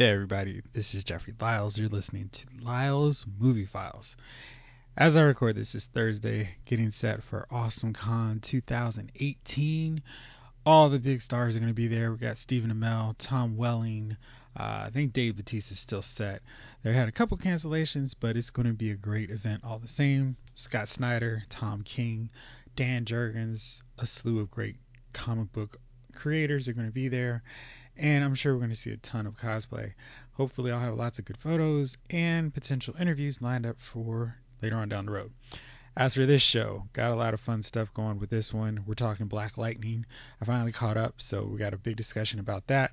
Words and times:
Hey 0.00 0.12
everybody, 0.12 0.62
this 0.72 0.94
is 0.94 1.04
Jeffrey 1.04 1.34
Lyles. 1.38 1.76
You're 1.76 1.90
listening 1.90 2.30
to 2.30 2.46
Lyles 2.62 3.26
Movie 3.38 3.66
Files. 3.66 4.16
As 4.96 5.14
I 5.14 5.20
record 5.20 5.56
this 5.56 5.74
is 5.74 5.84
Thursday, 5.92 6.56
getting 6.64 6.90
set 6.90 7.22
for 7.22 7.46
Awesome 7.50 7.92
Con 7.92 8.40
2018. 8.40 10.02
All 10.64 10.88
the 10.88 10.98
big 10.98 11.20
stars 11.20 11.54
are 11.54 11.58
going 11.58 11.68
to 11.68 11.74
be 11.74 11.86
there. 11.86 12.10
We 12.10 12.16
got 12.16 12.38
Stephen 12.38 12.72
Amell, 12.72 13.14
Tom 13.18 13.58
Welling. 13.58 14.16
Uh, 14.58 14.86
I 14.86 14.90
think 14.90 15.12
Dave 15.12 15.36
Bautista 15.36 15.74
is 15.74 15.80
still 15.80 16.00
set. 16.00 16.40
They 16.82 16.94
had 16.94 17.08
a 17.08 17.12
couple 17.12 17.36
cancellations, 17.36 18.14
but 18.18 18.38
it's 18.38 18.48
going 18.48 18.68
to 18.68 18.72
be 18.72 18.92
a 18.92 18.96
great 18.96 19.28
event 19.28 19.64
all 19.64 19.78
the 19.78 19.86
same. 19.86 20.34
Scott 20.54 20.88
Snyder, 20.88 21.42
Tom 21.50 21.82
King, 21.82 22.30
Dan 22.74 23.04
Jurgens, 23.04 23.82
a 23.98 24.06
slew 24.06 24.40
of 24.40 24.50
great 24.50 24.76
comic 25.12 25.52
book 25.52 25.76
creators 26.14 26.68
are 26.68 26.72
going 26.72 26.88
to 26.88 26.92
be 26.92 27.08
there 27.08 27.42
and 27.96 28.24
I'm 28.24 28.34
sure 28.34 28.54
we're 28.54 28.60
going 28.60 28.70
to 28.70 28.76
see 28.76 28.92
a 28.92 28.96
ton 28.96 29.26
of 29.26 29.36
cosplay. 29.36 29.92
Hopefully, 30.32 30.72
I'll 30.72 30.80
have 30.80 30.96
lots 30.96 31.18
of 31.18 31.24
good 31.24 31.36
photos 31.36 31.96
and 32.08 32.52
potential 32.54 32.94
interviews 32.98 33.42
lined 33.42 33.66
up 33.66 33.76
for 33.92 34.36
later 34.62 34.76
on 34.76 34.88
down 34.88 35.06
the 35.06 35.12
road. 35.12 35.32
As 35.96 36.14
for 36.14 36.24
this 36.24 36.42
show, 36.42 36.84
got 36.92 37.10
a 37.10 37.16
lot 37.16 37.34
of 37.34 37.40
fun 37.40 37.62
stuff 37.62 37.92
going 37.92 38.18
with 38.18 38.30
this 38.30 38.54
one. 38.54 38.84
We're 38.86 38.94
talking 38.94 39.26
Black 39.26 39.58
Lightning. 39.58 40.06
I 40.40 40.44
finally 40.44 40.72
caught 40.72 40.96
up, 40.96 41.14
so 41.18 41.44
we 41.44 41.58
got 41.58 41.74
a 41.74 41.78
big 41.78 41.96
discussion 41.96 42.38
about 42.38 42.68
that. 42.68 42.92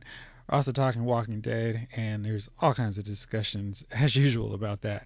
We're 0.50 0.58
also 0.58 0.72
talking 0.72 1.06
Walking 1.06 1.42
Dead, 1.42 1.88
and 1.96 2.26
there's 2.26 2.50
all 2.60 2.74
kinds 2.74 2.98
of 2.98 3.04
discussions 3.04 3.84
as 3.92 4.16
usual 4.16 4.54
about 4.54 4.82
that. 4.82 5.06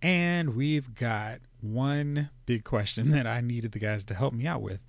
And 0.00 0.54
we've 0.54 0.94
got 0.94 1.40
one 1.60 2.30
big 2.46 2.64
question 2.64 3.10
that 3.12 3.26
I 3.26 3.40
needed 3.40 3.72
the 3.72 3.78
guys 3.78 4.04
to 4.04 4.14
help 4.14 4.34
me 4.34 4.46
out 4.46 4.62
with 4.62 4.80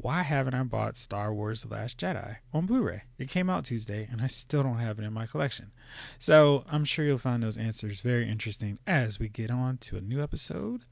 why 0.00 0.22
haven't 0.22 0.54
I 0.54 0.62
bought 0.62 0.96
Star 0.96 1.34
Wars 1.34 1.62
The 1.62 1.68
Last 1.68 1.98
Jedi 1.98 2.36
on 2.54 2.66
Blu 2.66 2.82
ray? 2.82 3.02
It 3.18 3.28
came 3.28 3.50
out 3.50 3.64
Tuesday, 3.64 4.08
and 4.10 4.22
I 4.22 4.28
still 4.28 4.62
don't 4.62 4.78
have 4.78 4.98
it 5.00 5.04
in 5.04 5.12
my 5.12 5.26
collection. 5.26 5.72
So 6.20 6.64
I'm 6.70 6.84
sure 6.84 7.04
you'll 7.04 7.18
find 7.18 7.42
those 7.42 7.58
answers 7.58 8.00
very 8.00 8.30
interesting 8.30 8.78
as 8.86 9.18
we 9.18 9.28
get 9.28 9.50
on 9.50 9.76
to 9.78 9.96
a 9.96 10.00
new 10.00 10.22
episode 10.22 10.82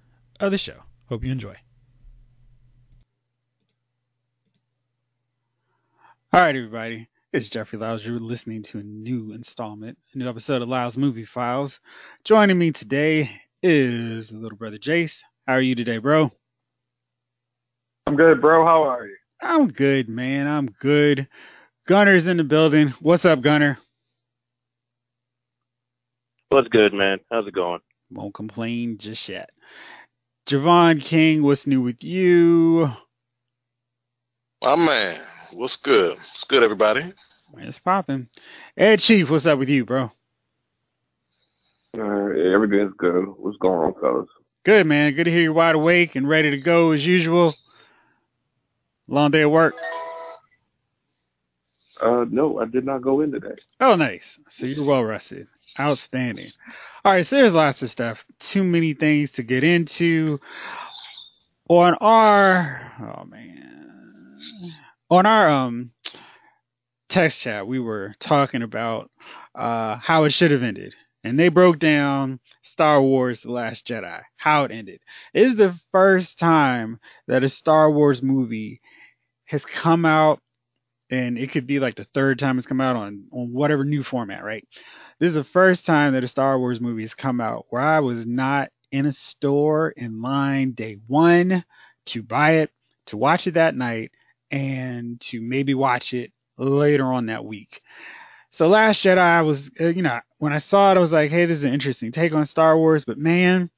of 0.41 0.51
the 0.51 0.59
show. 0.59 0.83
Hope 1.09 1.23
you 1.23 1.31
enjoy. 1.31 1.55
All 6.33 6.41
right, 6.41 6.57
everybody. 6.57 7.09
It's 7.33 7.49
Jeffrey 7.49 7.79
Lyles. 7.79 8.03
You're 8.05 8.19
listening 8.19 8.65
to 8.73 8.79
a 8.79 8.83
new 8.83 9.33
installment, 9.33 9.99
a 10.15 10.19
new 10.19 10.29
episode 10.29 10.63
of 10.63 10.69
Lyles 10.69 10.97
Movie 10.97 11.29
Files. 11.33 11.73
Joining 12.25 12.59
me 12.59 12.73
today 12.73 13.31
is 13.63 14.27
little 14.33 14.59
brother 14.59 14.79
Jace. 14.79 15.13
How 15.47 15.55
are 15.55 15.61
you 15.61 15.77
today, 15.77 15.99
bro? 15.99 16.33
I'm 18.07 18.15
good, 18.15 18.41
bro. 18.41 18.65
How 18.65 18.85
are 18.85 19.07
you? 19.07 19.17
I'm 19.43 19.69
good, 19.69 20.09
man. 20.09 20.47
I'm 20.47 20.69
good. 20.81 21.27
Gunner's 21.89 22.27
in 22.27 22.37
the 22.37 22.45
building. 22.45 22.95
What's 23.01 23.25
up, 23.25 23.43
Gunner? 23.43 23.79
What's 26.51 26.69
good, 26.69 26.93
man? 26.93 27.19
How's 27.33 27.49
it 27.49 27.55
going? 27.55 27.81
Won't 28.13 28.35
complain 28.35 28.99
just 29.01 29.29
yet. 29.29 29.51
Javon 30.49 31.05
King, 31.05 31.43
what's 31.43 31.67
new 31.67 31.83
with 31.83 31.97
you? 32.01 32.89
My 34.63 34.77
man, 34.77 35.21
what's 35.53 35.77
good? 35.83 36.11
What's 36.11 36.45
good, 36.49 36.63
everybody? 36.63 37.13
It's 37.59 37.79
popping. 37.81 38.29
Ed 38.77 39.01
Chief, 39.01 39.29
what's 39.29 39.47
up 39.47 39.59
with 39.59 39.69
you, 39.69 39.85
bro? 39.85 40.13
Uh, 41.99 42.53
everything's 42.55 42.95
good. 42.99 43.25
What's 43.37 43.57
going 43.59 43.79
on, 43.79 43.95
fellas? 44.01 44.29
Good, 44.65 44.87
man. 44.87 45.13
Good 45.15 45.25
to 45.25 45.31
hear 45.31 45.41
you're 45.41 45.53
wide 45.53 45.75
awake 45.75 46.15
and 46.15 46.29
ready 46.29 46.51
to 46.51 46.59
go 46.59 46.93
as 46.93 47.01
usual. 47.01 47.55
Long 49.09 49.31
day 49.31 49.43
at 49.43 49.51
work? 49.51 49.75
Uh, 52.01 52.25
no, 52.31 52.59
I 52.61 52.67
did 52.67 52.85
not 52.85 53.03
go 53.03 53.21
in 53.21 53.33
today. 53.33 53.57
Oh, 53.81 53.95
nice. 53.95 54.23
So 54.59 54.67
you're 54.67 54.85
well 54.85 55.03
rested. 55.03 55.47
Outstanding. 55.79 56.51
All 57.05 57.13
right, 57.13 57.27
so 57.27 57.37
there's 57.37 57.53
lots 57.53 57.83
of 57.83 57.91
stuff. 57.91 58.19
Too 58.53 58.65
many 58.65 58.95
things 58.95 59.31
to 59.33 59.43
get 59.43 59.63
into. 59.63 60.41
On 61.69 61.95
our, 62.01 62.93
oh 63.01 63.25
man, 63.25 64.73
on 65.11 65.27
our 65.27 65.51
um 65.51 65.91
text 67.09 67.41
chat, 67.41 67.67
we 67.67 67.79
were 67.79 68.15
talking 68.21 68.63
about 68.63 69.11
uh 69.55 69.97
how 69.97 70.25
it 70.25 70.33
should 70.33 70.51
have 70.51 70.63
ended, 70.63 70.95
and 71.25 71.39
they 71.39 71.49
broke 71.49 71.79
down 71.79 72.41
Star 72.73 73.03
Wars: 73.03 73.41
The 73.43 73.51
Last 73.51 73.87
Jedi, 73.87 74.21
how 74.37 74.65
it 74.65 74.71
ended. 74.71 75.01
It 75.35 75.43
is 75.43 75.57
the 75.57 75.79
first 75.93 76.39
time 76.39 77.01
that 77.27 77.45
a 77.45 77.49
Star 77.49 77.91
Wars 77.91 78.23
movie 78.23 78.81
has 79.47 79.63
come 79.83 80.05
out 80.05 80.41
and 81.11 81.39
it 81.39 81.53
could 81.53 81.67
be 81.67 81.79
like 81.79 81.97
the 81.97 82.07
third 82.15 82.39
time 82.39 82.59
it's 82.59 82.67
come 82.67 82.81
out 82.81 82.97
on 82.97 83.25
on 83.33 83.53
whatever 83.53 83.85
new 83.85 84.03
format, 84.03 84.45
right? 84.45 84.67
This 85.19 85.29
is 85.29 85.35
the 85.35 85.47
first 85.53 85.87
time 85.87 86.13
that 86.15 86.25
a 86.25 86.29
Star 86.29 86.59
Wars 86.59 86.81
movie 86.81 87.03
has 87.03 87.15
come 87.15 87.41
out 87.41 87.67
where 87.71 87.83
I 87.83 88.01
was 88.01 88.27
not 88.27 88.69
in 88.93 89.07
a 89.07 89.13
store 89.31 89.91
in 89.91 90.21
line 90.21 90.73
day 90.73 90.99
one 91.07 91.65
to 92.07 92.23
buy 92.23 92.57
it, 92.57 92.71
to 93.07 93.17
watch 93.17 93.47
it 93.47 93.55
that 93.55 93.75
night, 93.75 94.13
and 94.51 95.21
to 95.31 95.41
maybe 95.41 95.75
watch 95.75 96.13
it 96.13 96.33
later 96.59 97.13
on 97.13 97.27
that 97.27 97.45
week. 97.45 97.81
So 98.53 98.69
Last 98.69 99.03
Jedi, 99.03 99.19
I 99.19 99.43
was, 99.43 99.59
uh, 99.81 99.87
you 99.87 100.03
know, 100.03 100.19
when 100.39 100.53
I 100.53 100.61
saw 100.61 100.93
it, 100.93 100.97
I 100.97 101.01
was 101.01 101.11
like, 101.13 101.31
hey, 101.31 101.47
this 101.47 101.59
is 101.59 101.65
an 101.65 101.75
interesting 101.75 102.13
take 102.13 102.33
on 102.33 102.47
Star 102.47 102.77
Wars. 102.77 103.05
But 103.07 103.19
man, 103.19 103.71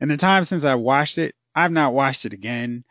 in 0.00 0.08
the 0.08 0.16
time 0.16 0.44
since 0.44 0.64
I 0.64 0.74
watched 0.74 1.18
it, 1.18 1.34
I've 1.54 1.72
not 1.72 1.94
watched 1.94 2.24
it 2.24 2.32
again. 2.32 2.84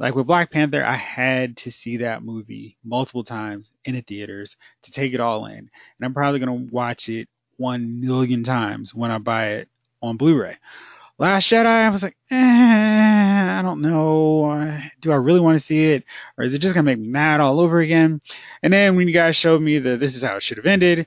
Like 0.00 0.14
with 0.14 0.26
Black 0.26 0.50
Panther, 0.50 0.82
I 0.82 0.96
had 0.96 1.58
to 1.58 1.70
see 1.70 1.98
that 1.98 2.24
movie 2.24 2.78
multiple 2.82 3.22
times 3.22 3.66
in 3.84 3.94
the 3.94 4.00
theaters 4.00 4.56
to 4.84 4.92
take 4.92 5.12
it 5.12 5.20
all 5.20 5.44
in. 5.44 5.58
And 5.58 5.70
I'm 6.00 6.14
probably 6.14 6.40
going 6.40 6.68
to 6.68 6.74
watch 6.74 7.10
it 7.10 7.28
one 7.58 8.00
million 8.00 8.42
times 8.42 8.94
when 8.94 9.10
I 9.10 9.18
buy 9.18 9.48
it 9.48 9.68
on 10.00 10.16
Blu 10.16 10.40
ray. 10.40 10.56
Last 11.18 11.50
Jedi, 11.50 11.66
I 11.66 11.90
was 11.90 12.00
like, 12.00 12.16
eh, 12.30 12.34
I 12.34 13.60
don't 13.62 13.82
know. 13.82 14.80
Do 15.02 15.12
I 15.12 15.16
really 15.16 15.40
want 15.40 15.60
to 15.60 15.66
see 15.66 15.84
it? 15.92 16.04
Or 16.38 16.44
is 16.44 16.54
it 16.54 16.62
just 16.62 16.72
going 16.72 16.86
to 16.86 16.90
make 16.90 16.98
me 16.98 17.08
mad 17.08 17.40
all 17.40 17.60
over 17.60 17.80
again? 17.80 18.22
And 18.62 18.72
then 18.72 18.96
when 18.96 19.06
you 19.06 19.12
guys 19.12 19.36
showed 19.36 19.60
me 19.60 19.80
that 19.80 20.00
this 20.00 20.14
is 20.14 20.22
how 20.22 20.36
it 20.36 20.42
should 20.42 20.56
have 20.56 20.64
ended, 20.64 21.06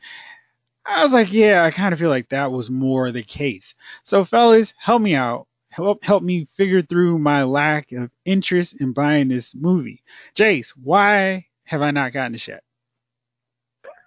I 0.86 1.04
was 1.04 1.12
like, 1.12 1.34
yeah, 1.34 1.64
I 1.64 1.72
kind 1.72 1.94
of 1.94 2.00
feel 2.00 2.10
like 2.10 2.30
that 2.30 2.52
was 2.52 2.70
more 2.70 3.12
the 3.12 3.24
case. 3.24 3.64
So, 4.06 4.24
fellas, 4.24 4.68
help 4.78 5.02
me 5.02 5.16
out 5.16 5.48
help 5.76 6.04
help 6.04 6.24
me 6.24 6.48
figure 6.58 6.82
through 6.82 7.18
my 7.18 7.44
lack 7.44 7.92
of 7.92 8.10
interest 8.26 8.76
in 8.80 8.94
buying 8.94 9.28
this 9.28 9.46
movie. 9.54 10.04
Jace, 10.38 10.66
why 10.84 11.46
have 11.66 11.82
I 11.82 11.92
not 11.92 12.14
gotten 12.14 12.34
this 12.34 12.48
yet? 12.48 12.64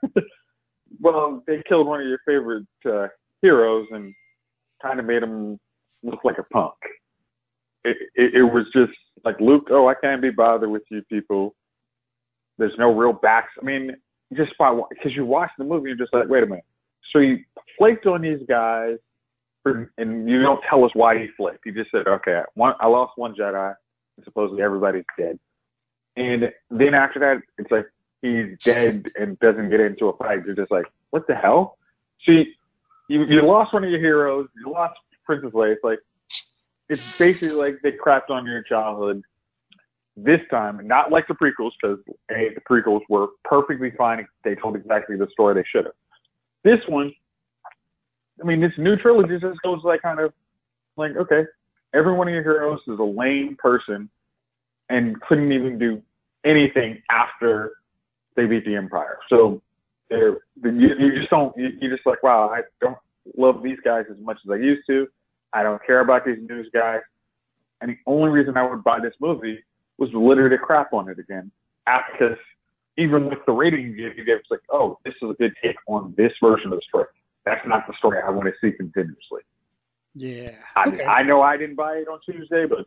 well, 1.00 1.43
they 1.47 1.62
killed 1.69 1.87
one 1.87 2.00
of 2.00 2.06
your 2.06 2.21
favorite 2.26 2.66
uh, 2.88 3.09
heroes 3.43 3.87
and 3.91 4.15
kind 4.82 5.00
of 5.00 5.06
made 5.06 5.22
him 5.22 5.59
look 6.03 6.21
like 6.25 6.38
a 6.38 6.44
punk. 6.44 6.75
It, 7.85 7.96
it, 8.14 8.35
it 8.35 8.43
was 8.43 8.67
just 8.73 8.93
like 9.25 9.41
Luke. 9.41 9.69
Oh, 9.70 9.88
I 9.88 9.94
can't 9.94 10.23
be 10.23 10.31
bothered 10.31 10.70
with 10.70 10.82
you 10.91 11.02
people. 11.11 11.55
There's 12.58 12.75
no 12.79 12.93
real 12.93 13.12
backs. 13.12 13.52
I 13.61 13.64
mean, 13.64 13.91
just 14.35 14.52
by 14.58 14.79
because 14.91 15.14
you 15.14 15.25
watch 15.25 15.50
the 15.58 15.64
movie, 15.64 15.88
you're 15.88 15.99
just 15.99 16.12
like, 16.12 16.29
wait 16.29 16.43
a 16.43 16.46
minute. 16.46 16.64
So 17.12 17.20
you 17.20 17.38
flaked 17.79 18.06
on 18.06 18.23
these 18.23 18.41
guys 18.49 18.96
and 19.67 20.29
you 20.29 20.43
don't 20.43 20.61
tell 20.69 20.85
us 20.85 20.91
why 20.95 21.19
he 21.19 21.27
flipped. 21.37 21.61
He 21.65 21.71
just 21.71 21.91
said, 21.91 22.07
okay, 22.07 22.41
one, 22.55 22.75
I 22.81 22.87
lost 22.87 23.13
one 23.17 23.35
Jedi, 23.35 23.75
and 24.17 24.25
supposedly 24.25 24.63
everybody's 24.63 25.05
dead. 25.19 25.39
And 26.17 26.51
then 26.71 26.95
after 26.95 27.19
that, 27.21 27.43
it's 27.59 27.71
like 27.71 27.87
he's 28.23 28.57
dead 28.65 29.07
and 29.17 29.39
doesn't 29.41 29.71
get 29.71 29.81
into 29.81 30.07
a 30.07 30.17
fight. 30.17 30.45
You're 30.47 30.55
just 30.55 30.71
like, 30.71 30.87
what 31.11 31.27
the 31.27 31.35
hell? 31.35 31.79
See, 32.25 32.55
you, 33.09 33.25
you 33.25 33.43
lost 33.43 33.73
one 33.73 33.85
of 33.85 33.91
your 33.91 34.01
heroes. 34.01 34.49
You 34.57 34.73
lost 34.73 34.99
Princess 35.25 35.51
Leia. 35.53 35.73
It's 35.73 35.85
like 35.85 35.99
it's 36.89 37.03
basically 37.19 37.51
like 37.51 37.77
they 37.83 37.93
crapped 37.93 38.31
on 38.31 38.47
your 38.47 38.63
childhood. 38.63 39.23
This 40.17 40.41
time, 40.51 40.81
not 40.87 41.13
like 41.13 41.29
the 41.29 41.35
prequels, 41.35 41.73
because 41.81 41.99
a 42.31 42.49
the 42.55 42.61
prequels 42.69 43.03
were 43.11 43.29
perfectly 43.45 43.93
fine. 43.99 44.27
They 44.45 44.55
told 44.55 44.75
exactly 44.75 45.17
the 45.17 45.29
story 45.33 45.55
they 45.55 45.65
should 45.71 45.85
have. 45.85 45.95
This 46.65 46.81
one, 46.89 47.13
I 48.41 48.44
mean, 48.44 48.61
this 48.61 48.73
new 48.79 48.97
trilogy 48.97 49.38
just 49.38 49.61
goes 49.62 49.81
like 49.85 50.03
kind 50.03 50.21
of 50.21 50.33
like, 50.97 51.12
okay, 51.17 51.44
every 51.94 52.15
one 52.15 52.29
of 52.29 52.35
your 52.35 52.43
heroes 52.43 52.81
is 52.87 52.99
a 52.99 53.03
lame 53.03 53.56
person 53.59 54.09
and 54.88 55.21
couldn't 55.23 55.53
even 55.53 55.79
do 55.79 56.03
anything 56.44 57.03
after 57.11 57.73
they 58.37 58.47
beat 58.47 58.65
the 58.65 58.77
Empire. 58.77 59.19
So 59.29 59.62
they're, 60.11 60.38
you, 60.62 60.91
you 60.99 61.19
just 61.19 61.31
don't, 61.31 61.56
you, 61.56 61.71
you're 61.81 61.94
just 61.94 62.06
like, 62.06 62.23
wow, 62.23 62.50
I 62.50 62.61
don't 62.81 62.99
love 63.37 63.62
these 63.62 63.79
guys 63.85 64.05
as 64.11 64.19
much 64.21 64.39
as 64.44 64.50
I 64.50 64.56
used 64.56 64.87
to. 64.89 65.09
I 65.53 65.62
don't 65.62 65.85
care 65.85 66.00
about 66.00 66.25
these 66.25 66.39
news 66.49 66.69
guys. 66.73 67.00
And 67.81 67.91
the 67.91 67.97
only 68.06 68.31
reason 68.31 68.56
I 68.56 68.69
would 68.69 68.85
buy 68.85 69.00
this 69.00 69.15
movie 69.21 69.59
was 69.99 70.11
literally 70.12 70.56
to 70.56 70.59
crap 70.59 70.93
on 70.93 71.09
it 71.09 71.19
again. 71.19 71.50
Because 71.87 72.39
even 72.99 73.29
with 73.29 73.39
the 73.47 73.53
rating 73.53 73.87
you 73.87 73.97
give, 73.97 74.19
you 74.19 74.25
give 74.25 74.39
it's 74.39 74.50
like, 74.50 74.61
oh, 74.71 74.99
this 75.05 75.15
is 75.23 75.31
a 75.31 75.35
good 75.35 75.55
take 75.62 75.77
on 75.87 76.15
this 76.17 76.32
version 76.43 76.73
of 76.73 76.79
the 76.79 76.82
story 76.89 77.06
that's 77.46 77.66
not 77.66 77.87
the 77.87 77.94
story 77.98 78.19
I 78.25 78.31
want 78.31 78.48
to 78.48 78.52
see 78.60 78.76
continuously. 78.76 79.40
Yeah. 80.14 80.50
Okay. 80.87 81.04
I, 81.04 81.20
I 81.20 81.22
know 81.22 81.40
I 81.40 81.56
didn't 81.56 81.76
buy 81.76 81.94
it 81.94 82.08
on 82.08 82.20
Tuesday, 82.25 82.66
but 82.66 82.87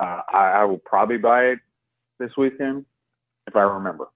uh, 0.00 0.22
I, 0.32 0.60
I 0.60 0.64
will 0.64 0.78
probably 0.78 1.18
buy 1.18 1.42
it 1.42 1.58
this 2.18 2.30
weekend 2.38 2.86
if 3.46 3.56
I 3.56 3.62
remember. 3.62 4.06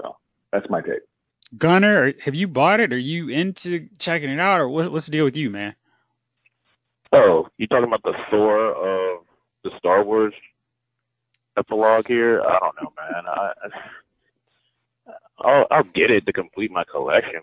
So 0.00 0.16
that's 0.52 0.68
my 0.70 0.80
take. 0.80 1.02
Gunner, 1.56 2.12
have 2.24 2.34
you 2.34 2.48
bought 2.48 2.80
it? 2.80 2.92
Are 2.92 2.98
you 2.98 3.28
into 3.28 3.88
checking 3.98 4.30
it 4.30 4.40
out, 4.40 4.60
or 4.60 4.68
what, 4.68 4.92
what's 4.92 5.06
the 5.06 5.12
deal 5.12 5.24
with 5.24 5.36
you, 5.36 5.50
man? 5.50 5.74
Oh, 7.12 7.48
you 7.56 7.66
talking 7.66 7.88
about 7.88 8.02
the 8.02 8.12
Thor 8.30 8.72
of 8.72 9.24
the 9.64 9.70
Star 9.78 10.04
Wars 10.04 10.34
epilogue 11.56 12.06
here? 12.06 12.42
I 12.42 12.58
don't 12.58 12.76
know, 12.82 12.92
man. 12.96 13.24
I, 13.26 13.52
I'll, 15.40 15.66
I'll 15.70 15.84
get 15.94 16.10
it 16.10 16.26
to 16.26 16.32
complete 16.32 16.70
my 16.70 16.84
collection, 16.84 17.40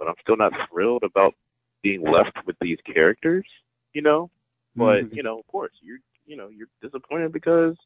but 0.00 0.08
I'm 0.08 0.14
still 0.22 0.36
not 0.36 0.52
thrilled 0.68 1.04
about 1.04 1.34
being 1.82 2.02
left 2.02 2.36
with 2.46 2.56
these 2.60 2.78
characters. 2.92 3.46
You 3.92 4.02
know, 4.02 4.30
but 4.74 5.04
Mhm. 5.04 5.14
you 5.14 5.22
know, 5.22 5.38
of 5.38 5.46
course, 5.46 5.72
you're 5.80 6.00
you 6.26 6.36
know 6.36 6.48
you're 6.48 6.68
disappointed 6.80 7.32
because 7.32 7.76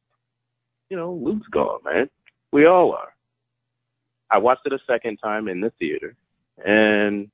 you 0.88 0.96
know 0.96 1.12
Luke's 1.12 1.49
gone, 1.49 1.82
man. 1.84 2.08
We 2.52 2.66
all 2.66 2.93
are. 2.93 3.14
I 4.31 4.38
watched 4.38 4.66
it 4.66 4.72
a 4.72 4.78
second 4.87 5.19
time 5.19 5.49
in 5.49 5.61
the 5.61 5.70
theater, 5.70 6.14
and 6.64 7.31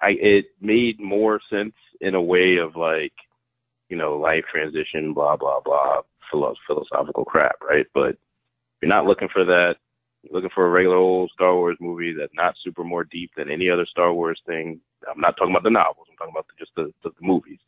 I 0.00 0.10
it 0.12 0.46
made 0.60 1.00
more 1.00 1.40
sense 1.50 1.74
in 2.00 2.14
a 2.14 2.22
way 2.22 2.56
of 2.58 2.76
like, 2.76 3.14
you 3.88 3.96
know, 3.96 4.16
life 4.16 4.44
transition, 4.50 5.12
blah 5.12 5.36
blah 5.36 5.60
blah, 5.60 6.02
philosophical 6.30 7.24
crap, 7.24 7.56
right? 7.62 7.86
But 7.94 8.10
if 8.10 8.18
you're 8.82 8.88
not 8.88 9.06
looking 9.06 9.28
for 9.28 9.44
that, 9.44 9.76
looking 10.30 10.50
for 10.54 10.66
a 10.66 10.70
regular 10.70 10.96
old 10.96 11.30
Star 11.32 11.54
Wars 11.54 11.76
movie 11.80 12.14
that's 12.18 12.32
not 12.34 12.54
super 12.62 12.84
more 12.84 13.04
deep 13.04 13.30
than 13.36 13.50
any 13.50 13.70
other 13.70 13.86
Star 13.86 14.12
Wars 14.12 14.40
thing. 14.46 14.80
I'm 15.08 15.20
not 15.20 15.36
talking 15.36 15.52
about 15.52 15.64
the 15.64 15.70
novels. 15.70 16.06
I'm 16.10 16.16
talking 16.16 16.34
about 16.34 16.46
the, 16.48 16.54
just 16.58 16.72
the, 16.76 16.92
the, 17.02 17.10
the 17.10 17.26
movies. 17.26 17.58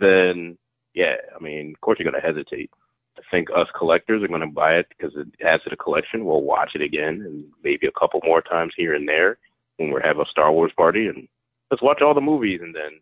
Then, 0.00 0.56
yeah, 0.94 1.14
I 1.34 1.42
mean, 1.42 1.72
of 1.74 1.80
course 1.80 1.98
you're 1.98 2.10
to 2.10 2.26
hesitate. 2.26 2.70
I 3.18 3.22
think 3.30 3.48
us 3.50 3.66
collectors 3.76 4.22
are 4.22 4.38
to 4.38 4.46
buy 4.46 4.74
it 4.74 4.86
because 4.88 5.12
it 5.16 5.26
adds 5.44 5.64
to 5.64 5.70
the 5.70 5.76
collection. 5.76 6.24
We'll 6.24 6.42
watch 6.42 6.70
it 6.74 6.82
again 6.82 7.22
and 7.26 7.44
maybe 7.64 7.86
a 7.86 7.98
couple 7.98 8.20
more 8.24 8.42
times 8.42 8.72
here 8.76 8.94
and 8.94 9.08
there 9.08 9.38
when 9.76 9.92
we 9.92 10.00
have 10.04 10.18
a 10.18 10.24
Star 10.30 10.52
Wars 10.52 10.72
party 10.76 11.08
and 11.08 11.26
let's 11.70 11.82
watch 11.82 12.00
all 12.00 12.14
the 12.14 12.20
movies 12.20 12.60
and 12.62 12.74
then 12.74 13.00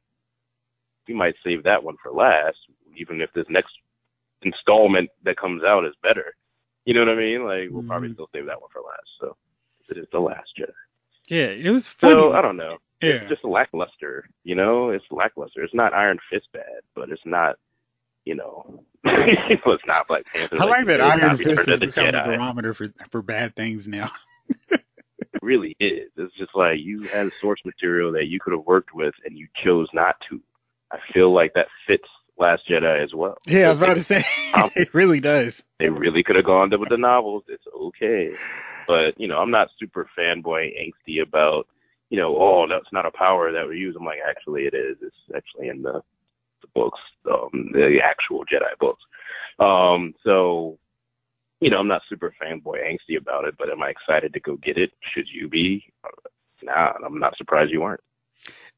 we 1.06 1.14
might 1.14 1.34
save 1.44 1.62
that 1.64 1.82
one 1.82 1.96
for 2.02 2.10
last, 2.12 2.56
even 2.96 3.20
if 3.20 3.30
this 3.34 3.46
next 3.48 3.72
installment 4.42 5.10
that 5.24 5.38
comes 5.38 5.62
out 5.64 5.84
is 5.86 5.94
better. 6.02 6.34
You 6.86 6.94
know 6.94 7.00
what 7.00 7.10
I 7.10 7.16
mean? 7.16 7.44
Like 7.44 7.68
we'll 7.70 7.82
probably 7.82 8.08
Mhm. 8.10 8.14
still 8.14 8.28
save 8.32 8.46
that 8.46 8.60
one 8.60 8.70
for 8.72 8.80
last. 8.80 9.08
So 9.20 9.36
it 9.90 9.98
is 9.98 10.06
the 10.12 10.20
last 10.20 10.48
Jedi. 10.58 10.72
Yeah, 11.28 11.46
it 11.48 11.70
was 11.70 11.86
funny. 12.00 12.14
So 12.14 12.32
I 12.32 12.40
don't 12.40 12.56
know. 12.56 12.78
yeah. 13.02 13.10
It's 13.10 13.28
just 13.28 13.44
lackluster. 13.44 14.28
You 14.44 14.54
know, 14.54 14.90
it's 14.90 15.04
lackluster. 15.10 15.62
It's 15.62 15.74
not 15.74 15.92
Iron 15.92 16.18
Fist 16.30 16.46
bad, 16.52 16.80
but 16.94 17.10
it's 17.10 17.24
not. 17.26 17.56
You 18.24 18.34
know, 18.34 18.82
it's 19.04 19.86
not 19.86 20.08
Black 20.08 20.24
Panther. 20.32 20.56
I 20.60 20.64
like 20.64 20.86
that 20.86 20.94
it 20.94 20.98
cannot 20.98 21.22
Iron 21.22 21.36
Fist 21.38 21.68
into 21.68 21.86
become 21.86 22.06
a 22.08 22.12
barometer 22.24 22.74
for 22.74 22.88
for 23.10 23.22
bad 23.22 23.54
things 23.56 23.86
now. 23.86 24.10
It 24.70 25.42
really 25.42 25.76
is. 25.80 26.10
It's 26.16 26.34
just 26.36 26.54
like 26.54 26.78
you 26.80 27.08
had 27.12 27.30
source 27.40 27.60
material 27.64 28.10
that 28.12 28.26
you 28.26 28.40
could 28.40 28.52
have 28.52 28.64
worked 28.66 28.94
with 28.94 29.14
and 29.24 29.36
you 29.38 29.46
chose 29.64 29.88
not 29.92 30.16
to. 30.30 30.40
I 30.92 30.98
feel 31.12 31.32
like 31.32 31.52
that 31.54 31.66
fits 31.86 32.08
Last 32.38 32.62
Jedi 32.68 33.02
as 33.02 33.14
well. 33.14 33.38
Yeah, 33.46 33.66
I 33.66 33.68
was 33.70 33.78
about 33.78 33.94
to 33.94 34.04
say 34.08 34.24
Um, 34.54 34.70
it 34.76 34.88
really 34.92 35.20
does. 35.20 35.52
They 35.78 35.88
really 35.88 36.22
could 36.22 36.36
have 36.36 36.44
gone 36.44 36.70
with 36.78 36.88
the 36.90 36.96
novels. 36.96 37.44
It's 37.48 37.64
okay. 37.74 38.30
But, 38.86 39.18
you 39.18 39.26
know, 39.26 39.38
I'm 39.38 39.50
not 39.50 39.68
super 39.78 40.08
fanboy 40.18 40.70
angsty 40.78 41.22
about, 41.22 41.66
you 42.10 42.18
know, 42.18 42.36
oh, 42.36 42.66
that's 42.68 42.92
not 42.92 43.06
a 43.06 43.10
power 43.10 43.52
that 43.52 43.66
we 43.68 43.78
use. 43.78 43.96
I'm 43.98 44.04
like, 44.04 44.18
actually 44.26 44.62
it 44.62 44.74
is. 44.74 44.96
It's 45.02 45.16
actually 45.34 45.68
in 45.68 45.82
the, 45.82 46.00
the 46.62 46.68
books, 46.74 47.00
um, 47.30 47.70
the 47.72 47.98
actual 48.04 48.44
Jedi 48.44 48.78
books. 48.78 49.02
Um, 49.58 50.14
so, 50.22 50.78
you 51.60 51.70
know, 51.70 51.78
I'm 51.78 51.88
not 51.88 52.02
super 52.08 52.34
fanboy 52.40 52.78
angsty 52.84 53.18
about 53.18 53.46
it, 53.46 53.54
but 53.58 53.70
am 53.70 53.82
I 53.82 53.90
excited 53.90 54.32
to 54.34 54.40
go 54.40 54.56
get 54.56 54.76
it? 54.76 54.92
Should 55.14 55.26
you 55.32 55.48
be? 55.48 55.84
Nah, 56.62 56.92
I'm 57.04 57.18
not 57.18 57.36
surprised 57.36 57.72
you 57.72 57.82
aren't. 57.82 58.00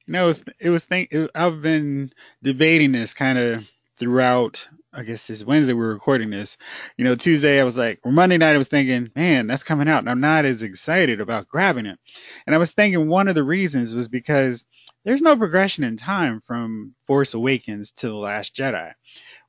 No, 0.09 0.25
it 0.25 0.29
was, 0.29 0.37
it 0.61 0.71
was 0.71 0.83
think 0.89 1.11
it, 1.13 1.31
I've 1.35 1.61
been 1.61 2.11
debating 2.43 2.93
this 2.93 3.11
kind 3.17 3.39
of 3.39 3.63
throughout. 4.01 4.57
I 4.93 5.03
guess 5.03 5.21
this 5.29 5.45
Wednesday 5.45 5.75
we 5.75 5.81
were 5.81 5.93
recording 5.93 6.31
this. 6.31 6.49
You 6.97 7.05
know, 7.05 7.15
Tuesday 7.15 7.61
I 7.61 7.65
was 7.65 7.75
like, 7.75 8.01
or 8.03 8.11
Monday 8.11 8.39
night 8.39 8.55
I 8.55 8.59
was 8.59 8.69
thinking, 8.69 9.11
man, 9.15 9.47
that's 9.47 9.63
coming 9.63 9.87
out, 9.87 9.99
and 9.99 10.09
I'm 10.09 10.21
not 10.21 10.47
as 10.47 10.63
excited 10.63 11.21
about 11.21 11.47
grabbing 11.47 11.87
it. 11.87 11.99
And 12.47 12.55
I 12.55 12.59
was 12.59 12.71
thinking 12.75 13.09
one 13.09 13.29
of 13.29 13.35
the 13.35 13.43
reasons 13.43 13.95
was 13.95 14.09
because 14.09 14.65
there's 15.05 15.21
no 15.21 15.37
progression 15.37 15.85
in 15.85 15.99
time 15.99 16.43
from 16.47 16.95
Force 17.07 17.35
Awakens 17.35 17.93
to 17.99 18.09
the 18.09 18.15
Last 18.15 18.53
Jedi. 18.59 18.93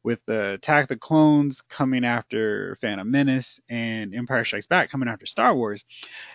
With 0.04 0.20
the 0.28 0.54
Attack 0.54 0.88
the 0.88 0.96
Clones 0.96 1.58
coming 1.70 2.06
after 2.06 2.78
Phantom 2.82 3.10
Menace 3.10 3.60
and 3.70 4.16
Empire 4.16 4.46
Strikes 4.46 4.68
Back 4.68 4.90
coming 4.90 5.10
after 5.10 5.26
Star 5.26 5.56
Wars, 5.56 5.84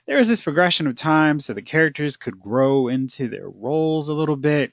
there 0.07 0.19
was 0.19 0.29
this 0.29 0.43
progression 0.43 0.87
of 0.87 0.99
time 0.99 1.41
so 1.41 1.55
the 1.55 1.63
characters 1.63 2.17
could 2.17 2.39
grow 2.39 2.89
into 2.89 3.29
their 3.29 3.49
roles 3.49 4.09
a 4.09 4.13
little 4.13 4.37
bit 4.37 4.73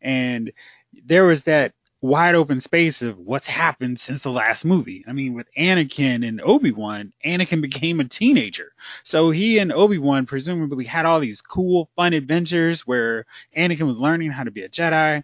and 0.00 0.52
there 1.06 1.24
was 1.24 1.42
that 1.44 1.72
wide 2.02 2.34
open 2.34 2.60
space 2.60 3.00
of 3.00 3.16
what's 3.16 3.46
happened 3.46 4.00
since 4.04 4.22
the 4.22 4.28
last 4.28 4.64
movie. 4.64 5.04
I 5.06 5.12
mean, 5.12 5.34
with 5.34 5.46
Anakin 5.56 6.26
and 6.26 6.40
Obi-Wan, 6.40 7.12
Anakin 7.24 7.62
became 7.62 8.00
a 8.00 8.08
teenager. 8.08 8.72
So 9.04 9.30
he 9.30 9.58
and 9.58 9.72
Obi-Wan 9.72 10.26
presumably 10.26 10.84
had 10.84 11.06
all 11.06 11.20
these 11.20 11.40
cool, 11.40 11.88
fun 11.94 12.12
adventures 12.12 12.82
where 12.84 13.24
Anakin 13.56 13.86
was 13.86 13.96
learning 13.98 14.32
how 14.32 14.42
to 14.42 14.50
be 14.50 14.62
a 14.62 14.68
Jedi. 14.68 15.22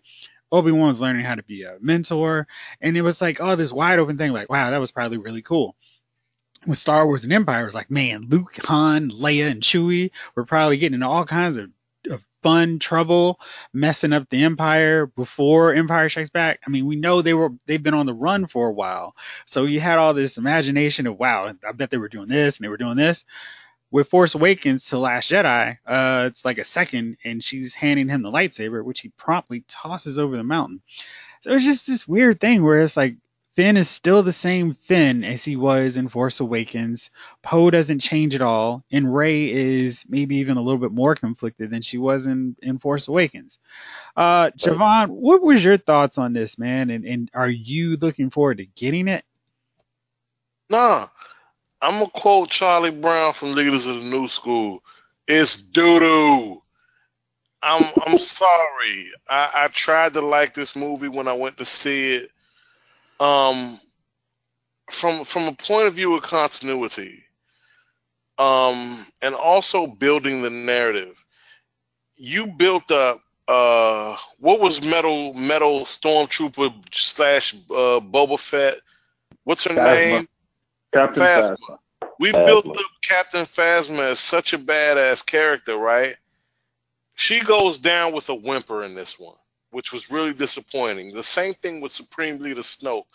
Obi-Wan 0.51 0.89
was 0.89 1.01
learning 1.01 1.25
how 1.25 1.35
to 1.35 1.43
be 1.43 1.63
a 1.63 1.77
mentor. 1.81 2.47
And 2.81 2.97
it 2.97 3.03
was 3.03 3.21
like, 3.21 3.39
oh, 3.41 3.57
this 3.57 3.73
wide 3.73 3.99
open 3.99 4.19
thing, 4.19 4.33
like, 4.33 4.51
wow, 4.51 4.71
that 4.71 4.79
was 4.79 4.91
probably 4.91 5.19
really 5.19 5.43
cool 5.43 5.77
with 6.67 6.79
Star 6.79 7.07
Wars 7.07 7.23
and 7.23 7.33
Empire, 7.33 7.63
it 7.63 7.67
was 7.67 7.75
like, 7.75 7.91
man, 7.91 8.27
Luke, 8.29 8.53
Han, 8.65 9.11
Leia, 9.11 9.51
and 9.51 9.63
Chewie 9.63 10.11
were 10.35 10.45
probably 10.45 10.79
getting 10.79 10.95
into 10.95 11.07
all 11.07 11.25
kinds 11.25 11.57
of, 11.57 11.71
of 12.11 12.21
fun 12.43 12.79
trouble, 12.79 13.39
messing 13.73 14.13
up 14.13 14.29
the 14.31 14.43
Empire 14.43 15.07
before 15.07 15.75
Empire 15.75 16.09
Strikes 16.11 16.31
Back. 16.31 16.61
I 16.67 16.71
mean, 16.71 16.87
we 16.87 16.97
know 16.97 17.23
they 17.23 17.35
were 17.35 17.51
they've 17.67 17.83
been 17.83 17.95
on 17.95 18.07
the 18.07 18.15
run 18.15 18.47
for 18.49 18.69
a 18.69 18.73
while, 18.73 19.15
so 19.47 19.65
you 19.65 19.81
had 19.81 19.99
all 19.99 20.15
this 20.15 20.37
imagination 20.37 21.07
of, 21.07 21.19
wow, 21.19 21.53
I 21.67 21.73
bet 21.73 21.91
they 21.91 21.97
were 21.97 22.09
doing 22.09 22.29
this 22.29 22.57
and 22.57 22.65
they 22.65 22.69
were 22.69 22.77
doing 22.77 22.97
this. 22.97 23.23
With 23.91 24.11
Force 24.11 24.35
Awakens 24.35 24.85
to 24.91 24.99
Last 24.99 25.31
Jedi, 25.31 25.79
uh, 25.87 26.27
it's 26.27 26.45
like 26.45 26.59
a 26.59 26.65
second, 26.75 27.17
and 27.25 27.43
she's 27.43 27.73
handing 27.73 28.09
him 28.09 28.23
the 28.23 28.31
lightsaber, 28.31 28.85
which 28.85 29.01
he 29.01 29.09
promptly 29.17 29.65
tosses 29.69 30.19
over 30.19 30.37
the 30.37 30.43
mountain. 30.43 30.83
So 31.43 31.53
it's 31.53 31.65
just 31.65 31.87
this 31.87 32.07
weird 32.07 32.41
thing 32.41 32.63
where 32.63 32.83
it's 32.83 32.97
like 32.97 33.17
Finn 33.59 33.77
is 33.77 33.91
still 33.91 34.23
the 34.23 34.33
same 34.33 34.77
Finn 34.87 35.25
as 35.25 35.43
he 35.43 35.57
was 35.57 35.97
in 35.97 36.09
Force 36.09 36.39
Awakens. 36.39 37.03
Poe 37.43 37.71
doesn't 37.71 38.01
change 38.01 38.33
at 38.33 38.41
all, 38.41 38.85
and 38.93 39.13
Rey 39.13 39.47
is 39.47 39.99
maybe 40.09 40.37
even 40.37 40.57
a 40.57 40.63
little 40.63 40.79
bit 40.79 40.93
more 40.93 41.17
conflicted 41.17 41.71
than 41.71 41.83
she 41.83 41.99
was 41.99 42.25
in, 42.25 42.55
in 42.63 42.79
Force 42.79 43.09
Awakens. 43.09 43.59
Uh, 44.17 44.51
Javon, 44.57 45.09
what 45.09 45.43
was 45.43 45.63
your 45.63 45.77
thoughts 45.77 46.19
on 46.19 46.35
this, 46.35 46.57
man? 46.57 46.91
And, 46.91 47.05
and 47.05 47.31
are 47.35 47.51
you 47.51 47.97
looking 47.97 48.31
forward 48.31 48.59
to 48.59 48.67
getting 48.67 49.09
it? 49.09 49.25
Nah, 50.71 51.09
I'm 51.81 52.01
gonna 52.01 52.11
quote 52.11 52.51
Charlie 52.51 52.91
Brown 52.91 53.35
from 53.39 53.55
Leaders 53.55 53.87
of 53.87 53.97
the 53.97 54.03
New 54.03 54.29
School. 54.29 54.83
It's 55.27 55.57
doo 55.73 56.01
doo. 56.01 56.63
I'm 57.63 57.85
I'm 58.07 58.19
sorry. 58.19 59.09
I, 59.29 59.51
I 59.55 59.69
tried 59.75 60.15
to 60.15 60.21
like 60.21 60.55
this 60.55 60.75
movie 60.75 61.09
when 61.09 61.29
I 61.29 61.33
went 61.33 61.59
to 61.59 61.65
see 61.65 62.15
it. 62.15 62.31
Um, 63.21 63.81
from 65.01 65.25
from 65.27 65.45
a 65.45 65.57
point 65.67 65.89
of 65.89 65.95
view 65.95 66.15
of 66.15 66.23
continuity, 66.23 67.23
um, 68.39 69.07
and 69.23 69.35
also 69.35 69.87
building 69.87 70.43
the 70.43 70.51
narrative. 70.51 71.15
You 72.17 72.47
built 72.47 72.91
up 72.91 73.21
uh, 73.47 74.17
what 74.39 74.61
was 74.61 74.81
metal 74.81 75.35
metal 75.35 75.87
stormtrooper 76.01 76.71
slash 76.93 77.55
uh, 77.71 78.01
Boba 78.01 78.39
Fett. 78.51 78.75
What's 79.45 79.65
her 79.65 79.71
Phasma. 79.71 79.95
name? 79.95 80.29
Captain 80.93 81.23
Phasma. 81.23 81.57
Phasma. 81.57 81.79
We 82.21 82.33
Phasma. 82.33 82.47
built 82.47 82.69
up 82.69 82.77
Captain 83.09 83.47
Phasma 83.57 84.13
as 84.13 84.21
such 84.21 84.53
a 84.53 84.59
badass 84.59 85.25
character, 85.25 85.77
right? 85.77 86.17
She 87.15 87.41
goes 87.41 87.79
down 87.79 88.13
with 88.15 88.29
a 88.29 88.35
whimper 88.35 88.85
in 88.85 88.95
this 88.95 89.15
one, 89.19 89.37
which 89.71 89.93
was 89.93 90.11
really 90.11 90.33
disappointing. 90.33 91.13
The 91.13 91.25
same 91.25 91.55
thing 91.63 91.81
with 91.81 91.93
Supreme 91.93 92.41
Leader 92.41 92.63
Snoke. 92.63 93.07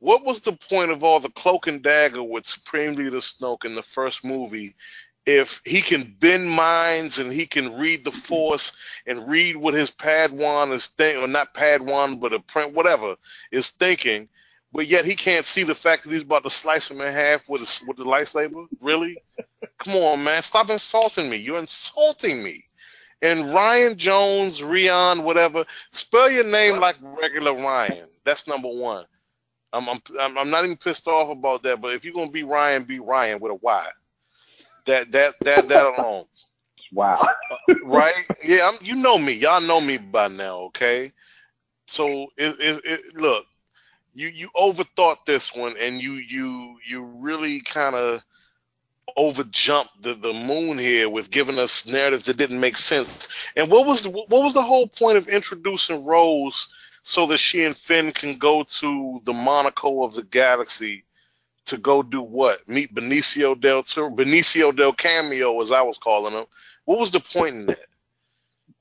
What 0.00 0.24
was 0.24 0.40
the 0.42 0.56
point 0.68 0.90
of 0.92 1.02
all 1.02 1.18
the 1.18 1.30
cloak 1.30 1.66
and 1.66 1.82
dagger 1.82 2.22
with 2.22 2.46
Supreme 2.46 2.94
Leader 2.94 3.20
Snoke 3.20 3.64
in 3.64 3.74
the 3.74 3.82
first 3.94 4.22
movie 4.22 4.74
if 5.26 5.48
he 5.64 5.82
can 5.82 6.16
bend 6.20 6.48
minds 6.48 7.18
and 7.18 7.30
he 7.30 7.46
can 7.46 7.74
read 7.74 8.02
the 8.02 8.12
Force 8.26 8.72
and 9.06 9.28
read 9.28 9.56
what 9.56 9.74
his 9.74 9.90
Padawan 9.90 10.74
is 10.74 10.88
thinking, 10.96 11.22
or 11.22 11.26
not 11.26 11.54
Padawan, 11.54 12.18
but 12.18 12.32
a 12.32 12.40
print, 12.40 12.74
whatever, 12.74 13.14
is 13.52 13.70
thinking, 13.78 14.26
but 14.72 14.86
yet 14.86 15.04
he 15.04 15.16
can't 15.16 15.46
see 15.46 15.64
the 15.64 15.74
fact 15.74 16.04
that 16.04 16.12
he's 16.12 16.22
about 16.22 16.44
to 16.44 16.50
slice 16.50 16.88
him 16.88 17.00
in 17.00 17.12
half 17.12 17.40
with 17.48 17.62
a, 17.62 17.66
with 17.86 17.96
the 17.96 18.04
lightsaber? 18.04 18.66
Really? 18.80 19.16
Come 19.84 19.96
on, 19.96 20.22
man. 20.22 20.42
Stop 20.42 20.70
insulting 20.70 21.30
me. 21.30 21.36
You're 21.36 21.60
insulting 21.60 22.42
me. 22.42 22.64
And 23.22 23.52
Ryan 23.52 23.98
Jones, 23.98 24.60
Rian, 24.60 25.24
whatever, 25.24 25.64
spell 25.92 26.30
your 26.30 26.44
name 26.44 26.78
like 26.78 26.96
regular 27.02 27.54
Ryan. 27.54 28.08
That's 28.24 28.46
number 28.46 28.68
one. 28.68 29.06
I'm 29.72 29.88
I'm 29.88 30.38
I'm 30.38 30.50
not 30.50 30.64
even 30.64 30.76
pissed 30.76 31.06
off 31.06 31.36
about 31.36 31.62
that. 31.64 31.80
But 31.80 31.94
if 31.94 32.04
you're 32.04 32.14
gonna 32.14 32.30
be 32.30 32.44
Ryan, 32.44 32.84
be 32.84 33.00
Ryan 33.00 33.40
with 33.40 33.52
a 33.52 33.56
Y. 33.56 33.86
That 34.86 35.10
that 35.12 35.34
that 35.44 35.68
that 35.68 35.86
alone. 35.86 36.24
Wow. 36.92 37.20
Uh, 37.68 37.74
right? 37.84 38.24
Yeah, 38.42 38.68
I'm, 38.68 38.78
you 38.80 38.96
know 38.96 39.18
me. 39.18 39.32
Y'all 39.34 39.60
know 39.60 39.80
me 39.80 39.98
by 39.98 40.28
now, 40.28 40.58
okay? 40.60 41.12
So 41.88 42.26
it, 42.36 42.56
it, 42.58 42.82
it 42.84 43.16
look, 43.16 43.44
you 44.18 44.28
you 44.28 44.48
overthought 44.56 45.18
this 45.26 45.48
one, 45.54 45.76
and 45.80 46.00
you 46.00 46.14
you 46.14 46.76
you 46.88 47.02
really 47.04 47.62
kind 47.72 47.94
of 47.94 48.20
overjumped 49.16 50.02
the 50.02 50.14
the 50.14 50.32
moon 50.32 50.76
here 50.78 51.08
with 51.08 51.30
giving 51.30 51.58
us 51.58 51.84
narratives 51.86 52.26
that 52.26 52.36
didn't 52.36 52.58
make 52.58 52.76
sense. 52.76 53.08
And 53.56 53.70
what 53.70 53.86
was 53.86 54.02
the, 54.02 54.10
what 54.10 54.28
was 54.42 54.54
the 54.54 54.62
whole 54.62 54.88
point 54.88 55.18
of 55.18 55.28
introducing 55.28 56.04
Rose 56.04 56.54
so 57.04 57.26
that 57.28 57.38
she 57.38 57.62
and 57.62 57.76
Finn 57.86 58.12
can 58.12 58.38
go 58.38 58.64
to 58.80 59.20
the 59.24 59.32
Monaco 59.32 60.02
of 60.04 60.14
the 60.14 60.24
galaxy 60.24 61.04
to 61.66 61.78
go 61.78 62.02
do 62.02 62.20
what? 62.20 62.68
Meet 62.68 62.94
Benicio 62.94 63.58
del 63.58 63.84
Toro, 63.84 64.10
Benicio 64.10 64.76
del 64.76 64.94
Cameo, 64.94 65.62
as 65.62 65.70
I 65.70 65.80
was 65.82 65.96
calling 66.02 66.34
him. 66.34 66.46
What 66.86 66.98
was 66.98 67.12
the 67.12 67.20
point 67.32 67.54
in 67.54 67.66
that? 67.66 67.86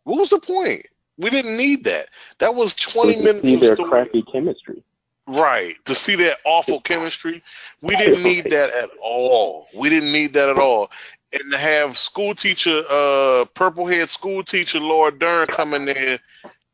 What 0.04 0.20
was 0.20 0.30
the 0.32 0.40
point? 0.40 0.84
We 1.20 1.30
didn't 1.30 1.58
need 1.58 1.84
that. 1.84 2.08
That 2.40 2.56
was 2.56 2.74
twenty 2.92 3.16
to 3.16 3.22
minutes. 3.22 3.44
see 3.44 3.54
of 3.54 3.62
their 3.62 3.76
story. 3.76 3.90
crappy 3.90 4.24
chemistry. 4.32 4.84
Right. 5.28 5.76
To 5.86 5.96
see 5.96 6.16
that 6.16 6.38
awful 6.46 6.82
chemistry. 6.82 7.44
We 7.82 7.98
didn't 7.98 8.24
need 8.24 8.46
that 8.46 8.70
at 8.70 8.90
all. 9.04 9.68
We 9.76 9.90
didn't 9.90 10.14
need 10.14 10.34
that 10.34 10.48
at 10.50 10.58
all. 10.58 10.90
And 11.34 11.52
to 11.52 11.58
have 11.58 11.98
school 11.98 12.34
teacher, 12.34 12.84
uh, 12.90 13.46
purple 13.54 13.86
head 13.88 14.10
school 14.10 14.44
teacher 14.44 14.80
Laura 14.80 15.12
Dern 15.12 15.48
come 15.48 15.74
in 15.74 15.86
there 15.86 16.20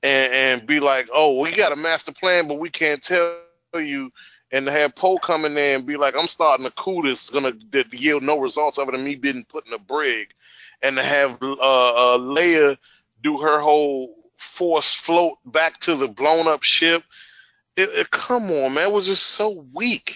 and, 0.04 0.34
and 0.34 0.68
be 0.68 0.80
like, 0.80 1.10
oh, 1.12 1.40
we 1.40 1.56
got 1.56 1.72
a 1.72 1.76
master 1.76 2.12
plan, 2.12 2.48
but 2.48 2.60
we 2.60 2.70
can't 2.70 3.04
tell 3.04 3.38
you. 3.74 4.12
And 4.52 4.68
to 4.68 4.72
have 4.72 4.96
Poe 4.96 5.18
come 5.18 5.46
in 5.46 5.56
there 5.56 5.76
and 5.76 5.88
be 5.88 5.98
like, 5.98 6.14
I'm 6.16 6.28
starting 6.28 6.68
a 6.68 6.72
coup 6.72 7.02
that's 7.08 7.28
going 7.32 7.60
to 7.72 7.84
yield 7.92 8.22
no 8.22 8.38
results 8.38 8.78
other 8.78 8.92
than 8.92 9.04
me 9.04 9.16
being 9.16 9.46
put 9.50 9.66
in 9.66 9.74
a 9.74 9.80
brig. 9.80 10.28
And 10.84 10.96
to 10.98 11.04
have 11.04 11.42
uh, 11.42 11.54
uh, 11.54 12.18
Leia 12.20 12.78
do 13.24 13.40
her 13.40 13.60
whole 13.62 14.14
force 14.60 14.96
float 15.08 15.40
back 15.46 15.80
to 15.82 15.98
the 15.98 16.08
blown 16.08 16.48
up 16.48 16.62
ship 16.62 17.02
it, 17.76 17.90
it, 17.90 18.12
come 18.12 18.52
on, 18.52 18.74
man. 18.74 18.90
It 18.90 18.92
was 18.92 19.06
just 19.06 19.24
so 19.24 19.66
weak. 19.74 20.14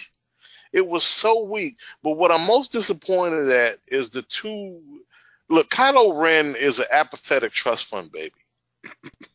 It 0.72 0.86
was 0.86 1.04
so 1.04 1.42
weak. 1.42 1.76
But 2.02 2.12
what 2.12 2.30
I'm 2.30 2.46
most 2.46 2.72
disappointed 2.72 3.50
at 3.50 3.78
is 3.88 4.10
the 4.10 4.24
two. 4.40 4.80
Look, 5.50 5.70
Kylo 5.70 6.20
Ren 6.20 6.54
is 6.56 6.78
an 6.78 6.84
apathetic 6.92 7.52
trust 7.52 7.86
fund 7.90 8.12
baby. 8.12 8.34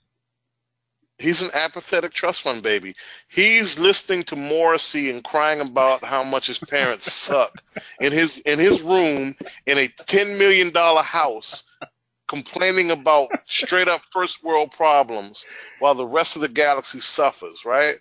He's 1.20 1.42
an 1.42 1.52
apathetic 1.54 2.14
trust 2.14 2.42
fund 2.42 2.64
baby. 2.64 2.96
He's 3.30 3.78
listening 3.78 4.24
to 4.26 4.36
Morrissey 4.36 5.10
and 5.10 5.24
crying 5.24 5.62
about 5.62 6.04
how 6.04 6.24
much 6.24 6.48
his 6.48 6.58
parents 6.58 7.08
suck 7.28 7.54
in 8.02 8.12
his 8.12 8.32
in 8.46 8.60
his 8.60 8.82
room 8.82 9.36
in 9.66 9.78
a 9.78 9.88
ten 10.08 10.38
million 10.38 10.74
dollar 10.74 11.04
house, 11.04 11.64
complaining 12.34 12.90
about 12.90 13.30
straight 13.46 13.88
up 13.88 14.02
first 14.12 14.38
world 14.44 14.72
problems 14.76 15.38
while 15.80 15.94
the 15.94 16.06
rest 16.06 16.36
of 16.36 16.42
the 16.42 16.48
galaxy 16.48 17.00
suffers. 17.00 17.60
Right? 17.64 17.98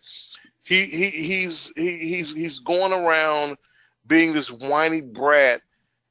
He 0.63 0.87
he 0.87 1.11
he's 1.11 1.71
he, 1.77 1.99
he's 1.99 2.35
he's 2.35 2.59
going 2.61 2.93
around 2.93 3.59
being 4.07 4.33
this 4.33 4.49
whiny 4.49 5.03
brat 5.03 5.61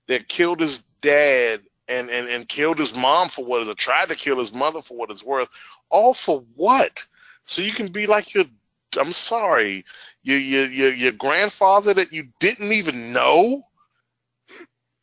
that 0.07 0.27
killed 0.27 0.59
his 0.59 0.79
dad 1.01 1.61
and, 1.87 2.09
and, 2.09 2.27
and 2.29 2.47
killed 2.47 2.77
his 2.77 2.93
mom 2.93 3.29
for 3.35 3.43
what 3.43 3.59
it 3.59 3.63
is, 3.63 3.69
or 3.69 3.75
tried 3.75 4.09
to 4.09 4.15
kill 4.15 4.39
his 4.39 4.53
mother 4.53 4.81
for 4.87 4.95
what 4.95 5.09
it's 5.09 5.23
worth. 5.23 5.49
All 5.89 6.15
for 6.25 6.43
what? 6.55 6.91
So 7.45 7.61
you 7.61 7.73
can 7.73 7.91
be 7.91 8.05
like 8.05 8.33
your 8.33 8.45
I'm 8.99 9.13
sorry, 9.13 9.83
your 10.21 10.37
your 10.37 10.69
your, 10.69 10.93
your 10.93 11.11
grandfather 11.13 11.93
that 11.95 12.13
you 12.13 12.27
didn't 12.39 12.71
even 12.71 13.13
know. 13.13 13.63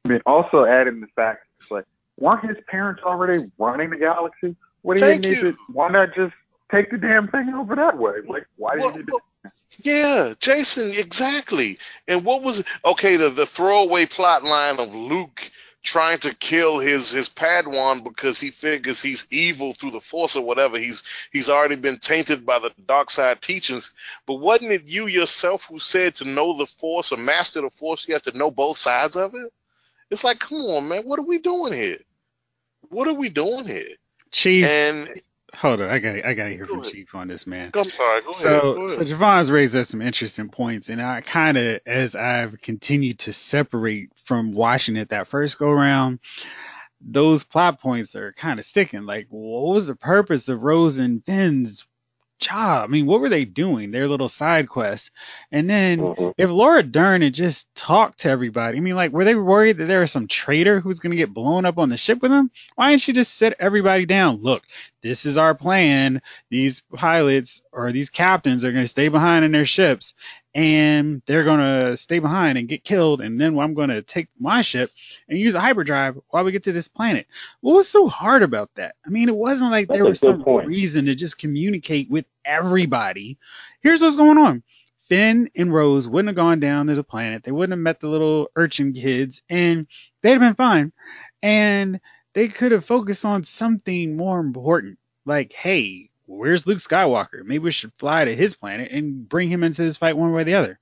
I 0.05 0.09
mean, 0.09 0.21
also 0.25 0.65
adding 0.65 1.01
the 1.01 1.09
fact, 1.17 1.47
like, 1.71 1.85
weren't 2.19 2.47
his 2.47 2.57
parents 2.69 3.03
already 3.05 3.51
running 3.59 3.91
the 3.91 3.97
galaxy? 3.97 4.57
What 4.83 4.95
do 4.95 5.01
Thank 5.01 5.25
you 5.25 5.31
need 5.31 5.39
you. 5.39 5.53
to? 5.53 5.59
Why 5.73 5.89
not 5.89 6.15
just 6.15 6.35
take 6.71 6.91
the 6.91 6.99
damn 6.99 7.29
thing 7.29 7.53
over 7.55 7.75
that 7.77 7.97
way? 7.97 8.15
Like, 8.29 8.47
why 8.57 8.77
do 8.77 8.83
you 8.83 8.93
need 8.93 9.07
to? 9.07 9.21
Yeah, 9.81 10.35
Jason, 10.41 10.91
exactly. 10.91 11.79
And 12.09 12.25
what 12.25 12.43
was 12.43 12.63
okay? 12.85 13.17
The 13.17 13.31
the 13.31 13.47
throwaway 13.55 14.07
plot 14.07 14.43
line 14.43 14.81
of 14.81 14.93
Luke 14.93 15.41
trying 15.85 16.19
to 16.21 16.35
kill 16.35 16.81
his 16.81 17.11
his 17.11 17.29
Padawan 17.29 18.03
because 18.03 18.39
he 18.39 18.51
figures 18.51 19.01
he's 19.01 19.25
evil 19.31 19.75
through 19.75 19.93
the 19.93 20.01
Force 20.11 20.35
or 20.35 20.43
whatever. 20.43 20.79
He's 20.79 21.01
he's 21.33 21.49
already 21.49 21.77
been 21.77 22.01
tainted 22.01 22.45
by 22.45 22.59
the 22.59 22.71
dark 22.87 23.11
side 23.11 23.41
teachings. 23.41 23.89
But 24.27 24.35
wasn't 24.35 24.73
it 24.73 24.85
you 24.85 25.07
yourself 25.07 25.63
who 25.69 25.79
said 25.79 26.17
to 26.17 26.25
know 26.25 26.59
the 26.59 26.67
Force 26.81 27.13
or 27.13 27.17
master 27.17 27.61
the 27.61 27.71
Force, 27.79 28.05
you 28.09 28.15
have 28.15 28.25
to 28.25 28.37
know 28.37 28.51
both 28.51 28.79
sides 28.79 29.15
of 29.15 29.35
it? 29.35 29.53
It's 30.11 30.25
like, 30.25 30.41
come 30.41 30.59
on, 30.63 30.89
man, 30.89 31.03
what 31.03 31.19
are 31.19 31.23
we 31.23 31.39
doing 31.39 31.73
here? 31.73 31.99
What 32.91 33.09
are 33.09 33.15
we 33.15 33.29
doing 33.29 33.67
here? 33.67 33.89
Chief, 34.31 34.65
And 34.67 35.09
hold 35.55 35.81
on, 35.81 35.89
I 35.89 35.99
got 35.99 36.25
I 36.25 36.35
got 36.35 36.45
to 36.45 36.51
hear 36.51 36.67
from 36.67 36.81
ahead. 36.81 36.93
Chief 36.93 37.15
on 37.15 37.29
this, 37.29 37.47
man. 37.47 37.71
I'm 37.75 37.91
sorry, 37.91 38.23
go. 38.23 38.33
So, 38.43 38.75
go 38.75 38.89
so. 38.89 39.05
Javon's 39.05 39.51
raised 39.51 39.75
up 39.75 39.87
some 39.89 40.03
interesting 40.03 40.49
points, 40.51 40.89
and 40.89 41.01
I 41.01 41.23
kind 41.23 41.57
of, 41.57 41.81
as 41.87 42.15
I've 42.15 42.61
continued 42.63 43.21
to 43.21 43.33
separate 43.51 44.11
from 44.27 44.53
watching 44.53 44.97
it 44.97 45.11
that 45.11 45.29
first 45.29 45.59
go 45.59 45.71
round, 45.71 46.19
those 47.01 47.43
plot 47.45 47.81
points 47.81 48.15
are 48.15 48.35
kind 48.35 48.61
of 48.61 48.67
sticking. 48.67 49.05
Like, 49.05 49.27
what 49.31 49.75
was 49.75 49.87
the 49.87 49.97
purpose 49.97 50.49
of 50.49 50.63
Rose 50.63 50.97
and 50.99 51.25
Finn's 51.25 51.83
job? 52.41 52.89
I 52.89 52.93
mean, 52.93 53.07
what 53.07 53.21
were 53.21 53.29
they 53.29 53.45
doing? 53.45 53.91
Their 53.91 54.09
little 54.09 54.29
side 54.29 54.69
quests, 54.69 55.11
and 55.53 55.69
then 55.69 56.01
Mhm. 56.01 56.35
if 56.39 56.51
Laura 56.51 56.83
Dern 56.83 57.23
had 57.23 57.35
just 57.35 57.65
talked 57.75 58.21
to 58.21 58.29
everybody, 58.29 58.79
I 58.79 58.81
mean, 58.81 58.95
like, 58.97 59.13
were 59.13 59.25
they 59.25 59.35
worried 59.35 59.79
that 59.79 59.87
there 59.87 60.01
was 60.01 60.13
some 60.13 60.29
traitor 60.29 60.81
who's 60.81 60.99
going 60.99 61.11
to 61.11 61.17
get 61.17 61.35
blown 61.35 61.65
up 61.65 61.79
on 61.79 61.89
the 61.89 61.97
ship 61.97 62.23
with 62.23 62.31
them? 62.31 62.51
Why 62.77 62.91
didn't 62.91 63.03
she 63.03 63.13
just 63.13 63.37
sit 63.39 63.55
everybody 63.59 64.07
down? 64.07 64.41
Look, 64.43 64.63
this 65.03 65.25
is 65.25 65.37
our 65.37 65.55
plan. 65.55 66.21
These 66.51 66.81
pilots 66.95 67.61
or 67.73 67.93
these 67.93 68.11
captains 68.11 68.65
are 68.65 68.73
going 68.73 68.85
to 68.85 68.91
stay 68.91 69.09
behind 69.09 69.45
in 69.45 69.53
their 69.53 69.67
ships, 69.67 70.13
and 70.55 71.23
they're 71.27 71.45
going 71.45 71.61
to 71.61 71.97
stay 72.03 72.19
behind 72.19 72.59
and 72.59 72.69
get 72.69 72.85
killed. 72.85 73.21
And 73.21 73.41
then 73.41 73.59
I'm 73.59 73.75
going 73.75 73.91
to 73.91 74.03
take 74.03 74.29
my 74.41 74.63
ship 74.63 74.91
and 75.29 75.39
use 75.39 75.55
a 75.55 75.61
hyperdrive 75.61 76.17
while 76.29 76.45
we 76.45 76.53
get 76.53 76.65
to 76.65 76.73
this 76.73 76.89
planet. 76.89 77.27
What 77.61 77.77
was 77.77 77.89
so 77.89 78.09
hard 78.09 78.43
about 78.43 78.71
that? 78.77 78.97
I 79.07 79.11
mean, 79.11 79.29
it 79.29 79.37
wasn't 79.37 79.71
like 79.71 79.89
there 79.89 80.05
was 80.05 80.21
some 80.21 80.43
point. 80.43 80.67
reason 80.67 81.05
to 81.05 81.15
just 81.15 81.39
communicate 81.39 82.11
with 82.11 82.25
everybody. 82.45 83.39
Here's 83.83 84.01
what's 84.01 84.17
going 84.17 84.39
on. 84.39 84.63
Finn 85.09 85.49
and 85.57 85.73
Rose 85.73 86.07
wouldn't 86.07 86.29
have 86.29 86.37
gone 86.37 86.61
down 86.61 86.87
to 86.87 86.95
the 86.95 87.03
planet. 87.03 87.43
They 87.45 87.53
wouldn't 87.53 87.73
have 87.73 87.83
met 87.83 88.01
the 88.01 88.09
little 88.09 88.49
urchin 88.57 88.93
kids, 88.93 89.41
and 89.49 89.87
they'd 90.23 90.33
have 90.33 90.41
been 90.41 90.55
fine. 90.55 90.93
And 91.43 92.01
they 92.35 92.49
could 92.49 92.73
have 92.73 92.85
focused 92.85 93.25
on 93.25 93.47
something 93.59 94.17
more 94.17 94.39
important, 94.39 94.99
like, 95.25 95.53
hey, 95.53 96.08
where's 96.29 96.67
Luke 96.67 96.83
Skywalker? 96.83 97.45
Maybe 97.45 97.59
we 97.59 97.73
should 97.73 97.93
fly 97.99 98.25
to 98.25 98.37
his 98.37 98.55
planet 98.55 98.93
and 98.93 99.29
bring 99.29 99.51
him 99.51 99.65
into 99.65 99.85
this 99.85 99.97
fight 99.97 100.17
one 100.17 100.33
way 100.33 100.43
or 100.43 100.45
the 100.45 100.55
other. 100.55 100.79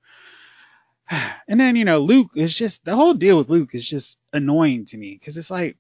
And 1.49 1.61
then, 1.61 1.77
you 1.77 1.85
know, 1.85 2.01
Luke 2.01 2.31
is 2.35 2.53
just 2.53 2.81
the 2.85 2.97
whole 2.97 3.15
deal 3.15 3.39
with 3.39 3.49
Luke 3.49 3.71
is 3.73 3.89
just 3.89 4.17
annoying 4.33 4.87
to 4.87 4.97
me 4.97 5.17
because 5.19 5.37
it's 5.37 5.49
like, 5.49 5.77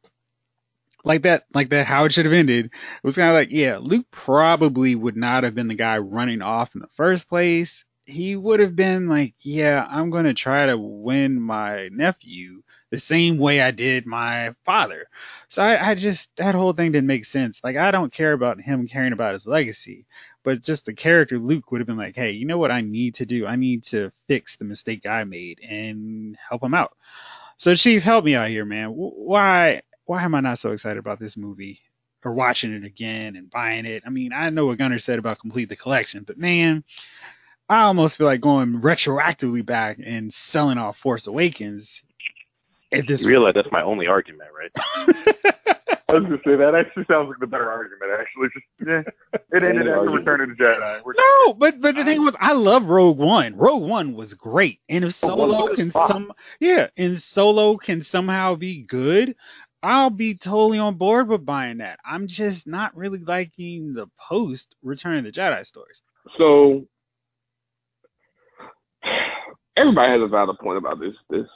like 1.02 1.23
that, 1.23 1.46
like 1.52 1.70
that, 1.70 1.87
how 1.87 2.04
it 2.04 2.12
should 2.12 2.25
have 2.25 2.32
ended. 2.32 2.66
It 2.66 2.70
was 3.02 3.16
kind 3.16 3.30
of 3.30 3.35
like, 3.35 3.49
yeah, 3.50 3.78
Luke 3.80 4.06
probably 4.12 4.94
would 4.94 5.16
not 5.16 5.42
have 5.42 5.56
been 5.56 5.66
the 5.66 5.75
guy 5.75 5.99
running 5.99 6.42
off 6.42 6.70
in 6.76 6.80
the 6.80 6.88
first 6.96 7.28
place. 7.28 7.70
He 8.04 8.37
would 8.37 8.61
have 8.61 8.76
been 8.76 9.08
like, 9.08 9.35
yeah, 9.40 9.85
I'm 9.90 10.11
going 10.11 10.26
to 10.26 10.35
try 10.35 10.66
to 10.66 10.78
win 10.78 11.42
my 11.42 11.88
nephew 11.90 12.62
the 12.90 13.02
same 13.09 13.38
way 13.38 13.61
I 13.61 13.73
did 13.73 14.07
my 14.07 14.55
father. 14.64 15.09
So 15.50 15.61
I, 15.62 15.90
I 15.90 15.95
just, 15.95 16.21
that 16.38 16.55
whole 16.55 16.73
thing 16.73 16.93
didn't 16.93 17.09
make 17.09 17.26
sense. 17.26 17.57
Like, 17.64 17.76
I 17.76 17.90
don't 17.90 18.12
care 18.12 18.33
about 18.33 18.61
him 18.61 18.87
caring 18.87 19.12
about 19.12 19.35
his 19.35 19.47
legacy, 19.47 20.07
but 20.45 20.62
just 20.62 20.85
the 20.87 20.95
character 20.95 21.38
Luke 21.38 21.71
would 21.71 21.81
have 21.81 21.88
been 21.88 21.97
like, 21.97 22.14
hey, 22.14 22.31
you 22.31 22.47
know 22.47 22.59
what 22.59 22.71
I 22.71 22.81
need 22.81 23.16
to 23.16 23.26
do? 23.26 23.47
I 23.47 23.57
need 23.57 23.85
to 23.90 24.12
fix 24.28 24.52
the 24.59 24.64
mistake 24.64 25.05
I 25.07 25.25
made 25.25 25.59
and 25.61 26.37
help 26.49 26.62
him 26.62 26.75
out. 26.75 26.97
So, 27.59 27.75
Chief, 27.75 28.02
help 28.02 28.25
me 28.25 28.35
out 28.35 28.50
here, 28.50 28.64
man. 28.64 28.90
Why, 28.90 29.83
why 30.05 30.23
am 30.23 30.35
I 30.35 30.40
not 30.40 30.61
so 30.61 30.71
excited 30.71 30.99
about 30.99 31.19
this 31.19 31.37
movie 31.37 31.81
or 32.25 32.33
watching 32.33 32.73
it 32.73 32.85
again 32.85 33.35
and 33.35 33.50
buying 33.50 33.87
it? 33.87 34.05
I 34.07 34.11
mean, 34.11 34.33
I 34.33 34.50
know 34.50 34.66
what 34.66 34.78
Gunner 34.78 35.00
said 35.00 35.19
about 35.19 35.40
complete 35.40 35.69
the 35.69 35.76
collection, 35.76 36.25
but 36.26 36.38
man, 36.38 36.85
I 37.69 37.83
almost 37.83 38.16
feel 38.16 38.28
like 38.28 38.40
going 38.40 38.81
retroactively 38.81 39.66
back 39.66 39.99
and 40.05 40.33
selling 40.52 40.78
off 40.78 40.97
Force 41.02 41.26
Awakens. 41.26 41.88
At 42.99 43.07
this 43.09 43.21
You 43.21 43.29
realize 43.29 43.55
that's 43.55 43.69
my 43.73 43.83
only 43.83 44.07
argument, 44.07 44.50
right? 44.57 44.73
I 46.09 46.12
was 46.12 46.23
gonna 46.23 46.38
say 46.45 46.55
that 46.55 46.75
actually 46.75 47.05
sounds 47.11 47.29
like 47.29 47.41
the 47.41 47.49
better 47.49 47.69
argument. 47.71 48.12
Actually, 48.21 48.49
just 48.55 48.67
yeah, 48.87 49.03
it 49.53 49.65
ended 49.65 49.88
after 49.88 49.99
argument. 49.99 50.21
Return 50.21 50.41
of 50.43 50.57
the 50.57 50.62
Jedi. 50.62 51.00
We're 51.05 51.15
No, 51.19 51.55
but 51.55 51.81
but 51.81 51.97
the 51.97 52.05
thing 52.05 52.23
was, 52.23 52.35
I 52.41 52.53
love 52.53 52.85
Rogue 52.85 53.19
One. 53.19 53.57
Rogue 53.57 53.83
One 53.83 54.15
was 54.15 54.33
great, 54.35 54.79
and 54.88 55.05
if 55.05 55.17
Solo 55.21 55.75
can 55.75 55.91
fun. 55.91 56.09
some 56.09 56.33
yeah, 56.61 56.87
and 56.97 57.21
Solo 57.35 57.76
can 57.76 58.07
somehow 58.12 58.55
be 58.55 58.83
good, 58.83 59.35
I'll 59.83 60.11
be 60.11 60.37
totally 60.37 60.79
on 60.79 60.97
board 60.97 61.29
with 61.29 61.45
buying 61.45 61.79
that. 61.79 61.99
I'm 62.05 62.29
just 62.29 62.67
not 62.67 62.97
really 62.97 63.19
liking 63.19 63.93
the 63.95 64.09
post 64.29 64.67
Return 64.85 65.19
of 65.19 65.25
the 65.25 65.33
Jedi 65.33 65.67
stories. 65.67 66.00
So 66.38 66.87
everybody 69.76 70.12
has 70.12 70.23
a 70.23 70.29
valid 70.29 70.57
point 70.61 70.79
about 70.79 71.00
this 71.00 71.15
this 71.31 71.47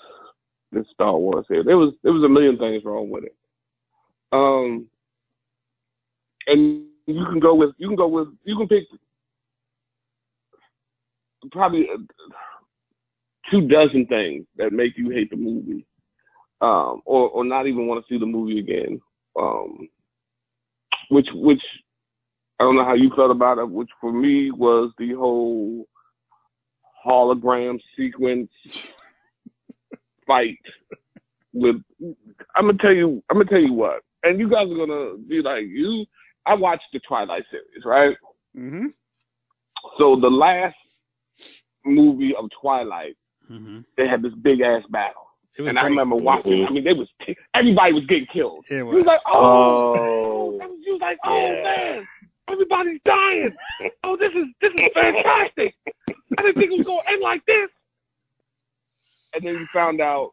this 0.73 0.87
Star 0.93 1.17
Wars 1.17 1.47
here. 1.49 1.65
There 1.65 1.79
was 1.79 1.95
there 2.03 2.13
was 2.13 2.25
a 2.25 2.29
million 2.29 2.59
things 2.59 2.85
wrong 2.85 3.11
with 3.11 3.25
it. 3.25 3.37
Um, 4.33 4.87
and 6.47 6.87
you 7.07 7.25
can 7.27 7.41
go 7.41 7.55
with 7.55 7.71
you 7.79 7.89
can 7.89 7.97
go 7.97 8.09
with 8.09 8.29
you 8.45 8.57
can 8.57 8.69
pick 8.69 8.85
probably 11.51 11.87
uh, 11.93 11.99
two 13.51 13.67
dozen 13.69 14.07
things 14.07 14.47
that 14.57 14.73
make 14.73 14.97
you 14.97 15.11
hate 15.11 15.31
the 15.31 15.37
movie, 15.37 15.87
um, 16.61 17.03
or 17.05 17.29
or 17.31 17.45
not 17.45 17.67
even 17.67 17.87
want 17.87 18.05
to 18.05 18.13
see 18.13 18.19
the 18.19 18.27
movie 18.27 18.61
again. 18.61 19.01
Um, 19.39 19.89
which 21.09 21.29
which 21.35 21.63
I 22.59 22.65
don't 22.65 22.77
know 22.77 22.85
how 22.85 22.95
you 22.95 23.11
felt 23.17 23.31
about 23.31 23.59
it. 23.59 23.69
Which 23.69 23.91
for 24.01 24.13
me 24.13 24.51
was 24.51 24.93
the 24.99 25.15
whole 25.15 25.87
hologram 27.05 27.81
sequence 27.97 28.51
fight 30.31 30.59
with. 31.53 31.77
I'm 32.57 32.67
gonna 32.67 32.79
tell 32.79 32.93
you. 32.95 33.23
I'm 33.31 33.37
gonna 33.39 33.49
tell 33.51 33.61
you 33.61 33.73
what, 33.73 34.03
and 34.23 34.39
you 34.39 34.49
guys 34.49 34.69
are 34.71 34.77
gonna 34.87 35.17
be 35.29 35.43
like 35.43 35.65
you. 35.67 36.05
I 36.47 36.55
watched 36.55 36.85
the 36.93 37.01
Twilight 37.07 37.43
series, 37.51 37.85
right? 37.85 38.17
Mm-hmm. 38.57 38.87
So 39.99 40.17
the 40.21 40.29
last 40.31 40.77
movie 41.85 42.35
of 42.39 42.49
Twilight, 42.61 43.17
Mm-hmm. 43.51 43.81
they 43.97 44.07
had 44.07 44.23
this 44.23 44.33
big 44.43 44.61
ass 44.61 44.83
battle, 44.91 45.27
It 45.59 45.63
was 45.63 45.71
and 45.71 45.79
I 45.79 45.83
great. 45.83 45.91
remember 45.91 46.15
watching. 46.15 46.65
I 46.69 46.71
mean, 46.73 46.85
they 46.85 46.93
was 46.93 47.09
everybody 47.55 47.93
was 47.95 48.07
getting 48.07 48.27
killed. 48.33 48.65
It 48.71 48.77
He 48.77 48.83
was. 48.83 48.95
was 48.95 49.07
like, 49.07 49.21
oh, 49.27 49.35
Oh. 49.99 50.61
oh. 50.63 50.77
He 50.85 50.93
was 50.93 51.01
like, 51.01 51.19
oh 51.25 51.47
Yeah. 51.51 51.63
man, 51.97 52.09
everybody's 52.49 53.01
dying. 53.05 53.51
Oh, 54.05 54.17
this 54.17 54.31
is 54.35 54.47
this 54.61 54.71
is 54.75 54.81
fantastic. 54.95 55.75
I 56.39 56.43
didn't 56.43 56.55
think 56.63 56.71
it 56.73 56.79
was 56.79 56.87
gonna 56.87 57.03
end 57.11 57.23
like 57.23 57.45
this. 57.47 57.69
And 59.35 59.45
then 59.45 59.55
you 59.55 59.67
found 59.73 60.01
out 60.01 60.33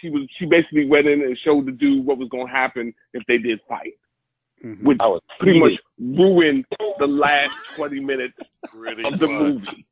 she 0.00 0.10
was 0.10 0.22
she 0.38 0.46
basically 0.46 0.86
went 0.86 1.06
in 1.06 1.22
and 1.22 1.38
showed 1.44 1.66
the 1.66 1.72
dude 1.72 2.04
what 2.04 2.18
was 2.18 2.28
gonna 2.30 2.48
happen 2.50 2.92
if 3.14 3.22
they 3.28 3.38
did 3.38 3.60
fight, 3.68 3.94
Mhm. 4.64 4.82
which 4.82 4.98
I 5.00 5.06
was 5.06 5.20
pretty 5.38 5.60
much 5.60 5.72
ruined 6.00 6.64
the 6.98 7.06
last 7.06 7.52
twenty 7.76 8.00
minutes 8.00 8.34
Pretty 8.76 9.04
of 9.04 9.18
the 9.20 9.26
much. 9.28 9.40
movie. 9.42 9.86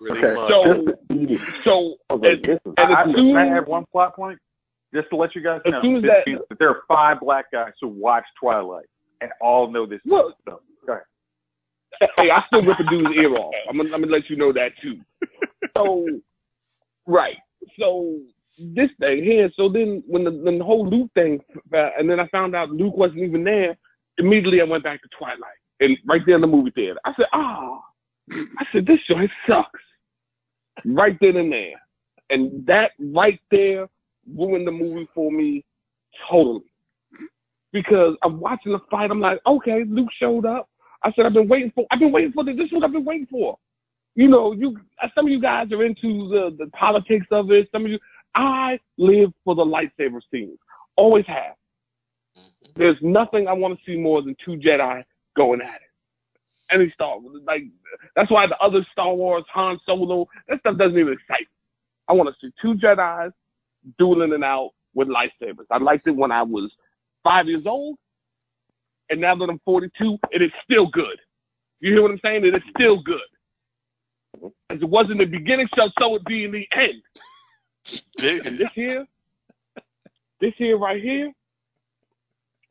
Pretty 0.00 0.18
Okay. 0.26 0.34
much. 0.34 0.50
So 0.50 0.86
so 1.64 1.94
I 2.10 2.14
was 2.14 2.22
like, 2.22 2.32
and, 2.32 2.44
this 2.44 2.56
is 2.66 2.74
and 2.76 2.94
I, 2.94 3.02
as 3.02 3.08
I, 3.08 3.12
soon 3.14 3.36
I 3.36 3.46
have 3.46 3.68
one 3.68 3.84
plot 3.92 4.16
point? 4.16 4.38
Just 4.92 5.08
to 5.10 5.16
let 5.16 5.36
you 5.36 5.40
guys 5.42 5.60
know, 5.64 5.80
soon 5.82 5.96
as 5.96 6.02
this 6.02 6.10
that- 6.10 6.26
means 6.26 6.40
that 6.48 6.58
there 6.58 6.68
are 6.70 6.82
five 6.88 7.20
black 7.20 7.52
guys 7.52 7.72
who 7.80 7.86
watch 7.86 8.24
Twilight 8.40 8.86
and 9.20 9.30
all 9.40 9.70
know 9.70 9.86
this 9.86 10.00
Look. 10.04 10.36
stuff. 10.42 10.58
Go 10.84 10.94
ahead. 10.94 11.04
hey, 12.16 12.30
I 12.30 12.42
still 12.48 12.64
rip 12.64 12.80
a 12.80 12.84
dude's 12.90 13.10
ear 13.16 13.32
off. 13.36 13.54
I'm 13.68 13.76
gonna, 13.76 13.94
I'm 13.94 14.00
gonna 14.00 14.12
let 14.12 14.28
you 14.28 14.34
know 14.36 14.52
that 14.52 14.72
too. 14.82 14.98
So, 15.76 16.06
right. 17.10 17.36
So 17.78 18.18
this 18.58 18.90
thing 18.98 19.24
here. 19.24 19.50
So 19.56 19.68
then, 19.68 20.02
when 20.06 20.24
the, 20.24 20.30
when 20.30 20.58
the 20.58 20.64
whole 20.64 20.88
Luke 20.88 21.10
thing, 21.14 21.40
uh, 21.74 21.90
and 21.98 22.08
then 22.08 22.20
I 22.20 22.28
found 22.28 22.54
out 22.54 22.70
Luke 22.70 22.96
wasn't 22.96 23.20
even 23.20 23.44
there. 23.44 23.76
Immediately, 24.18 24.60
I 24.60 24.64
went 24.64 24.84
back 24.84 25.00
to 25.02 25.08
Twilight, 25.16 25.38
and 25.80 25.96
right 26.06 26.20
there 26.26 26.34
in 26.34 26.40
the 26.40 26.46
movie 26.46 26.72
theater, 26.72 26.98
I 27.04 27.12
said, 27.16 27.26
"Ah," 27.32 27.80
I 28.30 28.64
said, 28.72 28.86
"This 28.86 28.98
joint 29.08 29.30
sucks." 29.48 29.80
Right 30.84 31.16
then 31.20 31.36
and 31.36 31.52
there, 31.52 31.80
and 32.30 32.64
that 32.66 32.92
right 32.98 33.40
there 33.50 33.86
ruined 34.36 34.66
the 34.66 34.72
movie 34.72 35.08
for 35.14 35.30
me 35.30 35.64
totally. 36.30 36.64
Because 37.72 38.16
I'm 38.22 38.40
watching 38.40 38.72
the 38.72 38.80
fight, 38.90 39.10
I'm 39.10 39.20
like, 39.20 39.40
okay, 39.46 39.84
Luke 39.86 40.08
showed 40.18 40.44
up. 40.44 40.68
I 41.04 41.12
said, 41.12 41.26
I've 41.26 41.32
been 41.32 41.48
waiting 41.48 41.72
for, 41.74 41.86
I've 41.90 42.00
been 42.00 42.12
waiting 42.12 42.32
for 42.32 42.44
this. 42.44 42.56
This 42.56 42.66
is 42.66 42.72
what 42.72 42.84
I've 42.84 42.92
been 42.92 43.04
waiting 43.04 43.28
for. 43.30 43.56
You 44.20 44.28
know, 44.28 44.52
you, 44.52 44.76
some 45.14 45.24
of 45.24 45.32
you 45.32 45.40
guys 45.40 45.72
are 45.72 45.82
into 45.82 46.28
the, 46.28 46.54
the 46.58 46.70
politics 46.72 47.24
of 47.30 47.50
it. 47.50 47.70
Some 47.72 47.86
of 47.86 47.90
you, 47.90 47.98
I 48.34 48.78
live 48.98 49.30
for 49.46 49.54
the 49.54 49.64
lightsaber 49.64 50.20
scenes. 50.30 50.58
Always 50.96 51.24
have. 51.26 51.54
Mhm. 52.36 52.74
There's 52.76 52.98
nothing 53.00 53.48
I 53.48 53.54
want 53.54 53.78
to 53.78 53.84
see 53.86 53.96
more 53.98 54.20
than 54.20 54.36
two 54.44 54.58
Jedi 54.58 55.02
going 55.38 55.62
at 55.62 55.76
it. 55.76 55.90
Any 56.70 56.90
Star 56.90 57.18
Wars, 57.18 57.40
like 57.46 57.62
that's 58.14 58.30
why 58.30 58.46
the 58.46 58.58
other 58.58 58.86
Star 58.92 59.14
Wars, 59.14 59.44
Han 59.54 59.80
Solo, 59.86 60.28
that 60.48 60.60
stuff 60.60 60.76
doesn't 60.76 60.98
even 60.98 61.14
excite 61.14 61.40
me. 61.40 61.56
I 62.08 62.12
want 62.12 62.28
to 62.28 62.34
see 62.46 62.52
two 62.60 62.74
Jedi's 62.74 63.32
dueling 63.98 64.34
it 64.34 64.44
out 64.44 64.72
with 64.92 65.08
lightsabers. 65.08 65.64
I 65.70 65.78
liked 65.78 66.06
it 66.06 66.10
when 66.14 66.30
I 66.30 66.42
was 66.42 66.70
five 67.24 67.46
years 67.48 67.64
old, 67.64 67.96
and 69.08 69.18
now 69.18 69.34
that 69.34 69.48
I'm 69.48 69.60
42, 69.64 70.18
it 70.30 70.42
is 70.42 70.50
still 70.62 70.88
good. 70.88 71.18
You 71.80 71.94
hear 71.94 72.02
what 72.02 72.10
I'm 72.10 72.20
saying? 72.22 72.44
It 72.44 72.54
is 72.54 72.62
still 72.76 73.00
good. 73.02 73.16
As 74.70 74.80
it 74.80 74.88
was 74.88 75.06
in 75.10 75.18
the 75.18 75.24
beginning, 75.24 75.68
so 75.76 75.88
so 75.98 76.14
it 76.16 76.24
be 76.24 76.44
in 76.44 76.52
the 76.52 76.66
end. 76.72 77.02
And 78.46 78.58
this 78.58 78.68
here, 78.74 79.06
this 80.40 80.52
here 80.56 80.78
right 80.78 81.02
here, 81.02 81.32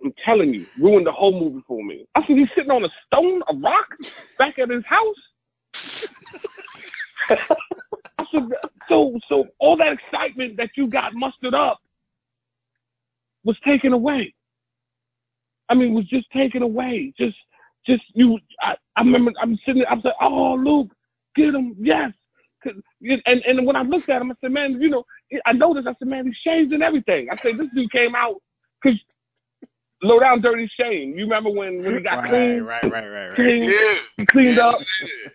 I'm 0.04 0.14
telling 0.26 0.54
you, 0.54 0.66
ruined 0.80 1.08
the 1.08 1.12
whole 1.12 1.38
movie 1.38 1.64
for 1.68 1.84
me. 1.84 2.06
I 2.16 2.22
said 2.22 2.38
he's 2.38 2.48
sitting 2.56 2.72
on 2.72 2.86
a 2.86 2.90
stone, 3.08 3.42
a 3.50 3.56
rock, 3.56 3.88
back 4.38 4.58
at 4.60 4.70
his 4.70 4.86
house. 4.86 5.16
I 7.30 8.26
said, 8.32 8.50
so 8.88 9.20
so 9.28 9.46
all 9.60 9.78
that 9.78 9.94
excitement 9.94 10.58
that 10.58 10.70
you 10.76 10.88
got 10.88 11.14
mustered 11.14 11.54
up 11.54 11.80
was 13.44 13.58
taken 13.66 13.94
away. 13.94 14.34
I 15.70 15.76
mean, 15.76 15.94
was 15.94 16.08
just 16.08 16.30
taken 16.32 16.64
away. 16.64 17.14
Just 17.18 17.38
just 17.86 18.04
you. 18.14 18.40
I, 18.62 18.76
I 18.96 19.02
remember 19.02 19.32
I'm 19.42 19.58
sitting. 19.66 19.82
there, 19.84 19.92
I'm 19.92 20.02
saying, 20.02 20.16
oh 20.22 20.56
Luke, 20.56 20.90
get 21.46 21.56
him, 21.56 21.76
yes. 21.80 22.12
'Cause- 22.64 22.82
And 23.26 23.42
and 23.48 23.66
when 23.66 23.76
I 23.76 23.84
looked 23.84 24.10
at 24.10 24.22
him, 24.22 24.32
I 24.32 24.36
said, 24.42 24.52
man, 24.52 24.82
you 24.82 24.90
know, 24.90 25.04
I 25.46 25.54
noticed. 25.54 25.88
I 25.88 25.94
said, 25.98 26.08
man, 26.10 26.26
he's 26.28 26.38
changed 26.40 26.74
and 26.74 26.84
everything. 26.84 27.30
I 27.32 27.38
said, 27.42 27.58
this 27.58 27.68
dude 27.74 27.92
came 27.92 28.16
out 28.16 28.36
because 28.82 29.00
low 30.02 30.20
down 30.20 30.42
dirty 30.42 30.70
shame. 30.80 31.14
You 31.18 31.24
remember 31.24 31.50
when 31.52 31.84
when 31.84 31.96
he 31.98 32.02
got 32.04 32.18
Right, 32.24 32.30
clean, 32.30 32.62
right, 32.64 32.84
right, 32.84 32.92
right, 33.08 33.28
right. 33.28 33.36
clean, 33.36 33.64
Yeah. 33.64 33.96
he 34.18 34.26
cleaned 34.26 34.58
yeah, 34.58 34.68
up. 34.70 34.80
yeah. 34.80 35.30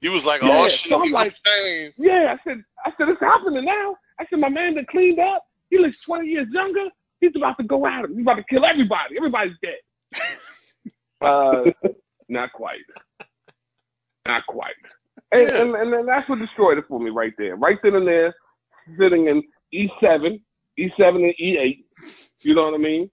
He 0.00 0.08
was 0.08 0.24
like, 0.24 0.42
Yeah, 0.42 0.66
oh, 0.66 0.68
so 0.68 1.02
I'm 1.02 1.12
like- 1.12 1.32
like, 1.46 1.94
Yeah, 1.96 2.34
I 2.34 2.42
said, 2.44 2.62
I 2.84 2.90
said 2.98 3.08
it's 3.08 3.20
happening 3.20 3.64
now. 3.64 3.96
I 4.18 4.26
said 4.28 4.38
my 4.40 4.48
man 4.48 4.74
that 4.74 4.86
cleaned 4.88 5.18
up, 5.20 5.44
he 5.70 5.78
looks 5.78 5.96
20 6.06 6.26
years 6.28 6.48
younger. 6.52 6.86
He's 7.20 7.32
about 7.36 7.56
to 7.58 7.64
go 7.64 7.86
at 7.86 8.04
him. 8.04 8.14
He's 8.16 8.22
about 8.22 8.34
to 8.34 8.44
kill 8.50 8.64
everybody. 8.66 9.16
Everybody's 9.16 9.56
dead. 9.62 9.80
uh, 11.22 11.62
not 12.28 12.52
quite. 12.52 12.80
Not 14.26 14.44
quite. 14.46 14.74
And, 15.34 15.48
Yeah. 15.48 15.62
and, 15.62 15.74
and 15.74 15.92
then 15.92 16.06
that's 16.06 16.28
what 16.28 16.38
destroyed 16.38 16.78
it 16.78 16.84
for 16.88 17.00
me 17.00 17.10
right 17.10 17.32
there. 17.38 17.56
Right 17.56 17.78
then 17.82 17.96
and 17.96 18.06
there, 18.06 18.34
sitting 18.98 19.26
in 19.28 19.42
E7, 19.74 20.40
E7 20.78 20.98
and 20.98 21.34
E8. 21.42 21.84
You 22.42 22.54
know 22.54 22.64
what 22.64 22.74
I 22.74 22.78
mean? 22.78 23.10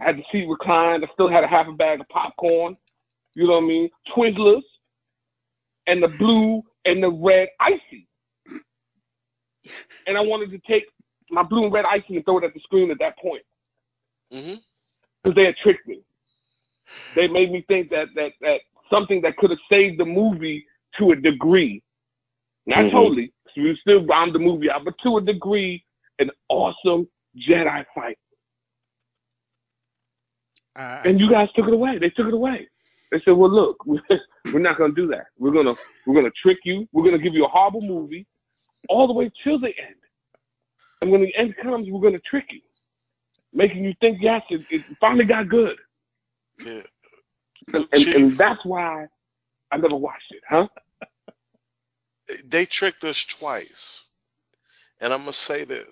I 0.00 0.04
had 0.06 0.16
the 0.16 0.22
seat 0.32 0.46
reclined. 0.48 1.04
I 1.04 1.08
still 1.12 1.30
had 1.30 1.44
a 1.44 1.48
half 1.48 1.68
a 1.68 1.72
bag 1.72 2.00
of 2.00 2.08
popcorn. 2.08 2.76
You 3.34 3.46
know 3.46 3.54
what 3.54 3.64
I 3.64 3.66
mean? 3.66 3.90
Twizzlers 4.16 4.62
and 5.86 6.02
the 6.02 6.08
blue 6.08 6.62
and 6.86 7.02
the 7.02 7.10
red 7.10 7.48
icy. 7.60 8.08
And 10.06 10.16
I 10.16 10.20
wanted 10.20 10.50
to 10.50 10.58
take 10.70 10.84
my 11.30 11.42
blue 11.42 11.64
and 11.64 11.72
red 11.72 11.84
icy 11.84 12.16
and 12.16 12.24
throw 12.24 12.38
it 12.38 12.44
at 12.44 12.54
the 12.54 12.60
screen 12.60 12.90
at 12.90 12.98
that 12.98 13.18
point 13.18 13.42
hmm 14.32 14.54
because 15.22 15.36
they 15.36 15.44
had 15.44 15.54
tricked 15.62 15.86
me. 15.86 16.00
They 17.14 17.28
made 17.28 17.52
me 17.52 17.64
think 17.68 17.90
that 17.90 18.06
that 18.14 18.30
that 18.40 18.60
something 18.92 19.20
that 19.22 19.36
could 19.38 19.50
have 19.50 19.58
saved 19.70 19.98
the 19.98 20.04
movie 20.04 20.64
to 20.98 21.12
a 21.12 21.16
degree, 21.16 21.82
not 22.66 22.84
Mhm. 22.84 22.90
totally, 22.90 23.32
'cause 23.44 23.56
we 23.56 23.76
still 23.76 24.00
bombed 24.00 24.34
the 24.34 24.38
movie 24.38 24.70
out, 24.70 24.84
but 24.84 24.96
to 24.98 25.16
a 25.16 25.20
degree, 25.20 25.84
an 26.18 26.30
awesome 26.48 27.08
Jedi 27.36 27.84
fight. 27.94 28.18
Uh, 30.76 31.02
And 31.04 31.20
you 31.20 31.28
guys 31.30 31.48
took 31.52 31.68
it 31.68 31.74
away. 31.74 31.98
They 31.98 32.10
took 32.10 32.28
it 32.28 32.34
away. 32.34 32.68
They 33.10 33.20
said, 33.20 33.32
"Well, 33.32 33.50
look, 33.50 33.76
we're 34.46 34.58
not 34.58 34.78
going 34.78 34.94
to 34.94 35.00
do 35.02 35.06
that. 35.08 35.26
We're 35.38 35.50
gonna 35.52 35.74
we're 36.06 36.14
gonna 36.14 36.30
trick 36.42 36.58
you. 36.64 36.88
We're 36.92 37.04
gonna 37.04 37.18
give 37.18 37.34
you 37.34 37.44
a 37.44 37.48
horrible 37.48 37.82
movie, 37.82 38.26
all 38.88 39.06
the 39.06 39.12
way 39.12 39.30
till 39.44 39.58
the 39.58 39.68
end. 39.78 39.96
And 41.02 41.10
when 41.10 41.20
the 41.20 41.34
end 41.36 41.54
comes, 41.56 41.90
we're 41.90 42.00
gonna 42.00 42.20
trick 42.20 42.46
you, 42.50 42.62
making 43.52 43.84
you 43.84 43.92
think 44.00 44.22
yes, 44.22 44.42
it, 44.48 44.64
it 44.70 44.82
finally 44.98 45.24
got 45.26 45.48
good. 45.48 45.76
Yeah. 46.64 46.82
And, 47.72 47.86
and, 47.92 48.08
and 48.08 48.38
that's 48.38 48.64
why 48.64 49.06
I 49.70 49.76
never 49.76 49.96
watched 49.96 50.30
it, 50.30 50.42
huh? 50.48 50.66
they 52.50 52.66
tricked 52.66 53.04
us 53.04 53.24
twice. 53.38 53.66
And 55.00 55.12
I'm 55.12 55.20
gonna 55.20 55.32
say 55.32 55.64
this. 55.64 55.88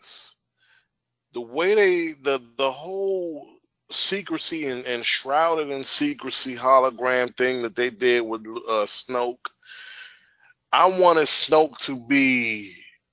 The 1.34 1.40
way 1.40 1.74
they 1.74 2.14
the 2.22 2.40
the 2.58 2.72
whole 2.72 3.46
secrecy 3.90 4.66
and, 4.66 4.86
and 4.86 5.04
shrouded 5.04 5.68
in 5.68 5.82
secrecy 5.84 6.56
hologram 6.56 7.36
thing 7.36 7.62
that 7.62 7.74
they 7.74 7.90
did 7.90 8.20
with 8.20 8.42
uh, 8.42 8.86
Snoke, 8.86 9.38
I 10.72 10.86
wanted 10.86 11.28
Snoke 11.28 11.76
to 11.86 11.96
be 12.06 12.72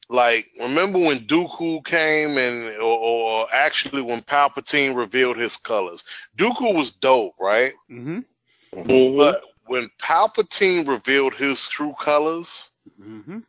like 0.09 0.45
remember 0.59 0.99
when 0.99 1.27
Dooku 1.27 1.83
came 1.85 2.37
and 2.37 2.77
or, 2.77 2.83
or 2.83 3.53
actually 3.53 4.01
when 4.01 4.21
Palpatine 4.21 4.95
revealed 4.95 5.37
his 5.37 5.55
colors. 5.57 6.01
Dooku 6.39 6.75
was 6.75 6.91
dope, 7.01 7.35
right? 7.39 7.73
mm-hmm. 7.91 8.19
But 8.85 9.41
when 9.65 9.89
Palpatine 10.01 10.87
revealed 10.87 11.33
his 11.35 11.59
true 11.75 11.93
colors, 12.03 12.47
Mm-hmm. 13.01 13.39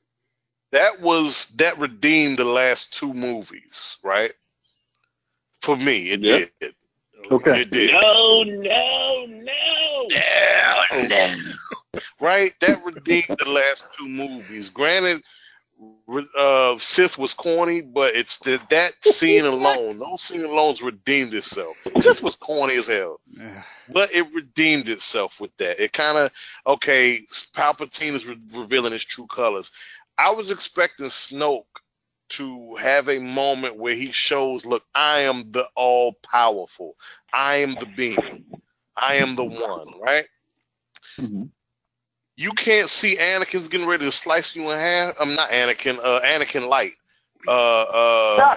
that 0.73 1.01
was 1.01 1.47
that 1.59 1.79
redeemed 1.79 2.39
the 2.39 2.45
last 2.45 2.87
two 2.99 3.15
movies, 3.15 3.75
right? 4.03 4.33
For 5.63 5.77
me, 5.77 6.11
it 6.11 6.21
Yep. 6.21 6.51
did. 6.61 6.75
Okay. 7.31 7.61
It 7.63 7.71
did. 7.71 7.91
No, 7.93 8.43
no, 8.43 9.27
no. 9.27 10.07
Yeah. 10.11 11.39
right? 12.21 12.53
That 12.61 12.85
redeemed 12.85 13.37
the 13.39 13.49
last 13.51 13.85
two 13.97 14.09
movies. 14.09 14.69
Granted, 14.71 15.17
re- 15.17 15.23
uh, 16.39 16.75
Sith 16.79 17.19
was 17.19 17.33
corny, 17.35 17.81
but 17.81 18.15
it's 18.15 18.39
the, 18.45 18.59
that 18.71 18.95
scene 19.15 19.45
alone, 19.45 19.99
those 19.99 20.23
scene 20.23 20.45
alone's 20.45 20.81
redeemed 20.81 21.35
itself. 21.35 21.77
Sith 22.01 22.23
was 22.23 22.37
corny 22.37 22.77
as 22.77 22.87
hell, 22.87 23.21
Ugh. 23.41 23.65
but 23.93 24.13
it 24.13 24.27
redeemed 24.35 24.89
itself 24.89 25.33
with 25.41 25.51
that. 25.59 25.83
It 25.83 25.93
kind 25.93 26.19
of 26.19 26.31
okay. 26.67 27.23
Palpatine 27.57 28.17
is 28.17 28.25
re- 28.27 28.39
revealing 28.55 28.93
his 28.93 29.05
true 29.05 29.27
colors. 29.27 29.71
I 30.19 30.31
was 30.31 30.51
expecting 30.51 31.11
Snoke 31.11 31.65
to 32.31 32.77
have 32.77 33.09
a 33.09 33.19
moment 33.19 33.77
where 33.79 33.95
he 33.95 34.11
shows, 34.13 34.65
look, 34.65 34.83
I 34.95 35.21
am 35.21 35.51
the 35.53 35.65
all 35.77 36.15
powerful. 36.31 36.95
I 37.33 37.57
am 37.57 37.77
the 37.79 37.87
being. 37.97 38.45
I 38.97 39.15
am 39.17 39.37
the 39.37 39.45
one, 39.45 39.87
right? 40.03 40.27
Mhm. 41.19 41.51
You 42.39 42.53
can't 42.53 42.89
see 42.89 43.17
Anakin's 43.17 43.69
getting 43.69 43.89
ready 43.89 44.09
to 44.09 44.17
slice 44.17 44.55
you 44.55 44.71
in 44.71 44.79
half. 44.79 45.17
I'm 45.19 45.35
not 45.35 45.51
Anakin. 45.51 45.99
Uh, 45.99 46.21
Anakin 46.21 46.69
Light. 46.69 46.93
Uh, 47.49 47.51
uh, 47.51 48.55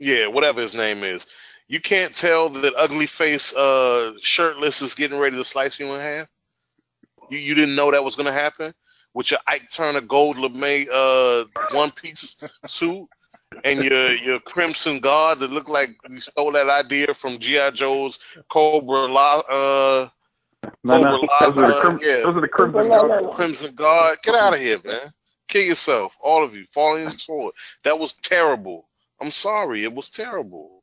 yeah, 0.00 0.26
whatever 0.26 0.60
his 0.60 0.74
name 0.74 1.04
is. 1.04 1.22
You 1.68 1.80
can't 1.80 2.16
tell 2.16 2.50
that 2.50 2.74
ugly 2.76 3.06
face, 3.06 3.52
uh, 3.52 4.10
shirtless 4.24 4.82
is 4.82 4.92
getting 4.94 5.20
ready 5.20 5.36
to 5.36 5.44
slice 5.44 5.78
you 5.78 5.86
in 5.94 6.00
half. 6.00 6.26
You 7.30 7.38
you 7.38 7.54
didn't 7.54 7.76
know 7.76 7.92
that 7.92 8.02
was 8.02 8.16
gonna 8.16 8.32
happen 8.32 8.74
with 9.14 9.30
your 9.30 9.38
Ike 9.46 9.68
Turner 9.76 10.00
gold 10.00 10.36
lame 10.36 10.88
uh 10.92 11.44
one 11.70 11.92
piece 11.92 12.34
suit 12.66 13.06
and 13.62 13.84
your 13.84 14.16
your 14.16 14.40
Crimson 14.40 14.98
Guard 14.98 15.38
that 15.38 15.50
looked 15.50 15.70
like 15.70 15.90
you 16.08 16.20
stole 16.20 16.50
that 16.52 16.68
idea 16.68 17.06
from 17.20 17.38
GI 17.38 17.70
Joe's 17.74 18.18
Cobra 18.50 19.06
La, 19.06 19.38
uh 19.38 20.08
No, 20.84 21.00
no, 21.00 21.20
those 21.20 21.28
are 21.40 21.52
the, 21.52 21.60
Live, 21.60 21.80
crim- 21.80 22.00
yeah. 22.02 22.16
those 22.24 22.36
are 22.36 22.40
the 22.40 22.48
crimson. 22.48 22.88
Guards. 22.88 23.26
Crimson 23.34 23.74
Guard. 23.74 24.18
Get 24.24 24.34
out 24.34 24.54
of 24.54 24.60
here, 24.60 24.80
man. 24.84 25.12
Kill 25.48 25.62
yourself, 25.62 26.12
all 26.22 26.44
of 26.44 26.54
you. 26.54 26.64
Falling 26.74 27.04
in 27.04 27.08
the 27.10 27.18
sword. 27.26 27.54
That 27.84 27.98
was 27.98 28.14
terrible. 28.22 28.88
I'm 29.20 29.32
sorry, 29.32 29.84
it 29.84 29.92
was 29.92 30.08
terrible. 30.14 30.82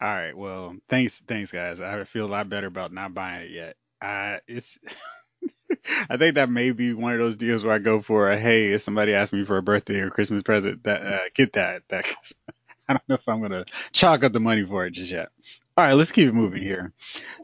All 0.00 0.08
right. 0.08 0.36
Well, 0.36 0.76
thanks, 0.90 1.14
thanks, 1.28 1.50
guys. 1.50 1.78
I 1.80 2.04
feel 2.12 2.26
a 2.26 2.28
lot 2.28 2.48
better 2.48 2.66
about 2.66 2.92
not 2.92 3.14
buying 3.14 3.42
it 3.42 3.50
yet. 3.50 3.76
I 4.02 4.38
it's. 4.46 4.66
I 6.08 6.16
think 6.16 6.36
that 6.36 6.50
may 6.50 6.70
be 6.70 6.92
one 6.94 7.12
of 7.12 7.18
those 7.18 7.36
deals 7.36 7.64
where 7.64 7.74
I 7.74 7.78
go 7.78 8.02
for 8.02 8.30
a 8.30 8.40
hey, 8.40 8.72
if 8.72 8.84
somebody 8.84 9.12
asks 9.12 9.32
me 9.32 9.44
for 9.44 9.56
a 9.56 9.62
birthday 9.62 10.00
or 10.00 10.10
Christmas 10.10 10.42
present, 10.42 10.82
that 10.84 11.02
uh, 11.02 11.18
get 11.36 11.52
that. 11.54 11.82
That 11.90 12.04
I 12.88 12.94
don't 12.94 13.08
know 13.08 13.16
if 13.16 13.28
I'm 13.28 13.42
gonna 13.42 13.64
chalk 13.92 14.24
up 14.24 14.32
the 14.32 14.40
money 14.40 14.64
for 14.66 14.86
it 14.86 14.94
just 14.94 15.10
yet. 15.10 15.28
All 15.76 15.84
right, 15.84 15.94
let's 15.94 16.12
keep 16.12 16.28
it 16.28 16.34
moving 16.34 16.62
here. 16.62 16.92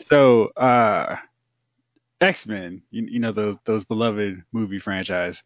So, 0.08 0.46
uh, 0.56 1.16
X 2.20 2.38
Men, 2.46 2.82
you, 2.90 3.06
you 3.10 3.18
know 3.18 3.32
those 3.32 3.56
those 3.66 3.84
beloved 3.86 4.42
movie 4.52 4.78
franchise. 4.78 5.36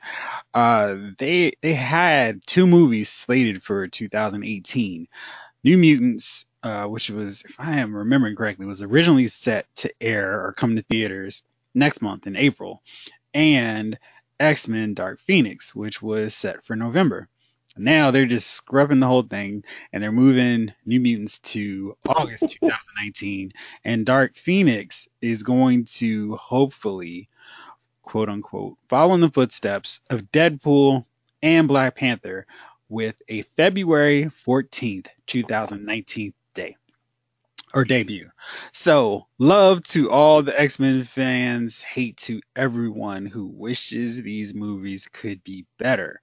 Uh, 0.53 0.94
they 1.18 1.53
they 1.62 1.75
had 1.75 2.40
two 2.47 2.66
movies 2.66 3.09
slated 3.25 3.62
for 3.62 3.87
2018. 3.88 5.07
New 5.62 5.79
Mutants, 5.79 6.27
uh, 6.62 6.85
which 6.85 7.09
was, 7.09 7.40
if 7.44 7.55
I 7.59 7.79
am 7.79 7.94
remembering 7.94 8.37
correctly, 8.37 8.66
was 8.66 8.83
originally 8.83 9.33
set 9.42 9.66
to 9.77 9.90
air 10.01 10.44
or 10.44 10.53
come 10.53 10.77
to 10.77 10.83
theaters 10.83 11.40
next 11.75 12.03
month 12.03 12.27
in 12.27 12.37
April, 12.37 12.83
and 13.33 13.99
X 14.40 14.66
Men 14.68 14.92
Dark 14.94 15.20
Phoenix, 15.27 15.75
which 15.75 16.03
was 16.03 16.35
set 16.42 16.57
for 16.66 16.77
November. 16.77 17.29
Now 17.76 18.10
they're 18.10 18.26
just 18.26 18.50
scrubbing 18.54 19.00
the 19.00 19.06
whole 19.06 19.24
thing 19.24 19.64
and 19.92 20.02
they're 20.02 20.12
moving 20.12 20.72
New 20.87 21.00
Mutants 21.00 21.38
to 21.52 21.96
August 22.06 22.40
2019, 22.60 23.52
and 23.84 24.06
Dark 24.06 24.32
Phoenix 24.44 24.94
is 25.20 25.42
going 25.42 25.88
to 25.98 26.37
hopefully, 26.37 27.28
quote 28.02 28.28
unquote, 28.28 28.76
follow 28.88 29.14
in 29.14 29.20
the 29.20 29.30
footsteps 29.30 30.00
of 30.10 30.30
Deadpool 30.32 31.04
and 31.42 31.66
Black 31.68 31.96
Panther 31.96 32.46
with 32.88 33.16
a 33.28 33.42
February 33.56 34.30
14th, 34.46 35.06
2019 35.26 36.32
day 36.54 36.76
or 37.74 37.84
debut. 37.84 38.30
So, 38.84 39.26
love 39.38 39.82
to 39.92 40.10
all 40.10 40.42
the 40.42 40.58
X 40.58 40.78
Men 40.78 41.08
fans, 41.14 41.74
hate 41.94 42.18
to 42.26 42.40
everyone 42.54 43.26
who 43.26 43.46
wishes 43.46 44.22
these 44.22 44.54
movies 44.54 45.04
could 45.12 45.42
be 45.42 45.66
better. 45.78 46.20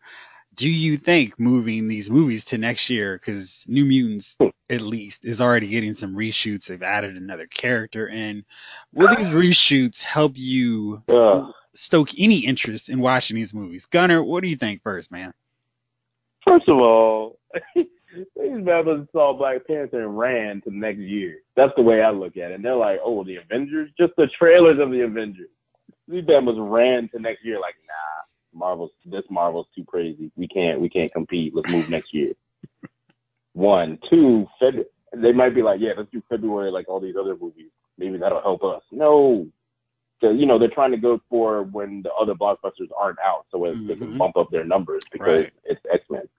Do 0.61 0.69
you 0.69 0.99
think 0.99 1.39
moving 1.39 1.87
these 1.87 2.07
movies 2.07 2.43
to 2.49 2.57
next 2.59 2.87
year, 2.87 3.17
because 3.19 3.49
New 3.65 3.83
Mutants 3.83 4.27
at 4.69 4.81
least 4.81 5.17
is 5.23 5.41
already 5.41 5.67
getting 5.67 5.95
some 5.95 6.15
reshoots, 6.15 6.67
they've 6.67 6.83
added 6.83 7.17
another 7.17 7.47
character 7.47 8.09
in, 8.09 8.45
will 8.93 9.07
these 9.07 9.25
reshoots 9.25 9.95
help 9.95 10.33
you 10.35 11.01
Ugh. 11.07 11.51
stoke 11.73 12.09
any 12.15 12.45
interest 12.45 12.89
in 12.89 12.99
watching 12.99 13.37
these 13.37 13.55
movies? 13.55 13.83
Gunner, 13.91 14.23
what 14.23 14.43
do 14.43 14.49
you 14.49 14.55
think 14.55 14.83
first, 14.83 15.11
man? 15.11 15.33
First 16.45 16.69
of 16.69 16.77
all, 16.77 17.39
these 17.75 17.87
members 18.35 19.07
saw 19.13 19.35
Black 19.35 19.65
Panther 19.65 20.03
and 20.03 20.15
ran 20.15 20.61
to 20.61 20.69
next 20.69 20.99
year. 20.99 21.37
That's 21.55 21.73
the 21.75 21.81
way 21.81 22.03
I 22.03 22.11
look 22.11 22.37
at 22.37 22.51
it. 22.51 22.53
And 22.53 22.63
they're 22.63 22.75
like, 22.75 22.99
oh, 23.03 23.23
the 23.23 23.37
Avengers? 23.37 23.89
Just 23.99 24.13
the 24.15 24.27
trailers 24.37 24.77
of 24.79 24.91
the 24.91 25.01
Avengers. 25.01 25.49
These 26.07 26.27
members 26.27 26.57
ran 26.59 27.09
to 27.15 27.19
next 27.19 27.43
year 27.43 27.59
like, 27.59 27.73
nah, 27.87 28.25
Marvel's 28.53 28.91
this 29.05 29.23
Marvel's 29.29 29.67
too 29.75 29.83
crazy. 29.85 30.31
We 30.35 30.47
can't 30.47 30.79
we 30.79 30.89
can't 30.89 31.11
compete. 31.13 31.53
Let's 31.55 31.69
move 31.69 31.89
next 31.89 32.13
year. 32.13 32.33
One. 33.53 33.99
Two, 34.09 34.47
Feb- 34.61 34.85
they 35.15 35.31
might 35.33 35.53
be 35.53 35.61
like, 35.61 35.79
yeah, 35.81 35.91
let's 35.97 36.09
do 36.11 36.21
February 36.29 36.71
like 36.71 36.87
all 36.87 36.99
these 36.99 37.15
other 37.19 37.35
movies. 37.35 37.69
Maybe 37.97 38.17
that'll 38.17 38.41
help 38.41 38.63
us. 38.63 38.81
No. 38.91 39.47
'Cause, 40.21 40.35
you 40.37 40.45
know, 40.45 40.59
they're 40.59 40.69
trying 40.69 40.91
to 40.91 40.97
go 40.97 41.19
for 41.31 41.63
when 41.63 42.03
the 42.03 42.13
other 42.13 42.35
blockbusters 42.35 42.89
aren't 42.95 43.17
out 43.19 43.47
so 43.51 43.65
as 43.65 43.75
they 43.87 43.95
can 43.95 44.09
mm-hmm. 44.09 44.17
bump 44.19 44.37
up 44.37 44.51
their 44.51 44.63
numbers 44.63 45.01
because 45.11 45.27
Right. 45.45 45.53
it's 45.65 45.81
X 45.91 46.05
Men 46.11 46.29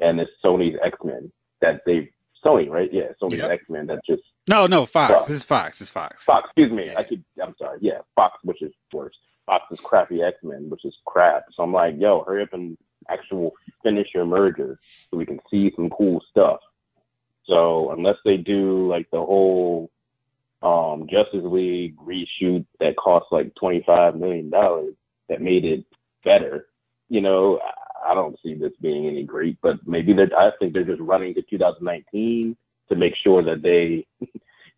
and 0.00 0.20
it's 0.20 0.30
Sony's 0.42 0.78
X 0.84 0.96
Men 1.02 1.32
that 1.60 1.80
they 1.84 2.10
Sony, 2.44 2.68
right? 2.70 2.92
Yeah, 2.92 3.08
Sony's 3.20 3.38
Yep. 3.38 3.50
X 3.50 3.64
Men 3.68 3.86
that 3.88 3.98
just 4.06 4.22
No, 4.46 4.66
no, 4.68 4.86
Fox. 4.86 5.28
Is 5.30 5.42
Fox. 5.44 5.76
This 5.80 5.88
is 5.88 5.92
Fox. 5.92 6.16
Fox. 6.24 6.44
Excuse 6.46 6.70
me. 6.70 6.94
I 6.96 7.02
could. 7.02 7.24
I'm 7.42 7.56
sorry. 7.58 7.78
Yeah, 7.80 7.98
Fox, 8.14 8.38
which 8.44 8.62
is 8.62 8.72
worse. 8.92 9.16
Fox's 9.46 9.78
crappy 9.84 10.22
X 10.22 10.36
Men, 10.42 10.70
which 10.70 10.84
is 10.84 10.94
crap. 11.06 11.44
So 11.54 11.62
I'm 11.62 11.72
like, 11.72 11.94
yo, 11.98 12.24
hurry 12.24 12.42
up 12.42 12.52
and 12.52 12.76
actual 13.08 13.52
finish 13.82 14.08
your 14.14 14.24
merger 14.24 14.78
so 15.10 15.16
we 15.16 15.26
can 15.26 15.38
see 15.50 15.70
some 15.76 15.90
cool 15.90 16.22
stuff. 16.30 16.60
So 17.46 17.90
unless 17.92 18.16
they 18.24 18.38
do 18.38 18.88
like 18.88 19.10
the 19.10 19.18
whole 19.18 19.90
um 20.62 21.06
Justice 21.10 21.44
League 21.44 21.96
reshoot 21.98 22.64
that 22.80 22.96
cost 22.96 23.26
like 23.30 23.54
twenty 23.54 23.82
five 23.86 24.16
million 24.16 24.50
dollars 24.50 24.94
that 25.28 25.40
made 25.42 25.64
it 25.64 25.84
better, 26.24 26.66
you 27.08 27.20
know, 27.20 27.58
I- 27.62 28.14
don't 28.14 28.38
see 28.42 28.54
this 28.54 28.72
being 28.80 29.06
any 29.06 29.24
great. 29.24 29.58
But 29.62 29.76
maybe 29.86 30.12
they're. 30.12 30.30
I 30.38 30.50
think 30.58 30.72
they're 30.72 30.84
just 30.84 31.00
running 31.00 31.34
to 31.34 31.42
2019 31.42 32.56
to 32.88 32.96
make 32.96 33.14
sure 33.22 33.42
that 33.42 33.62
they, 33.62 34.06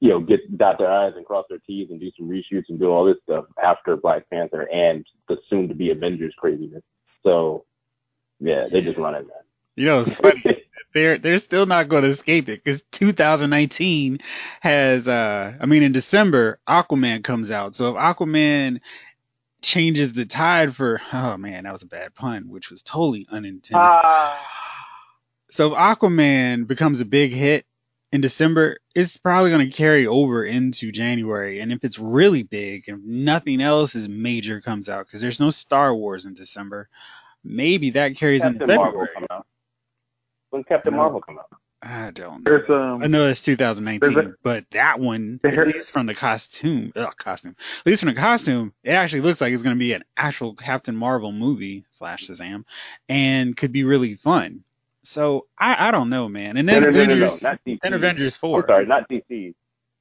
you 0.01 0.11
know, 0.11 0.21
get 0.21 0.59
dot 0.59 0.79
their 0.79 0.91
i's 0.91 1.15
and 1.17 1.25
cross 1.25 1.47
their 1.49 1.59
t's 1.67 1.91
and 1.91 2.01
do 2.01 2.11
some 2.19 2.29
reshoots 2.29 2.69
and 2.69 2.79
do 2.79 2.91
all 2.91 3.05
this 3.05 3.17
stuff 3.25 3.47
after 3.63 3.97
Black 3.97 4.29
Panther 4.31 4.63
and 4.73 5.07
the 5.29 5.37
soon 5.49 5.69
to 5.69 5.75
be 5.75 5.91
Avengers 5.91 6.35
craziness. 6.39 6.83
So 7.23 7.65
yeah, 8.41 8.67
they 8.71 8.83
just 8.83 8.99
run 8.99 9.15
it, 9.15 9.27
man. 9.27 9.37
You 9.77 9.87
know, 9.87 10.01
it's 10.01 10.21
funny. 10.21 10.63
they're 10.95 11.19
they're 11.19 11.41
still 11.41 11.67
not 11.67 11.89
going 11.89 12.05
to 12.05 12.13
escape 12.13 12.49
it 12.49 12.63
because 12.63 12.81
2019 12.99 14.19
has. 14.61 15.07
uh 15.07 15.53
I 15.61 15.67
mean, 15.67 15.83
in 15.83 15.93
December, 15.93 16.59
Aquaman 16.69 17.25
comes 17.25 17.51
out. 17.51 17.77
So 17.77 17.89
if 17.89 17.95
Aquaman 17.97 18.81
changes 19.63 20.15
the 20.15 20.25
tide 20.25 20.75
for, 20.77 21.01
oh 21.13 21.37
man, 21.37 21.65
that 21.65 21.73
was 21.73 21.83
a 21.83 21.87
bad 21.87 22.15
pun, 22.15 22.49
which 22.49 22.71
was 22.71 22.83
totally 22.91 23.27
unintended. 23.31 23.75
Ah. 23.75 24.39
So 25.53 25.69
if 25.69 25.73
Aquaman 25.73 26.67
becomes 26.67 27.01
a 27.01 27.05
big 27.05 27.33
hit 27.33 27.65
in 28.13 28.21
December, 28.21 28.79
it's 28.95 29.17
probably 29.19 29.51
going 29.51 29.69
to 29.71 29.77
carry 29.77 30.07
over 30.07 30.45
into 30.45 30.93
January. 30.93 31.61
And 31.61 31.73
if 31.73 31.83
it's 31.85 31.99
really 31.99 32.43
big, 32.45 32.85
if 32.87 32.99
nothing 33.05 33.61
else 33.61 33.95
is 33.95 34.09
major 34.09 34.61
comes 34.61 34.89
out, 34.89 35.07
because 35.07 35.21
there's 35.21 35.41
no 35.41 35.51
Star 35.51 35.95
Wars 35.95 36.25
in 36.25 36.35
December, 36.35 36.89
maybe 37.45 37.91
that 37.93 38.17
carries 38.17 38.43
into 38.43 38.61
Captain 38.61 38.77
Marvel 38.77 38.93
February. 38.93 39.09
come 39.15 39.27
out. 39.31 39.47
When 40.51 40.65
Captain 40.65 40.93
No. 40.93 40.99
Marvel 40.99 41.21
come 41.21 41.39
out? 41.39 41.47
I 41.83 42.11
don't 42.11 42.43
know. 42.43 42.51
There's 42.51 42.71
um. 42.71 43.03
I 43.03 43.07
know 43.07 43.29
it's 43.29 43.41
2019, 43.43 44.19
a- 44.19 44.35
but 44.43 44.65
that 44.73 44.99
one, 44.99 45.39
at 45.45 45.67
least 45.67 45.91
from 45.93 46.07
the 46.07 46.15
costume, 46.15 46.93
ugh, 46.97 47.13
costume, 47.19 47.55
at 47.85 47.87
least 47.91 48.01
from 48.01 48.13
the 48.15 48.21
costume, 48.21 48.73
it 48.83 48.93
actually 48.93 49.21
looks 49.21 49.41
like 49.41 49.53
it's 49.53 49.63
going 49.63 49.77
to 49.77 49.79
be 49.79 49.93
an 49.93 50.03
actual 50.17 50.55
Captain 50.55 50.97
Marvel 50.97 51.33
movie 51.33 51.85
slash 51.99 52.27
Shazam, 52.27 52.65
and 53.09 53.57
could 53.57 53.73
be 53.73 53.85
really 53.85 54.17
fun. 54.17 54.65
So 55.15 55.47
I, 55.59 55.89
I 55.89 55.91
don't 55.91 56.11
know, 56.11 56.29
man. 56.29 56.57
And 56.57 56.69
then 56.69 56.83
no, 56.83 56.91
no, 56.91 56.91
no, 56.91 57.05
no, 57.05 57.15
Avengers, 57.15 57.43
no, 57.43 57.49
not 57.51 57.61
DC. 57.67 57.79
then 57.83 57.93
Avengers 57.93 58.35
I'm 58.35 58.41
four. 58.41 58.65
sorry, 58.67 58.87
not 58.87 59.09
DC. 59.09 59.55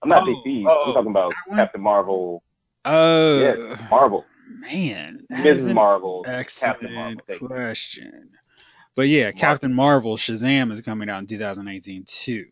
I'm 0.04 0.10
not 0.10 0.24
Oh, 0.28 0.44
DC. 0.46 0.66
oh, 0.68 0.84
I'm 0.88 0.94
talking 0.94 1.12
about? 1.12 1.34
Captain 1.56 1.82
Marvel. 1.82 2.44
Uh, 2.84 3.40
yeah, 3.42 3.76
Marvel. 3.90 4.26
man, 4.60 5.26
that 5.30 5.46
is 5.46 5.58
Mrs. 5.64 5.74
Marvel. 5.74 6.26
Captain 6.60 6.94
Marvel. 6.94 7.22
Question. 7.40 8.30
But 8.96 9.04
yeah, 9.04 9.32
Captain 9.32 9.74
Marvel 9.74 10.18
Shazam 10.18 10.72
is 10.74 10.82
coming 10.82 11.10
out 11.10 11.20
in 11.20 11.28
2018 11.28 12.06
too. 12.26 12.46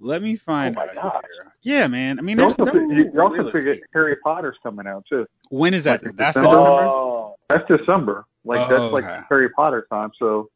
Let 0.00 0.22
me 0.22 0.36
find 0.44 0.76
Oh 0.76 0.80
my 0.80 0.86
out 1.00 1.12
gosh. 1.12 1.22
here. 1.22 1.52
Yeah, 1.62 1.86
man. 1.86 2.18
I 2.18 2.22
mean, 2.22 2.38
You 2.38 2.44
there's 2.44 2.56
also, 2.58 2.72
no 2.72 2.94
you, 2.96 3.10
you 3.12 3.20
also 3.20 3.34
real 3.36 3.52
figure. 3.52 3.76
Harry 3.92 4.16
Potter's 4.24 4.56
coming 4.62 4.86
out 4.86 5.04
too. 5.08 5.26
when 5.50 5.74
is 5.74 5.84
that? 5.84 6.02
like 6.04 6.16
That's 6.16 6.34
December? 6.34 6.56
Oh, 6.56 7.34
That's 7.48 7.64
December. 7.68 8.24
Like 8.44 8.60
Oh, 8.60 8.68
that's 8.70 8.92
like 8.92 9.04
okay. 9.04 9.20
Harry 9.28 9.50
Potter 9.50 9.86
time. 9.90 10.10
So, 10.18 10.48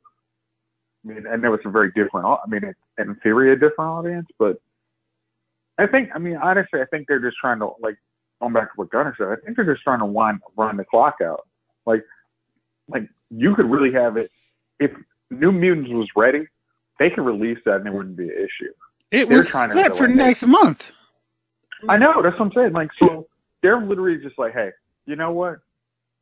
I 1.07 1.13
mean, 1.13 1.25
I 1.31 1.37
know 1.37 1.55
it's 1.55 1.65
a 1.67 1.71
very 1.71 1.91
different. 1.93 2.27
I 2.27 2.49
mean, 2.49 2.63
it's 2.65 2.79
in 2.99 3.15
theory 3.23 3.53
a 3.53 3.55
different 3.55 3.91
audience, 3.91 4.27
but 4.39 4.61
I 5.79 5.87
think. 5.87 6.11
I 6.15 6.19
mean, 6.19 6.37
honestly, 6.37 6.81
I 6.81 6.85
think 6.87 7.07
they're 7.07 7.21
just 7.21 7.37
trying 7.41 7.61
to 7.61 7.71
like 7.81 7.97
going 8.41 8.53
back 8.53 8.65
to 8.65 8.73
what 8.77 8.91
Gunner 8.91 9.15
said. 9.17 9.29
I 9.29 9.37
think 9.37 9.57
they're 9.57 9.73
just 9.73 9.85
trying 9.85 10.01
to 10.01 10.07
wind 10.07 10.41
run 10.57 10.77
the 10.77 10.85
clock 10.85 11.17
out. 11.23 11.47
Like, 11.87 12.03
like 12.89 13.09
you 13.31 13.55
could 13.55 13.71
really 13.71 13.93
have 13.93 14.17
it 14.17 14.31
if 14.81 14.91
New 15.31 15.53
Mutants 15.53 15.91
was 15.91 16.09
ready. 16.17 16.47
They 16.99 17.11
could 17.11 17.23
release 17.23 17.59
that 17.67 17.77
and 17.77 17.87
it 17.87 17.93
wouldn't 17.93 18.17
be 18.17 18.25
an 18.25 18.31
issue. 18.31 18.73
It 19.13 19.29
They're 19.29 19.39
was 19.39 19.47
trying 19.51 19.71
to 19.71 19.75
set 19.77 19.97
for 19.97 20.09
next 20.09 20.43
month. 20.43 20.79
I 21.89 21.99
know 21.99 22.23
that's 22.23 22.39
what 22.39 22.47
I'm 22.47 22.53
saying. 22.55 22.73
Like, 22.73 22.89
so 22.99 23.27
they're 23.63 23.81
literally 23.81 24.19
just 24.23 24.39
like, 24.39 24.55
hey, 24.55 24.71
you 25.05 25.15
know 25.15 25.31
what? 25.31 25.59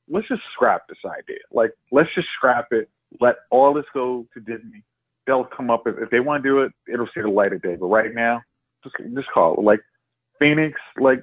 Let's 0.08 0.28
just 0.28 0.42
scrap 0.52 0.88
this 0.88 0.98
idea. 1.06 1.38
Like, 1.52 1.72
let's 1.92 2.10
just 2.14 2.28
scrap 2.36 2.68
it. 2.72 2.90
Let 3.20 3.36
all 3.50 3.74
this 3.74 3.84
go 3.94 4.26
to 4.34 4.40
Disney. 4.40 4.82
They'll 5.26 5.44
come 5.44 5.70
up 5.70 5.84
if, 5.86 5.96
if 5.98 6.10
they 6.10 6.20
want 6.20 6.42
to 6.42 6.48
do 6.48 6.60
it. 6.60 6.72
It'll 6.92 7.08
see 7.14 7.22
the 7.22 7.28
light 7.28 7.52
of 7.52 7.62
day. 7.62 7.76
But 7.76 7.86
right 7.86 8.14
now, 8.14 8.42
just 8.82 8.96
just 9.14 9.28
call 9.32 9.54
it. 9.54 9.60
Like 9.62 9.80
Phoenix, 10.38 10.78
like 11.00 11.22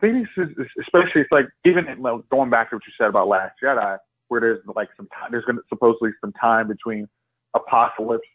Phoenix 0.00 0.28
is 0.36 0.48
especially. 0.80 1.22
It's 1.22 1.32
like 1.32 1.46
even 1.64 1.84
like, 2.00 2.28
going 2.30 2.50
back 2.50 2.70
to 2.70 2.76
what 2.76 2.82
you 2.86 2.92
said 2.98 3.08
about 3.08 3.28
Last 3.28 3.52
Jedi, 3.62 3.98
where 4.28 4.40
there's 4.40 4.60
like 4.74 4.88
some 4.96 5.08
time. 5.08 5.30
There's 5.30 5.44
to 5.44 5.58
supposedly 5.68 6.10
some 6.20 6.32
time 6.32 6.68
between 6.68 7.08
Apocalypse 7.54 8.26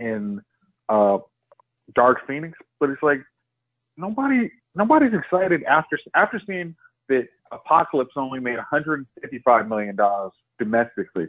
and 0.00 0.40
uh 0.88 1.18
Dark 1.94 2.18
Phoenix, 2.26 2.58
but 2.80 2.90
it's 2.90 3.02
like 3.02 3.20
nobody 3.96 4.50
nobody's 4.74 5.12
excited 5.14 5.62
after 5.64 5.98
after 6.14 6.40
seeing 6.46 6.74
that 7.08 7.28
Apocalypse 7.52 8.12
only 8.16 8.40
made 8.40 8.56
155 8.56 9.68
million 9.68 9.96
dollars 9.96 10.32
domestically. 10.58 11.28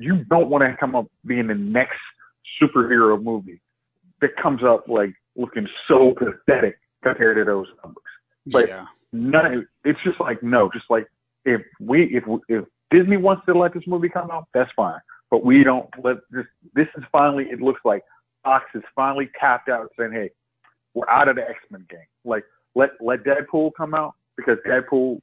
You 0.00 0.24
don't 0.24 0.48
want 0.48 0.62
to 0.62 0.74
come 0.80 0.96
up 0.96 1.06
being 1.26 1.48
the 1.48 1.54
next 1.54 1.98
superhero 2.60 3.22
movie 3.22 3.60
that 4.22 4.30
comes 4.42 4.62
up 4.64 4.88
like 4.88 5.12
looking 5.36 5.66
so 5.88 6.14
pathetic 6.16 6.78
compared 7.02 7.36
to 7.36 7.44
those 7.44 7.66
numbers. 7.82 8.02
But 8.46 8.68
yeah. 8.68 8.86
none, 9.12 9.66
it's 9.84 9.98
just 10.04 10.20
like 10.20 10.42
no, 10.42 10.70
just 10.72 10.86
like 10.88 11.06
if 11.44 11.60
we 11.80 12.04
if 12.16 12.24
if 12.48 12.64
Disney 12.90 13.16
wants 13.16 13.44
to 13.46 13.52
let 13.52 13.74
this 13.74 13.82
movie 13.86 14.08
come 14.08 14.30
out, 14.30 14.48
that's 14.54 14.70
fine. 14.74 14.98
But 15.30 15.44
we 15.44 15.62
don't 15.62 15.88
let 16.02 16.16
this. 16.30 16.46
This 16.74 16.88
is 16.96 17.04
finally. 17.12 17.44
It 17.44 17.60
looks 17.60 17.80
like 17.84 18.02
Fox 18.42 18.64
is 18.74 18.82
finally 18.94 19.30
tapped 19.38 19.68
out, 19.68 19.82
and 19.82 19.90
saying, 19.98 20.12
"Hey, 20.12 20.30
we're 20.94 21.08
out 21.08 21.28
of 21.28 21.36
the 21.36 21.42
X 21.42 21.58
Men 21.70 21.86
game. 21.88 22.00
Like 22.24 22.44
let 22.74 22.90
let 23.00 23.22
Deadpool 23.24 23.72
come 23.76 23.94
out 23.94 24.14
because 24.36 24.56
Deadpool 24.66 25.20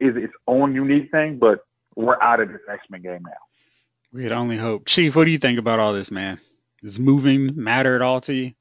is 0.00 0.16
its 0.16 0.32
own 0.46 0.74
unique 0.74 1.10
thing, 1.10 1.38
but 1.38 1.60
we're 1.94 2.20
out 2.22 2.40
of 2.40 2.48
this 2.48 2.60
X 2.70 2.82
Men 2.90 3.02
game 3.02 3.22
now." 3.22 3.32
We 4.12 4.22
could 4.22 4.32
only 4.32 4.56
hope. 4.56 4.86
Chief, 4.86 5.14
what 5.14 5.24
do 5.24 5.30
you 5.30 5.38
think 5.38 5.58
about 5.58 5.78
all 5.78 5.92
this, 5.92 6.10
man? 6.10 6.40
Does 6.82 6.98
moving 6.98 7.50
matter 7.54 7.96
at 7.96 8.02
all 8.02 8.20
to 8.22 8.32
you? 8.32 8.52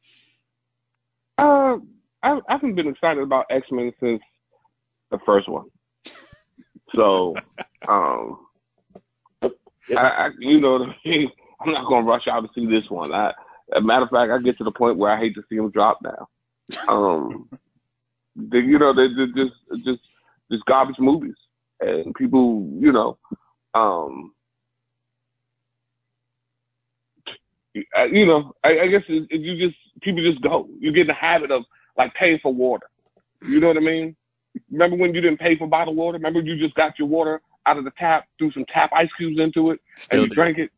Uh, 1.37 1.77
I, 2.23 2.39
I 2.39 2.39
haven't 2.49 2.75
been 2.75 2.87
excited 2.87 3.21
about 3.21 3.45
X 3.49 3.67
Men 3.71 3.91
since 3.99 4.21
the 5.11 5.19
first 5.25 5.47
one. 5.47 5.65
So, 6.93 7.35
um, 7.87 8.39
I, 9.43 9.49
I 9.95 10.29
you 10.39 10.59
know, 10.59 10.73
what 10.73 10.89
I 10.89 10.95
mean? 11.07 11.29
I'm 11.61 11.71
not 11.71 11.87
gonna 11.87 12.05
rush 12.05 12.27
out 12.29 12.41
to 12.41 12.49
see 12.55 12.65
this 12.65 12.89
one. 12.89 13.13
I, 13.13 13.29
as 13.29 13.77
a 13.77 13.81
matter 13.81 14.03
of 14.03 14.09
fact, 14.09 14.31
I 14.31 14.39
get 14.39 14.57
to 14.57 14.63
the 14.63 14.71
point 14.71 14.97
where 14.97 15.11
I 15.11 15.19
hate 15.19 15.35
to 15.35 15.43
see 15.49 15.57
them 15.57 15.71
drop 15.71 15.99
now. 16.03 16.27
Um, 16.87 17.49
they, 18.35 18.59
you 18.59 18.79
know, 18.79 18.93
they're 18.93 19.09
just 19.09 19.35
just 19.35 19.85
just 19.85 20.01
just 20.51 20.65
garbage 20.65 20.99
movies, 20.99 21.35
and 21.79 22.13
people, 22.15 22.69
you 22.79 22.91
know, 22.91 23.17
um, 23.73 24.33
I- 27.95 28.05
you 28.05 28.25
know, 28.25 28.53
I, 28.63 28.79
I 28.81 28.87
guess 28.87 29.01
it, 29.07 29.27
it, 29.29 29.41
you 29.41 29.57
just 29.67 29.77
people 30.01 30.21
just 30.23 30.41
go. 30.41 30.67
You 30.79 30.91
get 30.91 31.01
in 31.01 31.07
the 31.07 31.13
habit 31.13 31.51
of 31.51 31.63
like 31.97 32.13
paying 32.15 32.39
for 32.41 32.53
water. 32.53 32.87
You 33.41 33.59
know 33.59 33.67
what 33.67 33.77
I 33.77 33.81
mean? 33.81 34.15
Remember 34.71 34.95
when 34.97 35.13
you 35.13 35.21
didn't 35.21 35.39
pay 35.39 35.57
for 35.57 35.67
bottled 35.67 35.97
water? 35.97 36.17
Remember 36.17 36.39
you 36.39 36.57
just 36.57 36.75
got 36.75 36.97
your 36.97 37.07
water 37.07 37.41
out 37.65 37.77
of 37.77 37.83
the 37.83 37.91
tap, 37.97 38.25
threw 38.37 38.51
some 38.51 38.65
tap 38.73 38.91
ice 38.93 39.09
cubes 39.17 39.39
into 39.39 39.71
it, 39.71 39.79
and 40.11 40.21
you 40.21 40.29
do. 40.29 40.35
drank 40.35 40.57
it, 40.57 40.69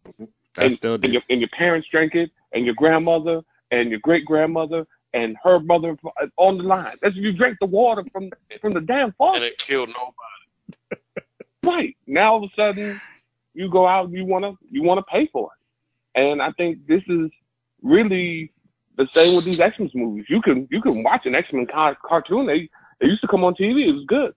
I 0.58 0.64
and, 0.64 0.78
still 0.78 0.94
and 0.96 1.04
do. 1.04 1.10
your 1.10 1.22
and 1.30 1.40
your 1.40 1.50
parents 1.58 1.88
drank 1.92 2.16
it, 2.16 2.32
and 2.54 2.66
your 2.66 2.76
grandmother 2.76 3.42
and 3.72 3.90
your 3.90 4.00
great 4.00 4.26
grandmother 4.26 4.86
and 5.14 5.36
her 5.44 5.60
mother 5.60 5.96
on 6.38 6.58
the 6.58 6.64
line. 6.64 6.96
That's 7.02 7.16
you 7.16 7.34
drank 7.34 7.58
the 7.60 7.68
water 7.68 8.04
from 8.12 8.30
from 8.62 8.74
the 8.74 8.82
damn 8.82 9.14
faucet. 9.14 9.44
and 9.44 9.46
it 9.46 9.54
killed 9.68 9.90
nobody. 9.90 11.02
Right. 11.64 11.96
Now 12.08 12.34
all 12.34 12.44
of 12.44 12.50
a 12.50 12.56
sudden 12.56 13.00
you 13.54 13.70
go 13.70 13.88
out 13.88 14.06
and 14.06 14.14
you 14.14 14.26
wanna 14.26 14.54
you 14.72 14.84
wanna 14.84 15.04
pay 15.04 15.28
for 15.32 15.52
it. 15.54 15.57
And 16.18 16.42
I 16.42 16.52
think 16.54 16.86
this 16.88 17.04
is 17.08 17.30
really 17.84 18.52
the 18.98 19.08
same 19.14 19.36
with 19.36 19.46
these 19.46 19.60
X 19.60 19.78
Men 19.80 19.90
movies. 19.94 20.26
You 20.28 20.42
can 20.42 20.68
you 20.72 20.82
can 20.82 21.04
watch 21.04 21.26
an 21.26 21.36
X 21.36 21.48
Men 21.54 21.68
car- 21.72 21.98
cartoon. 22.04 22.48
They 22.48 22.68
they 23.00 23.08
used 23.08 23.22
to 23.22 23.28
come 23.28 23.44
on 23.44 23.54
TV. 23.54 23.88
It 23.88 23.94
was 23.94 24.06
good. 24.08 24.34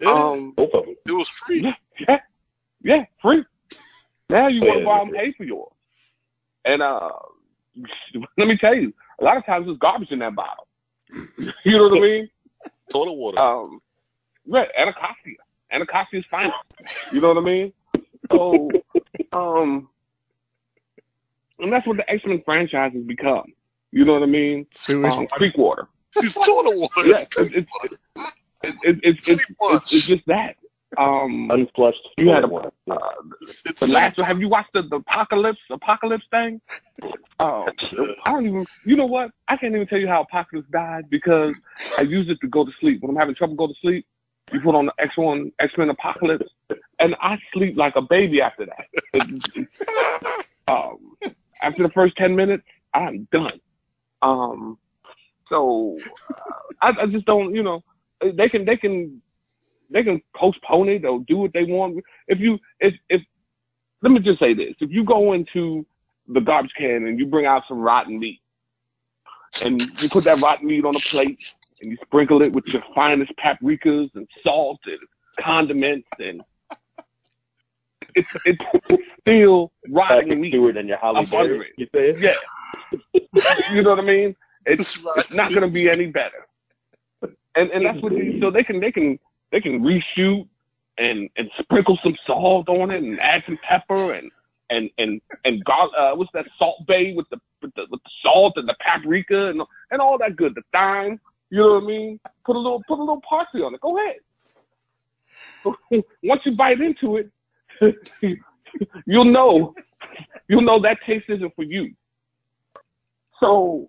Yeah, 0.00 0.12
Um, 0.12 0.52
Both 0.56 0.70
of 0.74 0.84
them. 0.84 0.94
it 1.04 1.12
was 1.12 1.26
free. 1.46 1.62
yeah, 1.64 1.74
yeah, 2.08 2.18
yeah, 2.82 3.04
free. 3.20 3.44
Now 4.30 4.46
you 4.48 4.60
want 4.60 4.78
to 4.80 4.84
buy 4.84 4.98
them, 4.98 5.00
out 5.00 5.02
and 5.08 5.12
pay 5.14 5.32
for 5.36 5.44
yours. 5.44 5.72
And 6.64 6.80
uh, 6.82 7.10
let 8.38 8.46
me 8.46 8.56
tell 8.56 8.74
you, 8.74 8.92
a 9.20 9.24
lot 9.24 9.36
of 9.36 9.44
times 9.44 9.66
there's 9.66 9.78
garbage 9.78 10.10
in 10.12 10.20
that 10.20 10.34
bottle. 10.36 10.68
you 11.64 11.76
know 11.76 11.88
what 11.88 11.98
I 11.98 12.00
mean? 12.00 12.30
Total 12.92 13.16
water. 13.16 13.38
Um, 13.40 13.80
right, 14.46 14.68
Anacostia. 14.78 15.36
Anacostia's 15.72 16.24
finest. 16.30 16.54
You 17.12 17.20
know 17.20 17.28
what 17.28 17.38
I 17.38 17.40
mean? 17.40 17.72
So, 18.30 18.70
um, 19.32 19.88
and 21.58 21.72
that's 21.72 21.86
what 21.86 21.96
the 21.96 22.10
X 22.10 22.22
Men 22.26 22.42
franchise 22.44 22.92
has 22.94 23.02
become. 23.04 23.44
You 23.92 24.04
know 24.04 24.14
what 24.14 24.22
I 24.22 24.26
mean? 24.26 24.66
Sewage 24.86 25.12
Um, 25.12 25.26
creek 25.28 25.56
water. 25.56 25.88
It's 26.16 26.34
toilet 26.34 26.76
water. 26.76 27.06
Yeah, 27.06 27.24
it's 27.36 27.54
it's 27.54 27.68
it's 27.84 28.78
it's, 28.92 28.98
it's, 29.02 29.20
it's, 29.60 29.92
it's, 29.92 30.06
just 30.06 30.22
that. 30.26 30.56
Um, 30.98 31.50
Unflushed. 31.50 31.98
you 32.18 32.28
had 32.28 32.44
a 32.44 32.46
one. 32.48 32.66
uh, 32.90 32.98
the 33.80 33.86
last 33.86 34.18
one. 34.18 34.26
Have 34.26 34.40
you 34.40 34.48
watched 34.48 34.72
the, 34.74 34.82
the 34.90 34.96
apocalypse 34.96 35.58
apocalypse 35.70 36.24
thing? 36.30 36.60
Oh, 37.40 37.66
I 38.26 38.32
don't 38.32 38.46
even. 38.46 38.66
You 38.84 38.96
know 38.96 39.06
what? 39.06 39.30
I 39.48 39.56
can't 39.56 39.74
even 39.74 39.86
tell 39.86 39.98
you 39.98 40.06
how 40.08 40.22
apocalypse 40.22 40.68
died 40.70 41.08
because 41.10 41.54
I 41.98 42.02
use 42.02 42.28
it 42.28 42.38
to 42.42 42.46
go 42.48 42.64
to 42.64 42.70
sleep 42.80 43.00
when 43.02 43.10
I'm 43.10 43.16
having 43.16 43.34
trouble 43.34 43.54
go 43.54 43.66
to 43.66 43.74
sleep. 43.80 44.06
You 44.52 44.60
put 44.60 44.74
on 44.74 44.86
the 44.86 44.92
X 44.98 45.16
one 45.16 45.50
X 45.60 45.72
Men 45.78 45.88
Apocalypse, 45.88 46.44
and 46.98 47.14
I 47.22 47.36
sleep 47.54 47.76
like 47.78 47.94
a 47.96 48.02
baby 48.02 48.40
after 48.42 48.66
that. 48.66 48.86
It- 49.14 49.50
it- 49.54 49.68
um, 50.68 51.16
after 51.62 51.82
the 51.82 51.90
first 51.90 52.16
ten 52.16 52.34
minutes, 52.34 52.64
I'm 52.94 53.26
done. 53.32 53.60
Um, 54.22 54.78
so 55.48 55.98
uh, 56.30 56.52
I, 56.80 57.02
I 57.02 57.06
just 57.06 57.26
don't. 57.26 57.54
You 57.54 57.62
know, 57.62 57.82
they 58.20 58.48
can 58.48 58.64
they 58.64 58.76
can 58.76 59.20
they 59.90 60.02
can 60.02 60.20
postpone 60.34 60.88
it 60.88 61.02
They'll 61.02 61.20
do 61.20 61.38
what 61.38 61.52
they 61.52 61.64
want. 61.64 62.02
If 62.28 62.40
you 62.40 62.58
if 62.80 62.94
if 63.08 63.22
let 64.02 64.10
me 64.10 64.20
just 64.20 64.40
say 64.40 64.54
this: 64.54 64.74
if 64.80 64.90
you 64.90 65.04
go 65.04 65.32
into 65.32 65.86
the 66.28 66.40
garbage 66.40 66.72
can 66.78 67.06
and 67.06 67.18
you 67.18 67.26
bring 67.26 67.46
out 67.46 67.62
some 67.68 67.80
rotten 67.80 68.18
meat, 68.18 68.40
and 69.60 69.80
you 69.98 70.08
put 70.10 70.24
that 70.24 70.40
rotten 70.40 70.66
meat 70.66 70.84
on 70.84 70.96
a 70.96 71.00
plate 71.10 71.38
and 71.80 71.90
you 71.90 71.98
sprinkle 72.04 72.42
it 72.42 72.52
with 72.52 72.64
your 72.66 72.82
finest 72.94 73.32
paprikas 73.44 74.08
and 74.14 74.26
salt 74.42 74.80
and 74.86 74.98
condiments 75.40 76.08
and 76.18 76.40
it's 78.14 78.28
it's 78.44 79.02
still 79.20 79.72
rotten 79.90 80.40
meat. 80.40 80.52
Stewart 80.52 80.76
and 80.76 80.88
your 80.88 80.98
Holly 80.98 81.18
I'm 81.18 81.32
under 81.34 81.54
Berry. 81.54 81.72
it. 81.76 81.78
You 81.78 81.86
say? 81.94 82.20
Yeah. 82.20 83.20
you 83.72 83.82
know 83.82 83.90
what 83.90 84.00
I 84.00 84.02
mean? 84.02 84.36
It's 84.66 84.80
It's 84.82 84.98
it's 85.16 85.32
not 85.32 85.52
gonna 85.54 85.68
be 85.68 85.88
any 85.88 86.06
better. 86.06 86.46
And 87.54 87.70
and 87.70 87.84
that's 87.84 88.02
what 88.02 88.12
they, 88.12 88.38
so 88.40 88.50
they 88.50 88.62
can 88.64 88.80
they 88.80 88.92
can 88.92 89.18
they 89.50 89.60
can 89.60 89.80
reshoot 89.80 90.46
and 90.98 91.28
and 91.36 91.50
sprinkle 91.60 91.98
some 92.02 92.16
salt 92.26 92.68
on 92.68 92.90
it 92.90 93.02
and 93.02 93.18
add 93.20 93.42
some 93.46 93.58
pepper 93.68 94.12
and 94.14 94.30
and 94.70 94.90
and 94.98 95.20
and 95.44 95.64
gar- 95.64 95.90
uh, 95.98 96.14
what's 96.14 96.30
that 96.32 96.46
Salt 96.58 96.86
Bae 96.86 97.12
with 97.14 97.28
the 97.30 97.38
with 97.60 97.74
the 97.74 97.86
with 97.90 98.02
the 98.02 98.10
salt 98.22 98.54
and 98.56 98.68
the 98.68 98.74
paprika 98.80 99.48
and 99.48 99.60
and 99.90 100.00
all 100.00 100.18
that 100.18 100.36
good 100.36 100.54
the 100.54 100.62
thyme 100.72 101.20
you 101.50 101.58
know 101.58 101.74
what 101.74 101.82
I 101.84 101.86
mean 101.86 102.20
put 102.44 102.56
a 102.56 102.58
little 102.58 102.82
put 102.88 102.98
a 102.98 103.02
little 103.02 103.20
parsley 103.28 103.62
on 103.62 103.74
it 103.74 103.80
go 103.80 103.98
ahead 103.98 104.16
once 106.22 106.40
you 106.44 106.52
bite 106.56 106.80
into 106.80 107.16
it 107.18 107.30
you'll 109.06 109.24
know 109.24 109.74
you'll 110.48 110.62
know 110.62 110.80
that 110.80 110.98
taste 111.06 111.26
isn't 111.28 111.54
for 111.54 111.64
you 111.64 111.92
so 113.40 113.88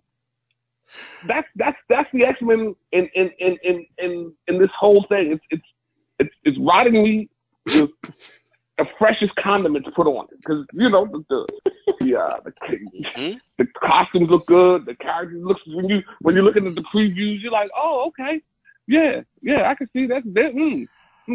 that's 1.25 1.47
that's 1.55 1.77
that's 1.89 2.09
the 2.13 2.25
X 2.25 2.39
Men 2.41 2.75
in 2.91 3.09
in, 3.15 3.29
in 3.39 3.57
in 3.63 3.85
in 3.97 4.33
in 4.47 4.59
this 4.59 4.69
whole 4.77 5.05
thing. 5.09 5.31
It's 5.31 5.43
it's 5.51 5.63
it's 6.19 6.35
it's 6.43 6.57
rotting 6.59 7.27
with 7.65 7.89
the 8.77 8.85
freshest 8.99 9.33
condiments 9.35 9.87
put 9.95 10.07
on 10.07 10.25
it 10.31 10.37
because 10.37 10.65
you 10.73 10.89
know 10.89 11.05
the 11.05 11.23
the 11.29 11.47
the, 12.01 12.19
uh, 12.19 12.39
the 12.43 12.51
Mhm. 13.17 13.39
the 13.57 13.65
costumes 13.79 14.29
look 14.29 14.45
good, 14.47 14.85
the 14.85 14.95
characters 14.95 15.41
looks 15.43 15.61
when 15.67 15.87
you 15.87 16.01
when 16.21 16.35
you're 16.35 16.43
looking 16.43 16.67
at 16.67 16.75
the 16.75 16.83
previews, 16.93 17.41
you're 17.41 17.51
like, 17.51 17.69
oh 17.75 18.07
okay, 18.07 18.41
yeah, 18.87 19.21
yeah, 19.41 19.69
I 19.69 19.75
can 19.75 19.89
see 19.93 20.07
that. 20.07 20.23
They, 20.25 20.41
mm, 20.41 20.87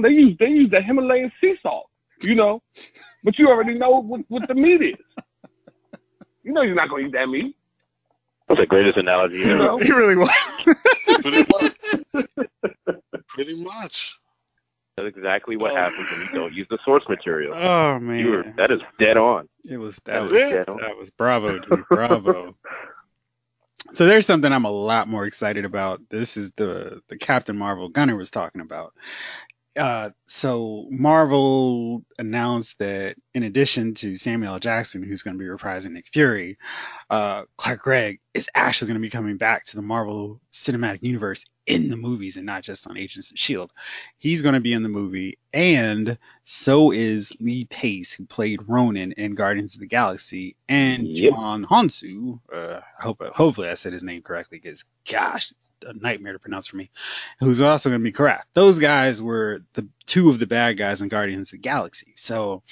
they 0.03 0.11
use 0.11 0.37
they 0.39 0.49
use 0.49 0.71
the 0.71 0.83
Himalayan 0.83 1.33
sea 1.41 1.55
salt, 1.63 1.89
you 2.21 2.35
know, 2.35 2.63
but 3.25 3.39
you 3.39 3.49
already 3.49 3.79
know 3.79 4.01
what, 4.03 4.21
what 4.29 4.47
the 4.49 4.55
meat 4.55 4.83
is. 4.83 4.95
You 6.43 6.53
know 6.53 6.63
you're 6.63 6.75
not 6.75 6.89
gonna 6.89 7.07
eat 7.07 7.13
that 7.13 7.27
meat. 7.29 7.55
That's 8.49 8.61
the 8.61 8.67
greatest 8.67 8.97
analogy 8.97 9.37
You 9.37 9.51
ever. 9.53 9.59
know? 9.59 9.79
He 9.79 9.93
really 9.93 10.17
was. 10.17 10.31
Pretty 11.21 11.45
much. 11.53 12.27
Pretty 13.29 13.63
much. 13.63 13.93
That's 14.97 15.09
exactly 15.17 15.57
what 15.57 15.73
oh. 15.73 15.77
happens 15.77 16.07
when 16.11 16.21
you 16.23 16.29
don't 16.41 16.55
use 16.55 16.67
the 16.71 16.79
source 16.85 17.05
material. 17.09 17.55
oh 17.55 17.99
man, 18.01 18.19
You 18.19 18.31
were, 18.31 18.45
that 18.57 18.71
is 18.73 18.81
dead 18.99 19.17
on. 19.17 19.49
it 19.65 19.77
was 19.77 19.95
that 20.07 20.23
was 20.23 20.33
Yeah. 20.35 20.65
that 20.67 20.97
was 20.99 21.09
bravo, 21.19 21.59
dude, 21.59 21.85
bravo. 21.91 22.55
So 23.95 24.07
there's 24.07 24.27
something 24.27 24.53
I'm 24.53 24.65
a 24.65 24.71
lot 24.71 25.09
more 25.09 25.25
excited 25.27 25.65
about. 25.65 26.01
This 26.11 26.29
is 26.37 26.51
the 26.59 27.01
the 27.11 27.17
Captain 27.19 27.57
Marvel 27.57 27.89
Gunner 27.89 28.17
was 28.17 28.29
talking 28.31 28.61
about. 28.61 28.93
Uh, 29.79 30.11
so 30.41 30.87
Marvel 30.91 32.03
announced 32.19 32.75
that 32.79 33.15
in 33.35 33.45
addition 33.45 33.95
to 33.95 34.19
Samuel 34.19 34.55
L. 34.55 34.61
Jackson, 34.61 35.03
who's 35.03 35.23
going 35.23 35.35
to 35.35 35.39
be 35.39 35.45
reprising 35.49 35.93
Nick 35.93 36.07
Fury, 36.13 36.59
uh, 37.11 37.43
Clark 37.57 37.83
Gregg 37.83 38.21
is 38.35 38.47
actually 38.55 38.89
going 38.89 39.01
to 39.01 39.07
be 39.07 39.11
coming 39.11 39.37
back 39.37 39.65
to 39.67 39.77
the 39.77 39.83
Marvel 39.83 40.41
Cinematic 40.67 41.03
Universe 41.03 41.41
in 41.67 41.91
the 41.91 41.97
movies 41.97 42.37
and 42.37 42.47
not 42.47 42.63
just 42.63 42.87
on 42.87 42.97
Agents 42.97 43.31
of 43.31 43.37
Shield. 43.37 43.71
He's 44.19 44.41
going 44.43 44.55
to 44.55 44.61
be 44.61 44.73
in 44.73 44.83
the 44.83 44.89
movie, 44.89 45.39
and 45.53 46.17
so 46.65 46.91
is 46.93 47.31
Lee 47.41 47.67
Pace, 47.67 48.09
who 48.17 48.25
played 48.25 48.61
Ronan 48.67 49.13
in 49.13 49.35
Guardians 49.35 49.75
of 49.75 49.81
the 49.81 49.87
Galaxy, 49.87 50.57
and 50.69 51.07
Yep. 51.07 51.33
John 51.35 51.67
Hounsou. 51.67 52.41
Uh, 52.53 52.81
I 52.99 53.03
hope 53.03 53.23
hopefully 53.35 53.69
I 53.69 53.75
said 53.77 53.93
his 53.93 54.03
name 54.03 54.23
correctly, 54.23 54.61
because 54.63 54.83
gosh, 55.11 55.53
a 55.87 55.93
nightmare 55.95 56.33
to 56.33 56.39
pronounce 56.39 56.69
for 56.69 56.77
me. 56.77 56.91
Who's 57.41 57.61
also 57.61 57.89
going 57.89 58.01
to 58.01 58.05
be 58.05 58.13
correct. 58.13 58.47
Those 58.55 58.79
guys 58.79 59.21
were 59.21 59.61
the 59.75 59.89
two 60.07 60.31
of 60.31 60.39
the 60.39 60.47
bad 60.47 60.79
guys 60.79 61.01
in 61.01 61.09
Guardians 61.09 61.49
of 61.49 61.53
the 61.53 61.59
Galaxy. 61.59 62.15
So 62.25 62.63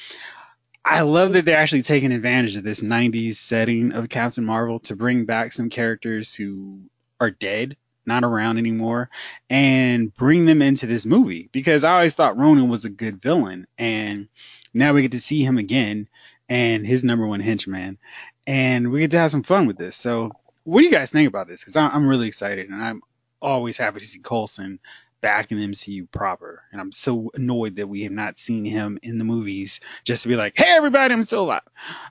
I 0.85 1.01
love 1.01 1.33
that 1.33 1.45
they're 1.45 1.59
actually 1.59 1.83
taking 1.83 2.13
advantage 2.13 2.55
of 2.55 2.63
this 2.63 2.79
90s 2.79 3.37
setting 3.49 3.93
of 3.93 4.09
Captain 4.09 4.45
Marvel 4.45 4.79
to 4.81 4.95
bring 4.95 5.25
back 5.25 5.53
some 5.53 5.69
characters 5.69 6.33
who 6.37 6.81
are 7.21 7.31
dead, 7.31 7.77
not 8.07 8.23
around 8.23 8.59
anymore, 8.59 9.11
and 9.51 10.15
bring 10.15 10.47
them 10.47 10.63
into 10.63 10.87
this 10.87 11.05
movie. 11.05 11.51
Because 11.53 11.83
I 11.83 11.91
always 11.91 12.15
thought 12.15 12.39
Ronan 12.39 12.69
was 12.69 12.85
a 12.85 12.89
good 12.89 13.21
villain, 13.21 13.67
and 13.77 14.29
now 14.73 14.93
we 14.93 15.03
get 15.03 15.11
to 15.13 15.27
see 15.27 15.43
him 15.43 15.59
again 15.59 16.09
and 16.49 16.87
his 16.87 17.03
number 17.03 17.27
one 17.27 17.41
henchman, 17.41 17.99
and 18.47 18.93
we 18.93 19.01
get 19.01 19.11
to 19.11 19.19
have 19.19 19.33
some 19.33 19.43
fun 19.43 19.67
with 19.67 19.79
this. 19.79 19.97
So, 20.03 20.31
what 20.67 20.81
do 20.81 20.85
you 20.85 20.91
guys 20.91 21.09
think 21.13 21.29
about 21.29 21.47
this? 21.47 21.61
Because 21.65 21.77
I'm 21.77 22.07
really 22.09 22.27
excited, 22.27 22.69
and 22.69 22.83
I'm 22.83 23.01
always 23.41 23.77
happy 23.77 24.01
to 24.01 24.07
see 24.07 24.19
Coulson 24.19 24.81
back 25.23 25.53
in 25.53 25.61
the 25.61 25.67
MCU 25.67 26.11
proper. 26.11 26.63
And 26.73 26.81
I'm 26.81 26.91
so 27.05 27.31
annoyed 27.35 27.77
that 27.77 27.89
we 27.89 28.03
have 28.03 28.13
not 28.13 28.35
seen 28.47 28.65
him 28.65 28.99
in 29.05 29.19
the 29.19 29.25
movies 29.25 29.79
just 30.05 30.25
to 30.25 30.29
be 30.29 30.35
like, 30.35 30.55
hey, 30.57 30.75
everybody, 30.77 31.15
I'm 31.15 31.25
still 31.25 31.45
alive. 31.45 31.63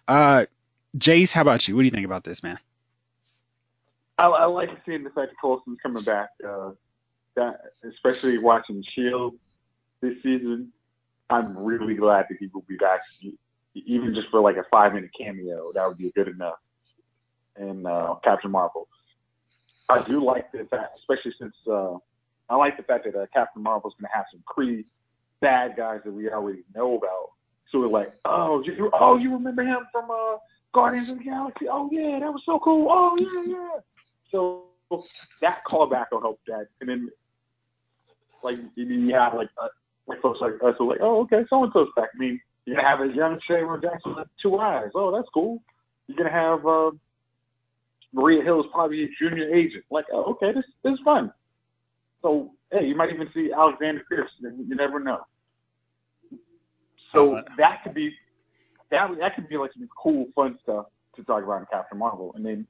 Uh, 0.08 0.46
Jace, 0.98 1.30
how 1.30 1.42
about 1.42 1.68
you? 1.68 1.76
What 1.76 1.82
do 1.82 1.86
you 1.86 1.92
think 1.92 2.06
about 2.06 2.24
this, 2.24 2.42
man? 2.42 2.58
I, 4.18 4.28
I 4.28 4.46
like 4.46 4.70
seeing 4.86 5.04
the 5.04 5.10
fact 5.10 5.32
that 5.32 5.42
Coulson's 5.42 5.78
coming 5.84 6.06
back. 6.06 6.30
Uh, 6.48 6.72
that 7.36 7.60
especially 7.86 8.38
watching 8.38 8.82
Shield 8.96 9.34
this 10.02 10.14
season, 10.24 10.72
I'm 11.30 11.58
really 11.58 11.96
glad 11.96 12.28
that 12.30 12.38
he 12.40 12.50
will 12.54 12.64
be 12.70 12.78
back, 12.78 13.02
even 13.74 14.16
just 14.16 14.30
for 14.32 14.40
like 14.40 14.56
a 14.56 14.64
five 14.72 14.94
minute 14.94 15.10
cameo. 15.20 15.74
That 15.74 15.86
would 15.86 15.98
be 15.98 16.14
good 16.16 16.30
enough. 16.30 16.56
In 17.58 17.86
uh, 17.86 18.16
Captain 18.24 18.52
Marvel, 18.52 18.88
I 19.90 20.06
do 20.08 20.24
like 20.24 20.52
the 20.52 20.68
fact, 20.70 20.98
especially 21.00 21.34
since 21.40 21.54
uh, 21.72 21.96
I 22.50 22.56
like 22.56 22.76
the 22.76 22.84
fact 22.84 23.06
that 23.06 23.18
uh, 23.18 23.26
Captain 23.34 23.64
Marvel's 23.64 23.94
going 24.00 24.10
to 24.10 24.16
have 24.16 24.26
some 24.32 24.44
Kree 24.46 24.84
bad 25.42 25.78
guys 25.78 26.02
that 26.04 26.12
we 26.12 26.30
already 26.30 26.64
know 26.76 26.98
about. 26.98 27.32
So 27.72 27.80
we're 27.80 27.88
like, 27.88 28.14
oh, 28.26 28.62
you, 28.66 28.92
oh, 29.00 29.18
you 29.18 29.32
remember 29.32 29.64
him 29.64 29.80
from 29.92 30.12
uh, 30.12 30.38
Guardians 30.74 31.10
of 31.10 31.18
the 31.18 31.24
Galaxy? 31.24 31.66
Oh 31.72 31.90
yeah, 31.92 32.20
that 32.20 32.32
was 32.32 32.42
so 32.46 32.60
cool. 32.60 32.88
Oh 32.90 33.16
yeah, 33.18 33.54
yeah. 33.54 33.80
So 34.32 34.66
that 35.42 35.60
callback 35.70 36.06
will 36.12 36.22
help 36.22 36.40
that, 36.48 36.68
and 36.82 36.90
then 36.90 37.10
like 38.44 38.56
you 38.76 39.14
have 39.16 39.34
like 39.34 39.50
uh, 39.62 39.68
like 40.08 40.22
folks 40.22 40.40
like 40.42 40.54
us 40.56 40.76
are 40.80 40.86
like, 40.86 41.00
oh 41.02 41.22
okay, 41.22 41.42
so 41.50 41.64
and 41.64 41.72
so's 41.74 41.88
back. 41.96 42.10
I 42.14 42.18
mean, 42.20 42.40
you're 42.66 42.76
gonna 42.76 42.88
have 42.88 43.02
a 43.02 43.14
young 43.14 43.40
Samuel 43.48 43.80
Jackson 43.80 44.16
with 44.16 44.28
two 44.42 44.58
eyes. 44.58 44.90
Oh, 44.94 45.16
that's 45.16 45.28
cool. 45.34 45.62
You're 46.08 46.18
gonna 46.18 46.30
have 46.30 46.66
uh, 46.66 46.92
Maria 48.16 48.42
Hill 48.44 48.62
is 48.62 48.66
probably 48.74 49.04
a 49.04 49.08
junior 49.22 49.54
agent. 49.54 49.84
Like, 49.92 50.06
oh, 50.12 50.24
okay, 50.32 50.54
this 50.54 50.64
this 50.84 50.94
is 50.94 51.00
fun. 51.04 51.32
So 52.22 52.52
hey, 52.72 52.86
you 52.86 52.96
might 52.96 53.14
even 53.14 53.28
see 53.34 53.52
Alexander 53.56 54.04
Pierce. 54.10 54.32
You 54.42 54.76
never 54.76 55.00
know. 55.00 55.20
So 57.12 57.36
Uh, 57.36 57.42
that 57.58 57.84
could 57.84 57.94
be 57.94 58.16
that 58.90 59.10
that 59.20 59.36
could 59.36 59.50
be 59.50 59.58
like 59.58 59.74
some 59.74 59.88
cool, 60.02 60.28
fun 60.34 60.58
stuff 60.64 60.86
to 61.18 61.24
talk 61.24 61.44
about 61.44 61.60
in 61.60 61.68
Captain 61.72 61.98
Marvel. 61.98 62.34
And 62.36 62.46
then, 62.46 62.68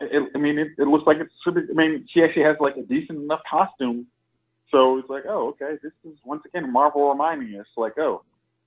it, 0.00 0.30
I 0.34 0.38
mean, 0.38 0.58
it, 0.58 0.68
it 0.78 0.86
looks 0.86 1.06
like 1.06 1.16
it's. 1.18 1.32
be- 1.46 1.72
I 1.72 1.74
mean, 1.74 2.06
she 2.12 2.22
actually 2.22 2.44
has 2.44 2.56
like 2.60 2.76
a 2.76 2.82
decent 2.82 3.22
enough 3.22 3.40
costume, 3.50 4.06
so 4.70 4.98
it's 4.98 5.08
like, 5.08 5.24
oh, 5.28 5.48
okay, 5.48 5.78
this 5.82 5.92
is 6.04 6.18
once 6.24 6.42
again 6.46 6.70
Marvel 6.70 7.08
reminding 7.08 7.58
us, 7.58 7.66
like, 7.76 7.96
oh, 7.98 8.22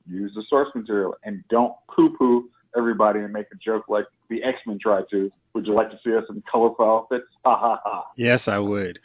use 0.08 0.32
the 0.34 0.44
source 0.50 0.70
material 0.74 1.15
and 1.24 1.44
don't 1.50 1.74
poo-poo 1.94 2.50
everybody 2.77 3.19
and 3.19 3.34
make 3.34 3.47
a 3.53 3.58
joke 3.58 3.86
like 3.89 4.05
the 4.29 4.43
X-Men 4.43 4.79
tried 4.82 5.05
to. 5.12 5.32
Would 5.53 5.65
you 5.65 5.73
like 5.73 5.89
to 5.91 5.99
see 6.03 6.15
us 6.15 6.23
in 6.29 6.43
colorful 6.49 6.86
outfits? 6.86 7.25
Ha 7.45 7.58
ha 7.58 7.79
ha. 7.84 8.05
Yes, 8.17 8.43
I 8.47 8.60
would. 8.60 8.99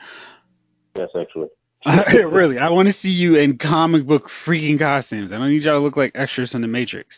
Yes, 0.96 1.08
actually. 1.18 1.48
really, 1.86 2.58
I 2.58 2.70
want 2.70 2.88
to 2.88 2.94
see 3.00 3.08
you 3.08 3.36
in 3.36 3.58
comic 3.58 4.06
book 4.06 4.24
freaking 4.46 4.78
costumes. 4.78 5.30
I 5.32 5.36
don't 5.36 5.50
need 5.50 5.62
y'all 5.62 5.78
to 5.78 5.84
look 5.84 5.96
like 5.96 6.12
extras 6.14 6.54
in 6.54 6.62
the 6.62 6.66
Matrix. 6.66 7.14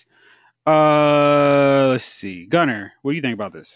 Uh, 0.66 1.92
let's 1.92 2.04
see. 2.20 2.46
Gunner, 2.46 2.92
what 3.02 3.12
do 3.12 3.16
you 3.16 3.22
think 3.22 3.34
about 3.34 3.52
this? 3.52 3.68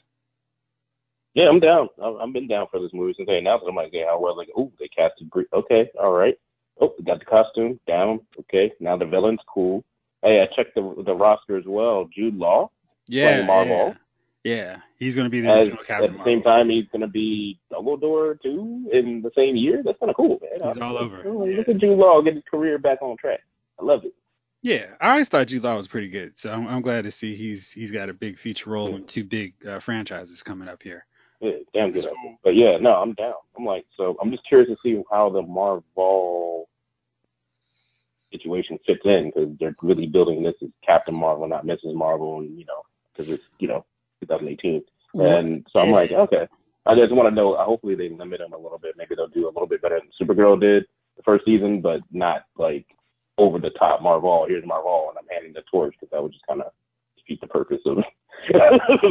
Yeah, 1.34 1.48
I'm 1.48 1.60
down. 1.60 1.88
I've, 2.02 2.16
I've 2.16 2.32
been 2.32 2.48
down 2.48 2.66
for 2.70 2.80
this 2.80 2.90
movie 2.92 3.14
since 3.16 3.28
they 3.28 3.38
announced 3.38 3.64
it. 3.64 3.68
I'm 3.68 3.76
like, 3.76 3.90
yeah, 3.92 4.06
how 4.08 4.20
well? 4.20 4.36
Like, 4.36 4.48
oh, 4.56 4.72
they 4.80 4.88
casted 4.88 5.30
great. 5.30 5.46
Okay, 5.52 5.88
all 6.00 6.12
right. 6.12 6.36
Oh, 6.80 6.92
they 6.98 7.04
got 7.04 7.20
the 7.20 7.24
costume 7.24 7.78
down. 7.86 8.20
Okay, 8.40 8.72
now 8.80 8.96
the 8.96 9.06
villain's 9.06 9.40
cool. 9.52 9.84
Hey, 10.22 10.40
I 10.42 10.46
checked 10.54 10.74
the 10.74 11.02
the 11.04 11.14
roster 11.14 11.56
as 11.56 11.64
well. 11.66 12.08
Jude 12.14 12.34
Law 12.36 12.70
Yeah, 13.08 13.32
Playing 13.32 13.46
Marvel. 13.46 13.94
Yeah, 14.44 14.54
yeah. 14.54 14.76
he's 14.98 15.14
gonna 15.14 15.28
be 15.30 15.40
the 15.40 15.48
as 15.48 15.56
original 15.58 15.80
at 15.80 15.86
Captain 15.86 16.12
the 16.12 16.16
Marvel. 16.18 16.32
same 16.34 16.42
time 16.42 16.68
he's 16.70 16.86
gonna 16.92 17.08
be 17.08 17.58
Dumbledore 17.72 18.40
too 18.42 18.88
in 18.92 19.22
the 19.22 19.30
same 19.36 19.56
year. 19.56 19.82
That's 19.84 19.98
kind 19.98 20.10
of 20.10 20.16
cool, 20.16 20.38
man. 20.42 20.72
He's 20.74 20.82
all 20.82 20.98
over. 20.98 21.22
Oh, 21.26 21.44
Look 21.46 21.68
at 21.68 21.78
Jude 21.78 21.98
Law 21.98 22.20
get 22.22 22.34
his 22.34 22.44
career 22.50 22.78
back 22.78 23.00
on 23.02 23.16
track. 23.16 23.40
I 23.80 23.84
love 23.84 24.04
it. 24.04 24.12
Yeah, 24.62 24.86
I 25.00 25.12
always 25.12 25.26
thought 25.28 25.46
Jude 25.48 25.62
Law 25.64 25.78
was 25.78 25.88
pretty 25.88 26.08
good, 26.10 26.34
so 26.42 26.50
I'm, 26.50 26.66
I'm 26.68 26.82
glad 26.82 27.04
to 27.04 27.12
see 27.18 27.34
he's 27.34 27.60
he's 27.74 27.90
got 27.90 28.10
a 28.10 28.12
big 28.12 28.38
feature 28.40 28.68
role 28.70 28.94
in 28.94 29.06
two 29.06 29.24
big 29.24 29.54
uh, 29.66 29.80
franchises 29.86 30.38
coming 30.44 30.68
up 30.68 30.80
here. 30.82 31.06
Yeah, 31.40 31.52
damn 31.72 31.90
good. 31.92 32.04
at 32.04 32.10
it. 32.12 32.36
But 32.44 32.54
yeah, 32.56 32.76
no, 32.78 32.90
I'm 32.96 33.14
down. 33.14 33.32
I'm 33.56 33.64
like, 33.64 33.86
so 33.96 34.16
I'm 34.20 34.30
just 34.30 34.46
curious 34.46 34.68
to 34.68 34.76
see 34.82 35.02
how 35.10 35.30
the 35.30 35.40
Marvel 35.40 36.68
situation 38.32 38.78
fits 38.86 39.00
in 39.04 39.32
because 39.34 39.50
they're 39.58 39.76
really 39.82 40.06
building 40.06 40.42
this 40.42 40.54
as 40.62 40.68
Captain 40.86 41.14
Marvel, 41.14 41.48
not 41.48 41.66
Mrs. 41.66 41.94
Marvel, 41.94 42.40
and 42.40 42.58
you 42.58 42.64
know, 42.64 42.82
because 43.12 43.32
it's 43.32 43.42
you 43.58 43.68
know 43.68 43.84
2018, 44.20 44.82
and 45.14 45.66
so 45.72 45.80
I'm 45.80 45.90
like, 45.90 46.12
okay. 46.12 46.46
I 46.86 46.94
just 46.94 47.12
want 47.12 47.28
to 47.28 47.34
know. 47.34 47.54
Hopefully, 47.58 47.94
they 47.94 48.08
limit 48.08 48.40
them 48.40 48.54
a 48.54 48.58
little 48.58 48.78
bit. 48.78 48.94
Maybe 48.96 49.14
they'll 49.14 49.28
do 49.28 49.46
a 49.46 49.52
little 49.52 49.66
bit 49.66 49.82
better 49.82 50.00
than 50.00 50.08
Supergirl 50.18 50.58
did 50.58 50.86
the 51.16 51.22
first 51.22 51.44
season, 51.44 51.82
but 51.82 52.00
not 52.10 52.44
like 52.56 52.86
over 53.38 53.58
the 53.58 53.70
top 53.70 54.02
Marvel. 54.02 54.46
Here's 54.48 54.66
Marvel, 54.66 55.08
and 55.10 55.18
I'm 55.18 55.28
handing 55.30 55.52
the 55.52 55.62
torch 55.70 55.94
because 55.98 56.10
that 56.10 56.22
would 56.22 56.32
just 56.32 56.46
kind 56.46 56.62
of 56.62 56.72
defeat 57.16 57.40
the 57.40 57.46
purpose 57.46 57.80
of. 57.86 57.98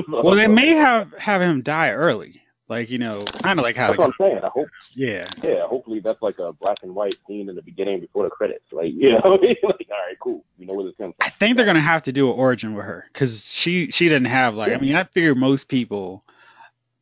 Well, 0.09 0.36
they 0.36 0.47
may 0.47 0.70
have 0.70 1.13
have 1.20 1.39
him 1.39 1.61
die 1.61 1.91
early, 1.91 2.41
like 2.70 2.89
you 2.89 2.99
know, 2.99 3.26
kind 3.41 3.59
of 3.59 3.63
like 3.63 3.76
how. 3.76 3.88
That's 3.88 3.99
what 3.99 4.07
I'm 4.07 4.13
saying. 4.20 4.39
I 4.43 4.49
hope 4.49 4.67
yeah, 4.93 5.30
yeah, 5.43 5.67
hopefully 5.67 5.99
that's 5.99 6.22
like 6.22 6.38
a 6.39 6.53
black 6.53 6.78
and 6.84 6.93
white 6.93 7.15
scene 7.28 7.49
in 7.49 7.55
the 7.55 7.61
beginning 7.61 7.99
before 7.99 8.24
the 8.24 8.30
credits. 8.30 8.65
Like, 8.72 8.93
you 8.93 9.09
know, 9.24 9.30
like, 9.39 9.57
all 9.63 9.74
right, 9.74 10.17
cool. 10.22 10.43
You 10.57 10.67
know 10.67 10.74
where 10.74 10.86
this 10.86 10.95
comes 10.97 11.15
from. 11.17 11.28
I 11.28 11.34
think 11.39 11.57
they're 11.57 11.65
gonna 11.65 11.82
have 11.82 12.03
to 12.03 12.11
do 12.11 12.32
an 12.32 12.38
origin 12.38 12.76
with 12.76 12.86
her 12.86 13.05
because 13.11 13.41
she 13.55 13.91
she 13.91 14.05
didn't 14.05 14.26
have 14.26 14.53
like. 14.53 14.72
I 14.72 14.78
mean, 14.78 14.95
I 14.95 15.03
figure 15.05 15.36
most 15.36 15.67
people 15.67 16.24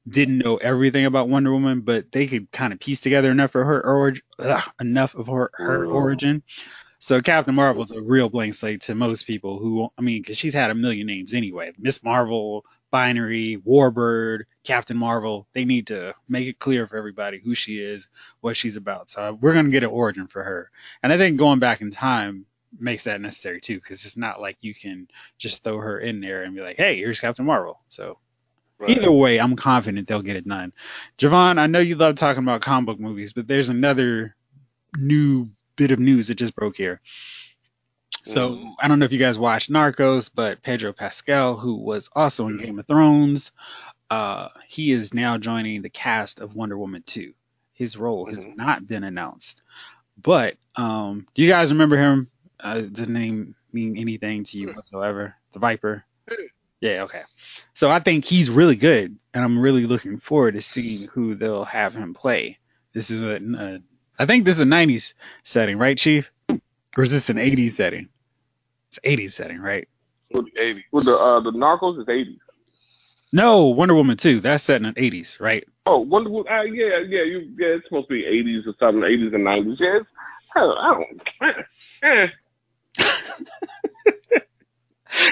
didn't 0.10 0.38
know 0.38 0.56
everything 0.58 1.06
about 1.06 1.28
Wonder 1.28 1.52
Woman, 1.52 1.82
but 1.82 2.06
they 2.14 2.28
could 2.28 2.52
kind 2.52 2.72
of 2.72 2.80
piece 2.80 3.02
together 3.02 3.30
enough 3.30 3.52
for 3.52 3.66
her 3.66 3.86
origin, 3.86 4.22
enough 4.80 5.14
of 5.16 5.28
her 5.28 5.52
her 5.56 5.86
origin. 5.86 6.44
So 7.02 7.22
Captain 7.22 7.56
Marvel's 7.56 7.92
a 7.92 8.02
real 8.02 8.30
blank 8.30 8.56
slate 8.56 8.84
to 8.84 8.96
most 8.96 9.28
people 9.28 9.60
who, 9.60 9.88
I 9.98 10.02
mean, 10.02 10.22
because 10.22 10.38
she's 10.38 10.54
had 10.54 10.72
a 10.72 10.76
million 10.76 11.08
names 11.08 11.34
anyway. 11.34 11.72
Miss 11.78 12.00
Marvel, 12.04 12.66
Binary, 12.98 13.62
Warbird, 13.64 14.40
Captain 14.66 14.98
Marvel. 14.98 15.46
They 15.54 15.66
need 15.66 15.86
to 15.86 16.16
make 16.28 16.48
it 16.48 16.58
clear 16.58 16.88
for 16.88 16.98
everybody 16.98 17.40
who 17.44 17.54
she 17.54 17.78
is, 17.78 18.04
what 18.42 18.58
she's 18.58 18.76
about. 18.76 19.08
So 19.14 19.22
uh, 19.22 19.32
we're 19.40 19.54
gonna 19.54 19.70
get 19.70 19.84
an 19.84 19.90
origin 19.90 20.28
for 20.28 20.44
her. 20.44 20.72
And 21.04 21.14
I 21.14 21.18
think 21.18 21.38
going 21.38 21.60
back 21.60 21.82
in 21.82 21.92
time, 21.92 22.48
makes 22.80 23.04
that 23.04 23.22
necessary 23.22 23.62
too, 23.62 23.76
because 23.76 24.04
it's 24.04 24.18
not 24.18 24.42
like 24.42 24.58
you 24.62 24.74
can 24.74 25.08
just 25.38 25.64
throw 25.64 25.78
her 25.78 26.00
in 26.00 26.20
there 26.20 26.42
and 26.42 26.56
be 26.56 26.62
like, 26.62 26.78
"Hey, 26.78 26.98
here's 26.98 27.20
Captain 27.20 27.46
Marvel." 27.46 27.80
So 27.90 28.18
Right. 28.80 28.98
either 28.98 29.12
way, 29.12 29.40
I'm 29.40 29.56
confident 29.56 30.08
they'll 30.08 30.24
get 30.24 30.36
it 30.36 30.48
done. 30.48 30.74
Javon, 31.20 31.60
I 31.60 31.68
know 31.68 31.80
you 31.80 31.96
love 31.96 32.18
talking 32.18 32.42
about 32.42 32.62
comic 32.62 32.88
book 32.88 33.00
movies, 33.00 33.32
but 33.36 33.48
there's 33.48 33.70
another 33.70 34.36
new 34.98 35.48
bit 35.76 35.92
of 35.92 36.00
news 36.00 36.28
that 36.28 36.40
just 36.40 36.56
broke 36.56 36.76
here. 36.76 37.00
So 38.26 38.50
Mhm. 38.50 38.74
I 38.80 38.88
don't 38.88 39.00
know 39.00 39.06
if 39.06 39.12
you 39.12 39.20
guys 39.20 39.38
watched 39.38 39.70
Narcos, 39.70 40.30
but 40.34 40.62
Pedro 40.64 40.92
Pascal, 40.94 41.58
who 41.58 41.76
was 41.76 42.08
also 42.14 42.48
in 42.48 42.58
Game 42.58 42.80
of 42.80 42.88
Thrones, 42.88 43.52
uh, 44.10 44.50
he 44.68 44.92
is 44.92 45.14
now 45.14 45.38
joining 45.38 45.82
the 45.82 45.90
cast 45.90 46.40
of 46.40 46.56
Wonder 46.56 46.78
Woman 46.78 47.04
2. 47.08 47.34
His 47.74 47.96
role 47.96 48.26
has 48.26 48.38
Mhm. 48.38 48.58
not 48.58 48.88
been 48.88 49.04
announced, 49.04 49.62
but 50.24 50.56
um, 50.76 51.28
do 51.36 51.42
you 51.42 51.50
guys 51.50 51.70
remember 51.70 51.98
him? 51.98 52.30
Uh, 52.60 52.82
does 52.82 53.06
the 53.08 53.12
name 53.12 53.56
mean 53.72 53.98
anything 53.98 54.44
to 54.46 54.58
you 54.58 54.74
whatsoever? 54.74 55.36
The 55.54 55.60
Viper. 55.60 56.04
Yeah, 56.82 57.04
okay. 57.04 57.24
So 57.76 57.90
I 57.90 58.00
think 58.00 58.26
he's 58.26 58.50
really 58.50 58.76
good, 58.76 59.18
and 59.34 59.44
I'm 59.44 59.58
really 59.60 59.86
looking 59.86 60.20
forward 60.20 60.54
to 60.54 60.62
seeing 60.74 61.08
who 61.08 61.36
they'll 61.36 61.66
have 61.66 61.94
him 61.94 62.14
play. 62.14 62.58
This 62.94 63.10
is 63.10 63.22
a, 63.22 63.40
a 63.58 63.80
I 64.20 64.26
think 64.26 64.46
this 64.46 64.56
is 64.56 64.62
a 64.62 64.66
90s 64.66 65.14
setting, 65.46 65.78
right, 65.78 65.98
Chief? 65.98 66.26
Or 66.98 67.04
is 67.04 67.12
this 67.12 67.24
an 67.28 67.36
80s 67.36 67.78
setting? 67.78 68.10
It's 68.92 69.00
80s 69.06 69.38
setting, 69.38 69.60
right? 69.60 69.88
80. 70.34 70.84
With 70.92 71.06
the 71.06 71.14
uh, 71.14 71.40
the 71.40 71.52
Narcos 71.52 72.02
is 72.02 72.10
eighties. 72.10 72.40
No, 73.32 73.66
Wonder 73.68 73.96
Woman 73.96 74.18
2. 74.22 74.42
That's 74.42 74.66
set 74.66 74.78
in 74.78 74.84
the 74.84 74.90
80s, 74.90 75.28
right? 75.40 75.64
Oh, 75.86 76.00
Wonder 76.00 76.30
Woman. 76.30 76.52
Uh, 76.52 76.64
yeah, 76.64 77.00
yeah, 77.08 77.24
you, 77.24 77.54
yeah. 77.58 77.76
It's 77.76 77.86
supposed 77.86 78.08
to 78.10 78.14
be 78.14 78.26
eighties 78.26 78.64
or 78.66 78.74
something, 78.80 79.04
eighties 79.04 79.32
and 79.34 79.44
nineties. 79.44 79.78
Yeah, 79.80 80.00
it's, 80.02 80.10
I 80.56 80.60
don't. 80.60 81.22
I 81.42 81.46
don't 81.46 81.66
eh, 82.04 82.28
eh. 83.00 83.10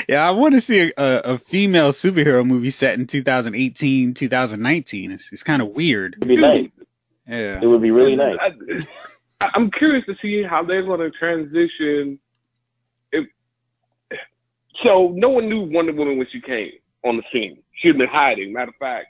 yeah, 0.08 0.18
I 0.18 0.32
want 0.32 0.56
to 0.56 0.62
see 0.62 0.92
a, 0.98 1.02
a, 1.02 1.36
a 1.36 1.40
female 1.52 1.94
superhero 1.94 2.46
movie 2.46 2.76
set 2.80 2.94
in 2.94 3.08
2018, 3.08 4.14
2019. 4.18 5.12
It's, 5.12 5.24
it's 5.32 5.44
kind 5.44 5.62
of 5.62 5.70
weird. 5.70 6.16
It'd 6.18 6.28
be 6.28 6.38
nice. 6.38 6.70
Yeah. 7.28 7.60
It 7.62 7.66
would 7.66 7.82
be 7.82 7.92
really 7.92 8.16
nice. 8.16 8.38
I'm 9.42 9.70
curious 9.72 10.06
to 10.06 10.16
see 10.22 10.44
how 10.44 10.64
they're 10.64 10.86
going 10.86 11.00
to 11.00 11.12
transition. 11.12 12.20
If 13.12 13.26
so, 14.84 15.12
no 15.14 15.30
one 15.30 15.50
knew 15.50 15.68
Wonder 15.70 15.94
Woman 15.94 16.18
when 16.18 16.28
she 16.32 16.42
came 16.42 16.72
on 17.04 17.18
the 17.18 17.24
scene. 17.32 17.62
She 17.82 17.90
had 17.90 17.98
been 17.98 18.08
hiding. 18.08 18.54
Matter 18.54 18.70
of 18.70 18.76
fact, 18.80 19.08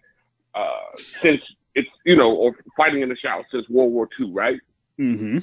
uh, 0.55 0.97
since 1.21 1.41
it's 1.75 1.87
you 2.05 2.15
know, 2.15 2.31
or 2.31 2.55
fighting 2.75 3.01
in 3.01 3.09
the 3.09 3.17
shower 3.17 3.43
since 3.51 3.67
World 3.69 3.91
War 3.91 4.07
II, 4.19 4.31
right? 4.31 4.59
hmm 4.97 5.39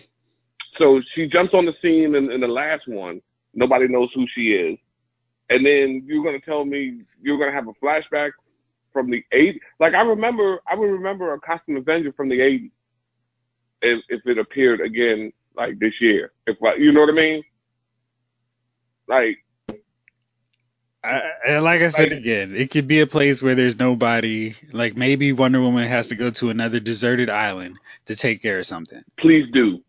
So 0.78 1.00
she 1.14 1.26
jumps 1.26 1.54
on 1.54 1.66
the 1.66 1.74
scene 1.82 2.14
in, 2.14 2.30
in 2.30 2.40
the 2.40 2.48
last 2.48 2.82
one. 2.86 3.20
Nobody 3.54 3.86
knows 3.86 4.08
who 4.14 4.24
she 4.34 4.52
is, 4.52 4.78
and 5.50 5.64
then 5.64 6.02
you're 6.06 6.24
going 6.24 6.38
to 6.38 6.44
tell 6.44 6.64
me 6.64 7.02
you're 7.20 7.38
going 7.38 7.50
to 7.50 7.54
have 7.54 7.68
a 7.68 7.84
flashback 7.84 8.30
from 8.92 9.10
the 9.10 9.22
eight. 9.32 9.60
Like 9.78 9.94
I 9.94 10.00
remember, 10.00 10.60
I 10.70 10.74
would 10.74 10.86
remember 10.86 11.34
a 11.34 11.40
Costume 11.40 11.76
Avenger 11.76 12.12
from 12.12 12.28
the 12.28 12.38
'80s 12.38 12.70
if 13.82 14.02
if 14.08 14.20
it 14.26 14.38
appeared 14.38 14.80
again 14.80 15.32
like 15.56 15.78
this 15.78 15.92
year. 16.00 16.32
If 16.46 16.56
like 16.60 16.78
you 16.78 16.92
know 16.92 17.00
what 17.00 17.10
I 17.10 17.12
mean? 17.12 17.42
Like 19.08 19.38
I, 21.04 21.20
I- 21.48 21.58
like 21.58 21.80
I 21.82 21.90
said 21.90 22.10
Like- 22.10 22.12
again, 22.12 22.54
it 22.56 22.70
could 22.70 22.86
be 22.86 23.00
a 23.00 23.06
place 23.06 23.42
where 23.42 23.54
there's 23.54 23.76
nobody. 23.76 24.54
Like 24.72 24.96
maybe 24.96 25.32
Wonder 25.32 25.60
Woman 25.60 25.88
has 25.88 26.06
to 26.08 26.14
go 26.16 26.30
to 26.30 26.50
another 26.50 26.80
deserted 26.80 27.28
island 27.28 27.76
to 28.06 28.16
take 28.16 28.40
care 28.42 28.60
of 28.60 28.66
something. 28.66 29.02
please 29.18 29.46
do, 29.52 29.80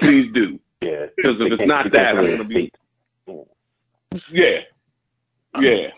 please 0.00 0.30
do. 0.34 0.58
Yeah. 0.80 1.06
Because 1.16 1.36
if 1.40 1.52
it's 1.52 1.62
can't- 1.70 1.92
that, 1.92 2.16
I'm 2.16 2.26
gonna 2.26 2.44
be 2.44 2.70
escape. 4.14 4.28
yeah, 4.32 4.58
yeah, 5.60 5.88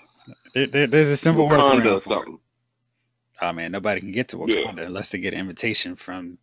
There, 0.55 0.67
there- 0.67 0.87
there's 0.87 1.19
a 1.19 1.23
simple 1.23 1.49
Wakanda 1.49 1.85
or 1.87 2.01
workaround 2.01 2.05
something. 2.05 2.39
Oh 3.43 3.53
man, 3.53 3.73
nobody 3.73 4.01
can 4.01 4.13
get 4.13 4.29
to 4.31 4.45
Yeah. 4.47 4.57
Wakanda 4.73 4.87
unless 4.87 5.09
they 5.11 5.19
get 5.19 5.33
an 5.35 5.41
invitation 5.41 5.97
from 5.97 6.39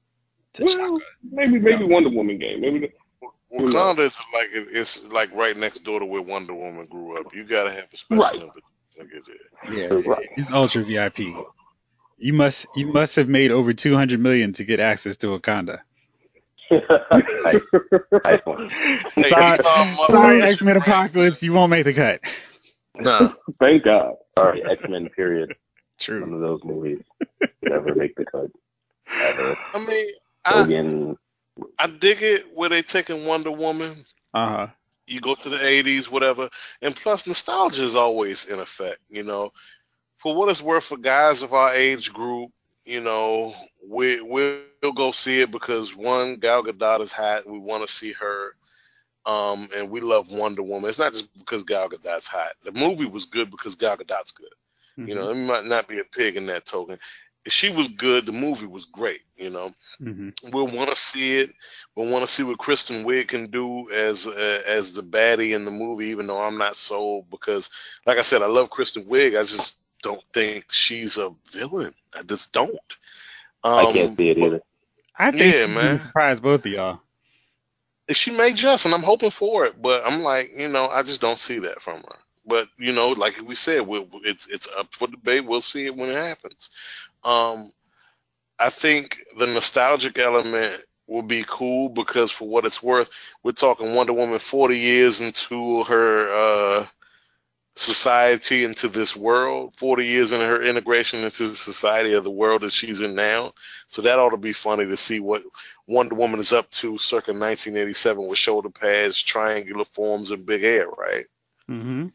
Well, 0.60 0.76
T'Chaka. 0.78 0.92
Mm. 0.92 1.00
maybe 1.32 1.60
maybe 1.60 1.84
Wonder 1.86 2.10
Woman 2.10 2.38
game. 2.40 2.62
Maybe 2.62 2.80
the, 2.80 2.90
Wakanda 3.54 4.06
is 4.08 4.14
like 4.34 4.48
it's 4.54 5.00
like 5.12 5.34
right 5.34 5.56
next 5.56 5.84
door 5.84 6.00
to 6.00 6.06
where 6.06 6.22
Wonder 6.22 6.54
Woman 6.54 6.86
grew 6.88 7.20
up. 7.20 7.28
You 7.34 7.44
gotta 7.48 7.72
have 7.72 7.86
a 7.94 7.98
special 7.98 8.24
Right. 8.24 8.36
invitation 8.36 8.64
to. 9.26 9.76
Yeah, 9.76 10.16
it's 10.38 10.50
ultra 10.52 10.84
VIP. 10.84 11.20
You 12.18 12.34
must 12.34 12.58
you 12.76 12.88
must 12.92 13.14
have 13.14 13.28
made 13.28 13.52
over 13.52 13.74
two 13.74 13.96
hundred 13.96 14.20
million 14.20 14.54
to 14.56 14.64
get 14.64 14.80
access 14.80 15.16
to 15.18 15.28
Wakanda. 15.28 15.80
nice. 16.72 17.62
nice 18.26 18.42
one. 18.44 18.70
Hey, 19.16 19.30
Sorry, 19.30 19.60
sorry 20.10 20.42
X 20.44 20.62
Men 20.62 20.78
Apocalypse, 20.78 21.38
you 21.42 21.54
won't 21.54 21.70
make 21.70 21.86
the 21.86 21.94
cut. 21.94 22.20
Nah. 23.00 23.30
Thank 23.60 23.84
God. 23.86 24.16
Sorry, 24.38 24.64
X 24.70 24.82
Men. 24.90 25.08
Period. 25.16 25.50
None 25.50 26.20
True. 26.22 26.36
of 26.36 26.42
those 26.42 26.60
movies 26.64 27.00
never 27.64 27.96
make 27.96 28.16
the 28.16 28.26
cut. 28.26 28.48
Ever. 29.24 29.56
I 29.74 29.80
mean, 29.80 29.88
I, 29.90 30.12
Logan. 30.56 31.18
I 31.80 31.88
dig 31.88 32.22
it 32.22 32.46
where 32.54 32.70
they 32.70 32.82
taking 32.82 33.26
Wonder 33.26 33.52
Woman. 33.52 34.06
Uh 34.34 34.50
huh. 34.50 34.68
You 35.06 35.22
go 35.22 35.36
to 35.36 35.50
the 35.50 35.58
'80s, 35.58 36.12
whatever, 36.12 36.50
and 36.82 36.96
plus 36.96 37.26
nostalgia 37.26 37.86
is 37.86 37.96
always 37.96 38.46
in 38.50 38.60
effect. 38.60 39.00
You 39.10 39.24
know, 39.24 39.52
for 40.22 40.36
what 40.36 40.50
it's 40.50 40.62
worth, 40.62 40.84
for 40.86 40.98
guys 40.98 41.42
of 41.42 41.54
our 41.54 41.74
age 41.74 42.12
group, 42.14 42.52
you 42.86 43.02
know, 43.02 43.54
we 43.88 44.22
we'll 44.22 44.94
go 44.96 45.12
see 45.12 45.42
it 45.42 45.52
because 45.52 45.90
one, 45.96 46.38
Gal 46.38 46.64
Gadot 46.64 47.02
is 47.02 47.12
hot. 47.12 47.50
We 47.50 47.60
want 47.60 47.88
to 47.88 47.96
see 47.96 48.14
her. 48.14 48.52
Um, 49.26 49.68
and 49.76 49.90
we 49.90 50.00
love 50.00 50.30
Wonder 50.30 50.64
Woman. 50.64 50.90
It's 50.90 50.98
not 50.98 51.12
just 51.12 51.26
because 51.38 51.62
Gal 51.64 51.90
Gadot's 51.90 52.26
hot. 52.26 52.54
The 52.64 52.72
movie 52.72 53.06
was 53.06 53.26
good 53.26 53.52
because 53.52 53.76
Gal 53.76 53.98
Gadot's 53.98 54.32
good. 54.32 54.48
You 55.06 55.16
know, 55.16 55.30
it 55.30 55.36
might 55.36 55.66
not 55.66 55.88
be 55.88 56.00
a 56.00 56.04
pig 56.04 56.38
in 56.38 56.48
that 56.48 56.66
token. 56.66 56.98
If 57.48 57.54
she 57.54 57.70
was 57.70 57.88
good, 57.98 58.26
the 58.26 58.34
movie 58.34 58.66
was 58.66 58.86
great. 58.92 59.22
You 59.38 59.50
know, 59.50 59.72
hmm 60.00 60.30
we'll 60.52 60.68
want 60.68 60.90
to 60.90 60.98
see 61.14 61.38
it. 61.38 61.50
We'll 61.96 62.10
want 62.10 62.28
to 62.28 62.36
see 62.36 62.44
what 62.44 62.58
Kristen 62.60 63.06
Wiig 63.06 63.30
can 63.30 63.50
do 63.50 63.90
as 63.90 64.28
uh, 64.28 64.60
as 64.68 64.92
the 64.92 65.02
baddie 65.02 65.56
in 65.56 65.64
the 65.64 65.72
movie. 65.72 66.08
Even 66.08 66.28
though 66.28 66.42
I'm 66.42 66.58
not 66.58 66.76
sold, 66.76 67.30
because 67.32 67.70
like 68.06 68.18
I 68.18 68.24
said, 68.24 68.42
I 68.42 68.48
love 68.48 68.70
Kristen 68.70 69.06
Wiig. 69.06 69.40
I 69.40 69.46
just 69.46 69.76
don't 70.04 70.22
think 70.34 70.66
she's 70.72 71.16
a 71.18 71.30
villain. 71.54 71.94
I 72.14 72.24
just 72.24 72.52
don't. 72.52 72.70
Um, 73.64 73.74
I 73.80 73.94
can't 73.94 74.18
see 74.18 74.30
it 74.30 74.38
either. 74.38 74.62
I 75.18 75.32
think 75.32 75.56
Yeah, 75.56 75.68
man. 75.68 75.94
would 75.94 76.02
surprise 76.02 76.40
both 76.42 76.66
of 76.66 76.72
y'all. 76.72 77.00
She 78.12 78.32
may 78.32 78.54
just, 78.54 78.86
and 78.86 78.94
I'm 78.94 79.04
hoping 79.04 79.32
for 79.32 79.66
it, 79.66 79.82
but 79.82 80.04
I'm 80.06 80.22
like, 80.22 80.52
you 80.56 80.68
know, 80.68 80.88
I 80.88 81.02
just 81.04 81.22
don't 81.22 81.40
see 81.40 81.60
that 81.60 81.82
from 81.82 82.02
her. 82.04 82.16
But 82.48 82.68
you 82.78 82.94
know, 82.94 83.10
like 83.10 83.34
we 83.46 83.56
said, 83.56 83.88
we'll, 83.88 84.08
it's 84.24 84.46
it's 84.50 84.68
up 84.78 84.88
for 84.98 85.08
debate. 85.08 85.46
We'll 85.46 85.62
see 85.62 85.86
it 85.86 85.96
when 85.96 86.10
it 86.10 86.16
happens. 86.16 86.70
Um, 87.24 87.72
I 88.60 88.70
think 88.70 89.18
the 89.38 89.46
nostalgic 89.46 90.18
element 90.18 90.82
will 91.08 91.22
be 91.24 91.46
cool 91.50 91.90
because, 91.90 92.32
for 92.32 92.48
what 92.48 92.66
it's 92.66 92.82
worth, 92.82 93.08
we're 93.44 93.52
talking 93.52 93.94
Wonder 93.94 94.14
Woman 94.14 94.40
40 94.52 94.78
years 94.78 95.20
into 95.20 95.84
her 95.86 96.80
uh, 96.82 96.88
society, 97.76 98.64
into 98.64 98.90
this 98.90 99.16
world, 99.16 99.74
40 99.80 100.06
years 100.06 100.32
in 100.32 100.40
her 100.40 100.64
integration 100.64 101.24
into 101.24 101.50
the 101.50 101.56
society 101.56 102.14
of 102.14 102.24
the 102.24 102.32
world 102.32 102.62
that 102.64 102.74
she's 102.74 103.00
in 103.00 103.16
now. 103.16 103.54
So 103.90 104.02
that 104.02 104.20
ought 104.20 104.32
to 104.32 104.38
be 104.38 104.54
funny 104.54 104.86
to 104.86 104.98
see 104.98 105.20
what 105.20 105.44
Wonder 105.88 106.16
Woman 106.16 106.40
is 106.40 106.52
up 106.52 106.70
to 106.82 106.98
circa 106.98 107.32
1987 107.32 108.28
with 108.28 108.40
shoulder 108.40 108.70
pads, 108.70 109.22
triangular 109.22 109.86
forms, 109.96 110.32
and 110.32 110.46
big 110.46 110.64
hair, 110.64 110.90
right? 110.90 111.26
Mm-hmm. 111.70 112.08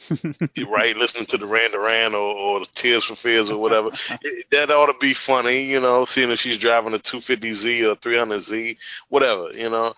Right, 0.70 0.96
listening 0.96 1.26
to 1.26 1.38
the 1.38 1.46
Duran 1.46 1.72
Duran 1.72 2.14
or, 2.14 2.18
or 2.18 2.60
the 2.60 2.66
Tears 2.74 3.04
for 3.04 3.16
Fears 3.16 3.50
or 3.50 3.58
whatever. 3.58 3.90
It- 4.22 4.46
that 4.50 4.70
ought 4.70 4.86
to 4.86 4.98
be 5.00 5.14
funny, 5.26 5.64
you 5.64 5.80
know, 5.80 6.04
seeing 6.04 6.30
if 6.30 6.40
she's 6.40 6.58
driving 6.60 6.94
a 6.94 6.98
250Z 6.98 7.82
or 7.84 7.96
300Z, 7.96 8.76
whatever, 9.08 9.50
you 9.52 9.68
know. 9.70 9.94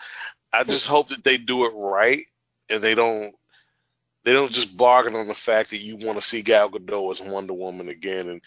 I 0.52 0.64
just 0.64 0.84
hope 0.86 1.08
that 1.10 1.22
they 1.24 1.36
do 1.38 1.64
it 1.66 1.72
right 1.76 2.24
and 2.68 2.82
they 2.82 2.94
don't 2.94 3.34
they 4.24 4.32
don't 4.32 4.52
just 4.52 4.76
bargain 4.76 5.14
on 5.14 5.28
the 5.28 5.34
fact 5.46 5.70
that 5.70 5.80
you 5.80 5.96
want 5.96 6.20
to 6.20 6.26
see 6.28 6.42
Gal 6.42 6.68
Gadot 6.70 7.14
as 7.14 7.20
Wonder 7.26 7.54
Woman 7.54 7.88
again. 7.88 8.28
And 8.28 8.40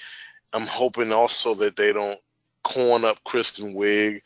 I'm 0.51 0.67
hoping 0.67 1.11
also 1.11 1.55
that 1.55 1.75
they 1.77 1.93
don't 1.93 2.19
corn 2.63 3.05
up 3.05 3.17
Kristen 3.25 3.73
Wiig. 3.75 4.21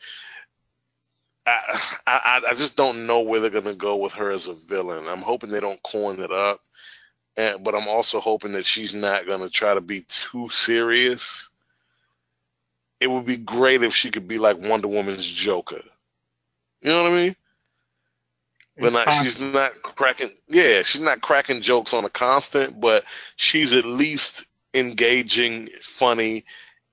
I, 1.46 1.58
I 2.06 2.40
I 2.50 2.54
just 2.54 2.76
don't 2.76 3.06
know 3.06 3.20
where 3.20 3.40
they're 3.40 3.48
gonna 3.50 3.74
go 3.74 3.96
with 3.96 4.12
her 4.12 4.30
as 4.32 4.46
a 4.46 4.54
villain. 4.68 5.06
I'm 5.08 5.22
hoping 5.22 5.50
they 5.50 5.60
don't 5.60 5.82
corn 5.82 6.20
it 6.20 6.30
up, 6.30 6.60
and, 7.38 7.62
but 7.62 7.74
I'm 7.74 7.86
also 7.86 8.20
hoping 8.20 8.52
that 8.52 8.66
she's 8.66 8.92
not 8.92 9.26
gonna 9.26 9.48
try 9.48 9.72
to 9.72 9.80
be 9.80 10.04
too 10.30 10.50
serious. 10.66 11.22
It 13.00 13.06
would 13.06 13.24
be 13.24 13.36
great 13.36 13.84
if 13.84 13.94
she 13.94 14.10
could 14.10 14.26
be 14.26 14.38
like 14.38 14.58
Wonder 14.58 14.88
Woman's 14.88 15.24
Joker. 15.24 15.80
You 16.82 16.90
know 16.90 17.04
what 17.04 17.12
I 17.12 17.14
mean? 17.14 17.36
But 18.80 18.92
not, 18.92 19.24
she's 19.24 19.38
not 19.38 19.72
cracking. 19.82 20.30
Yeah, 20.48 20.82
she's 20.82 21.00
not 21.00 21.20
cracking 21.20 21.62
jokes 21.62 21.92
on 21.92 22.04
a 22.04 22.10
constant, 22.10 22.80
but 22.80 23.04
she's 23.36 23.72
at 23.72 23.84
least 23.84 24.44
engaging, 24.74 25.68
funny, 25.98 26.44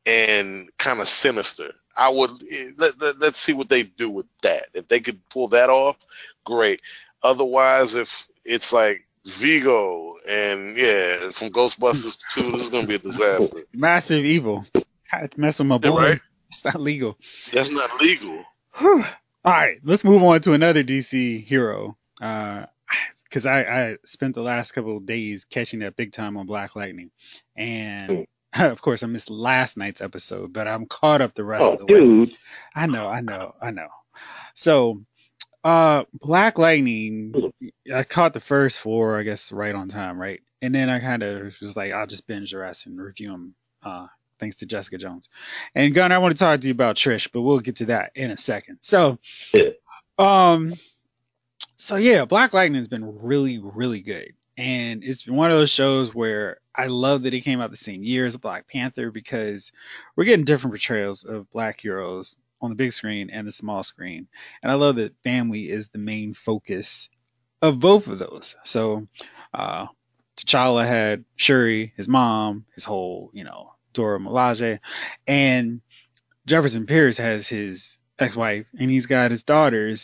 and 0.06 0.70
kind 0.78 1.00
of 1.00 1.08
sinister. 1.08 1.72
I 1.98 2.10
would 2.10 2.32
let, 2.78 3.00
let 3.00 3.20
let's 3.20 3.42
see 3.42 3.54
what 3.54 3.70
they 3.70 3.84
do 3.84 4.10
with 4.10 4.26
that. 4.44 4.66
If 4.74 4.88
they 4.90 5.00
could 5.00 5.20
pull 5.30 5.48
that 5.50 5.70
off, 5.70 5.96
great. 6.44 6.82
Otherwise, 7.24 7.96
if 7.96 8.10
it's 8.44 8.72
like 8.72 9.06
Vigo 9.40 10.16
and 10.28 10.78
yeah, 10.78 11.30
from 11.38 11.52
Ghostbusters 11.52 12.16
2, 12.36 12.52
this 12.52 12.62
is 12.62 12.70
gonna 12.70 12.88
be 12.88 12.96
a 12.96 13.00
disaster. 13.00 13.64
Massive 13.74 14.24
evil. 14.26 14.66
Had 15.04 15.32
to 15.32 15.40
mess 15.40 15.58
with 15.60 15.68
my 15.68 15.78
boy. 15.78 15.90
right? 15.98 16.22
It's 16.52 16.64
not 16.66 16.82
legal. 16.82 17.18
That's 17.54 17.70
not 17.70 17.90
legal. 18.02 18.44
All 18.82 19.04
right, 19.46 19.78
let's 19.84 20.04
move 20.04 20.24
on 20.24 20.42
to 20.44 20.54
another 20.54 20.84
DC 20.84 21.46
hero. 21.46 21.98
Uh, 22.22 22.66
because 23.30 23.46
I, 23.46 23.62
I 23.64 23.96
spent 24.06 24.34
the 24.36 24.42
last 24.42 24.72
couple 24.74 24.96
of 24.98 25.06
days 25.06 25.44
catching 25.52 25.80
that 25.80 25.98
big 25.98 26.14
time 26.14 26.38
on 26.38 26.46
Black 26.48 26.76
Lightning, 26.76 27.12
and 27.58 28.26
hmm. 28.54 28.62
of 28.64 28.80
course 28.82 29.04
I 29.04 29.08
missed 29.08 29.30
last 29.30 29.76
night's 29.76 30.00
episode, 30.02 30.54
but 30.54 30.68
I'm 30.68 30.86
caught 30.86 31.22
up 31.22 31.34
the 31.36 31.44
rest 31.44 31.62
Oh, 31.62 31.74
of 31.74 31.80
the 31.80 31.86
way. 31.94 32.00
dude. 32.00 32.30
I 32.76 32.86
know, 32.86 33.08
I 33.08 33.20
know, 33.22 33.54
I 33.62 33.72
know. 33.72 33.88
So, 34.56 35.02
uh, 35.66 36.04
Black 36.22 36.60
Lightning, 36.60 37.34
I 37.94 38.04
caught 38.04 38.36
the 38.36 38.42
first 38.42 38.78
four, 38.84 39.20
I 39.20 39.24
guess, 39.24 39.42
right 39.52 39.74
on 39.74 39.90
time, 39.90 40.20
right? 40.22 40.40
And 40.62 40.74
then 40.74 40.90
I 40.90 41.00
kind 41.00 41.24
of 41.24 41.54
was 41.60 41.76
like, 41.76 41.92
I'll 41.92 42.06
just 42.06 42.28
binge 42.28 42.52
the 42.52 42.60
rest 42.60 42.82
and 42.86 43.02
review 43.02 43.32
them, 43.32 43.56
uh, 43.84 44.06
thanks 44.40 44.56
to 44.58 44.68
Jessica 44.68 45.00
Jones. 45.00 45.28
And 45.74 45.96
Gunn, 45.96 46.12
I 46.12 46.20
want 46.20 46.36
to 46.36 46.40
talk 46.40 46.62
to 46.62 46.68
you 46.68 46.74
about 46.74 46.98
Trish, 46.98 47.28
but 47.34 47.42
we'll 47.42 47.60
get 47.62 47.78
to 47.78 47.86
that 47.88 48.12
in 48.14 48.30
a 48.30 48.38
second. 48.38 48.78
So, 48.84 49.18
um, 50.20 50.76
so 51.88 51.96
yeah, 51.96 52.26
Black 52.26 52.54
Lightning 52.54 52.80
has 52.80 52.88
been 52.88 53.20
really, 53.24 53.60
really 53.60 54.02
good. 54.02 54.34
And 54.58 55.04
it's 55.04 55.24
been 55.24 55.36
one 55.36 55.52
of 55.52 55.58
those 55.58 55.72
shows 55.72 56.14
where 56.14 56.60
I 56.76 56.86
love 56.88 57.24
that 57.24 57.34
it 57.34 57.42
came 57.44 57.60
out 57.60 57.72
the 57.72 57.78
same 57.78 58.04
year 58.04 58.28
as 58.28 58.38
Black 58.38 58.68
Panther 58.68 59.10
because 59.10 59.64
we're 60.16 60.26
getting 60.26 60.46
different 60.46 60.74
portrayals 60.74 61.26
of 61.28 61.50
black 61.52 61.80
heroes 61.82 62.36
on 62.66 62.72
the 62.72 62.76
big 62.76 62.94
screen 62.94 63.30
and 63.32 63.48
the 63.48 63.54
small 63.54 63.84
screen. 63.84 64.28
And 64.62 64.72
I 64.72 64.76
love 64.76 64.98
that 64.98 65.16
family 65.24 65.64
is 65.64 65.86
the 65.92 66.00
main 66.00 66.36
focus 66.46 66.88
of 67.62 67.80
both 67.80 68.08
of 68.08 68.20
those. 68.20 68.54
So 68.66 69.08
uh 69.54 69.86
T'Challa 70.38 70.86
had 70.86 71.24
Shuri, 71.38 71.94
his 71.96 72.10
mom, 72.10 72.66
his 72.76 72.84
whole, 72.84 73.32
you 73.34 73.46
know, 73.46 73.72
Dora 73.94 74.20
Milaje, 74.20 74.80
and 75.26 75.80
Jefferson 76.46 76.86
Pierce 76.86 77.18
has 77.18 77.48
his 77.48 77.82
ex-wife, 78.20 78.66
and 78.78 78.90
he's 78.92 79.06
got 79.06 79.32
his 79.32 79.44
daughters 79.44 80.02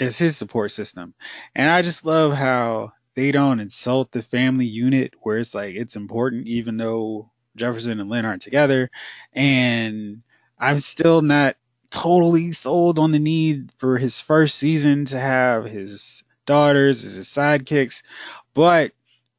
as 0.00 0.16
his 0.16 0.36
support 0.36 0.72
system. 0.72 1.14
And 1.54 1.68
I 1.68 1.82
just 1.82 2.04
love 2.04 2.32
how 2.32 2.92
they 3.14 3.30
don't 3.32 3.60
insult 3.60 4.12
the 4.12 4.22
family 4.22 4.66
unit, 4.66 5.14
where 5.22 5.38
it's 5.38 5.52
like 5.52 5.74
it's 5.74 5.96
important, 5.96 6.46
even 6.46 6.76
though 6.76 7.30
Jefferson 7.56 8.00
and 8.00 8.08
Lynn 8.08 8.24
aren't 8.24 8.42
together. 8.42 8.90
And 9.34 10.22
I'm 10.58 10.80
still 10.80 11.20
not 11.22 11.56
totally 11.92 12.52
sold 12.52 12.98
on 12.98 13.12
the 13.12 13.18
need 13.18 13.70
for 13.78 13.98
his 13.98 14.20
first 14.20 14.58
season 14.58 15.06
to 15.06 15.18
have 15.18 15.64
his 15.64 16.02
daughters 16.46 17.04
as 17.04 17.12
his 17.14 17.28
sidekicks, 17.28 17.94
but 18.54 18.92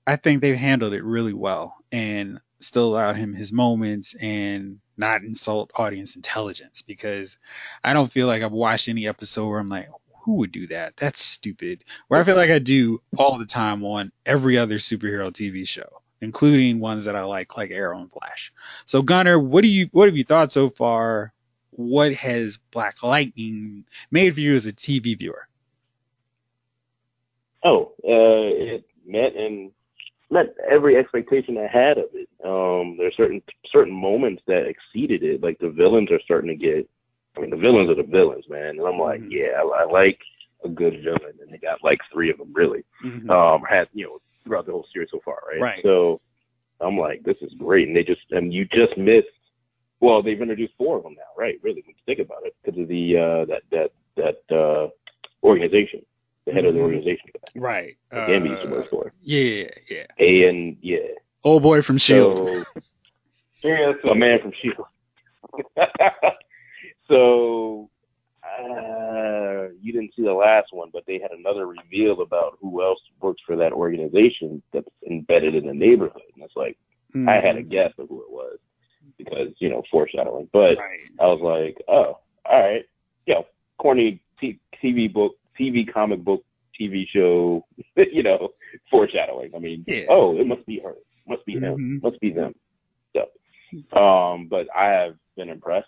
I 0.06 0.18
think 0.18 0.42
they've 0.42 0.56
handled 0.56 0.94
it 0.94 1.04
really 1.04 1.34
well 1.34 1.76
and 1.92 2.40
still 2.62 2.86
allowed 2.86 3.18
him 3.18 3.34
his 3.34 3.52
moments 3.52 4.14
and 4.20 4.80
not 4.98 5.24
insult 5.24 5.72
audience 5.76 6.16
intelligence 6.16 6.84
because 6.86 7.36
I 7.84 7.94
don't 7.94 8.12
feel 8.12 8.28
like 8.28 8.44
I've 8.44 8.52
watched 8.52 8.88
any 8.88 9.08
episode 9.08 9.48
where 9.48 9.60
I'm 9.60 9.68
like, 9.68 9.90
who 10.24 10.36
would 10.36 10.52
do 10.52 10.68
that? 10.68 10.94
That's 11.00 11.24
stupid. 11.24 11.84
Where 12.08 12.22
I 12.22 12.26
feel 12.26 12.38
like 12.38 12.52
I 12.52 12.60
do 12.60 13.02
all 13.18 13.38
the 13.38 13.46
time 13.46 13.84
on 13.84 14.12
every 14.26 14.58
other 14.58 14.80
superhero 14.80 15.32
TV 15.32 15.68
show, 15.68 16.02
including 16.22 16.80
ones 16.80 17.06
that 17.06 17.16
I 17.16 17.24
like, 17.24 17.58
like 17.58 17.72
Arrow 17.72 18.00
and 18.00 18.12
Flash. 18.12 18.54
So 18.86 19.02
Gunner, 19.02 19.38
what 19.38 19.62
do 19.62 19.68
you 19.68 19.90
what 19.92 20.08
have 20.08 20.16
you 20.16 20.24
thought 20.24 20.54
so 20.54 20.70
far? 20.70 21.34
What 21.76 22.14
has 22.14 22.54
Black 22.72 23.02
Lightning 23.02 23.86
made 24.12 24.34
for 24.36 24.40
you 24.40 24.56
as 24.58 24.66
a 24.66 24.72
TV 24.72 25.18
viewer? 25.18 25.48
Oh, 27.64 27.94
uh, 28.04 28.74
it 28.74 28.86
met 29.08 29.36
and 29.36 29.72
met 30.30 30.56
every 30.70 30.98
expectation 30.98 31.58
I 31.58 31.68
had 31.68 31.98
of 31.98 32.10
it. 32.14 32.28
Um, 32.44 32.98
there 32.98 33.08
are 33.08 33.12
certain 33.16 33.42
certain 33.72 33.94
moments 33.94 34.42
that 34.48 34.66
exceeded 34.68 35.24
it. 35.24 35.42
Like 35.42 35.58
the 35.60 35.70
villains 35.70 36.12
are 36.12 36.20
starting 36.24 36.50
to 36.50 36.56
get. 36.56 36.88
I 37.38 37.42
mean, 37.42 37.50
the 37.50 37.58
villains 37.58 37.90
are 37.90 37.96
the 37.96 38.04
villains, 38.04 38.46
man. 38.50 38.78
And 38.78 38.82
I'm 38.82 39.00
like, 39.00 39.22
Mhm. 39.22 39.32
yeah, 39.32 39.60
I, 39.60 39.84
I 39.84 39.86
like 39.86 40.20
a 40.64 40.70
good 40.70 41.02
villain, 41.04 41.40
and 41.42 41.52
they 41.52 41.58
got 41.58 41.84
like 41.84 42.00
three 42.12 42.30
of 42.30 42.38
them 42.38 42.52
really. 42.54 42.84
Um, 43.30 43.62
had 43.68 43.88
you 43.94 44.06
know 44.06 44.22
throughout 44.44 44.66
the 44.66 44.74
whole 44.74 44.86
series 44.94 45.10
so 45.12 45.20
far, 45.24 45.40
right? 45.50 45.62
Right. 45.62 45.84
So 45.84 46.20
I'm 46.82 46.98
like, 46.98 47.24
this 47.24 47.38
is 47.42 47.54
great, 47.58 47.88
and 47.88 47.96
they 47.96 48.04
just 48.04 48.22
and 48.32 48.54
you 48.54 48.66
just 48.66 48.98
missed. 48.98 49.28
Well, 50.04 50.22
they've 50.22 50.42
introduced 50.42 50.74
four 50.78 50.98
of 50.98 51.04
them 51.04 51.14
now, 51.14 51.32
right? 51.38 51.58
Really, 51.64 51.82
when 51.86 51.96
you 51.96 52.04
think 52.06 52.20
about 52.20 52.40
it, 52.44 52.54
because 52.62 52.78
of 52.78 52.90
the 52.90 53.18
uh, 53.18 53.46
that 53.46 53.62
that 53.72 53.92
that 54.18 54.54
uh, 54.54 54.90
organization, 55.48 56.02
the 56.46 56.52
head 56.52 56.66
of 56.66 56.74
the 56.74 56.80
Mhm. 56.82 56.84
organization, 56.84 57.30
Right. 57.56 57.96
uh, 58.12 58.28
used 58.28 58.64
to 58.64 58.68
work 58.68 58.90
for. 58.90 59.14
Yeah, 59.22 59.70
yeah. 59.90 60.06
And 60.20 60.76
yeah, 60.82 61.08
Old 61.46 61.64
boy 61.64 61.82
from 61.84 61.98
Shield. 62.00 62.38
so 62.38 62.82
Yeah, 63.64 63.94
a 64.12 64.14
man 64.14 64.40
from 64.42 64.52
Shield. 64.62 64.86
so 67.08 67.90
uh, 68.44 69.70
you 69.82 69.94
didn't 69.94 70.14
see 70.16 70.24
the 70.24 70.34
last 70.34 70.74
one, 70.74 70.90
but 70.92 71.06
they 71.08 71.18
had 71.18 71.32
another 71.32 71.66
reveal 71.66 72.24
about 72.24 72.58
who 72.60 72.84
else 72.84 73.00
works 73.22 73.42
for 73.46 73.56
that 73.56 73.72
organization 73.72 74.62
that's 74.74 74.90
embedded 75.10 75.56
in 75.56 75.66
the 75.66 75.74
neighborhood, 75.74 76.24
and 76.36 76.44
it's 76.44 76.58
like 76.58 76.78
I 77.30 77.36
had 77.36 77.56
a 77.56 77.62
guess 77.64 77.94
of 78.00 78.10
who 78.10 78.22
it 78.22 78.30
was 78.30 78.60
because 79.18 79.50
you 79.60 79.70
know 79.70 79.84
foreshadowing. 79.92 80.50
But 80.54 80.78
Right. 80.78 81.00
I 81.20 81.26
was 81.28 81.42
like, 81.42 81.78
oh, 81.88 82.20
all 82.46 82.60
right, 82.62 82.84
you 83.26 83.36
know, 83.36 83.46
corny 83.80 84.22
t- 84.40 84.60
TV 84.84 85.12
book, 85.12 85.34
TV 85.60 85.92
comic 85.92 86.24
book, 86.24 86.44
TV 86.80 87.06
show, 87.08 87.66
you 87.96 88.24
know, 88.24 88.50
foreshadowing. 88.90 89.52
I 89.56 89.60
mean, 89.60 89.84
Yeah. 89.88 90.06
oh, 90.10 90.38
it 90.38 90.48
must 90.48 90.66
be 90.66 90.80
her, 90.80 90.96
must 91.28 91.46
be 91.46 91.54
him, 91.54 92.00
Mhm. 92.02 92.04
must 92.04 92.20
be 92.20 92.32
them. 92.32 92.54
So, 93.16 94.00
um, 94.00 94.48
but 94.50 94.68
I 94.76 94.86
have 94.90 95.16
been 95.36 95.50
impressed. 95.50 95.88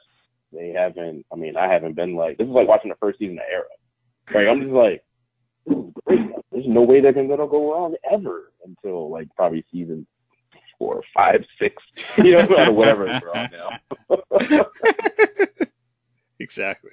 They 0.52 0.70
haven't. 0.70 1.26
I 1.32 1.36
mean, 1.36 1.58
I 1.58 1.72
haven't 1.72 1.96
been 1.96 2.16
like 2.16 2.38
this 2.38 2.48
is 2.48 2.54
like 2.54 2.68
watching 2.68 2.90
the 2.90 2.96
first 2.98 3.20
season 3.20 3.38
of 3.38 3.44
Arrow. 3.52 3.66
Like 4.34 4.48
I'm 4.48 4.62
just 4.62 4.74
like, 4.74 5.04
great. 6.06 6.22
There's 6.52 6.66
no 6.68 6.82
way 6.84 7.02
they're 7.02 7.12
gonna 7.12 7.28
go 7.48 7.72
wrong 7.74 7.96
ever 8.10 8.52
until 8.66 9.10
like 9.12 9.28
probably 9.36 9.66
season 9.72 10.08
four, 10.78 11.02
five, 11.14 11.44
six, 11.60 11.76
you 12.18 12.32
know, 12.32 12.48
or 12.58 12.72
whatever 12.72 13.06
we're 13.06 13.32
on 13.36 13.50
now. 13.52 14.66
exactly. 16.40 16.92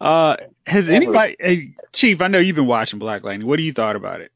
Uh, 0.00 0.36
has 0.66 0.84
anybody, 0.88 1.36
hey, 1.38 1.74
Chief? 1.94 2.20
I 2.20 2.28
know 2.28 2.38
you've 2.38 2.56
been 2.56 2.66
watching 2.66 2.98
Black 2.98 3.24
Lightning. 3.24 3.46
What 3.46 3.56
do 3.56 3.62
you 3.62 3.72
thought 3.72 3.96
about 3.96 4.20
it? 4.20 4.32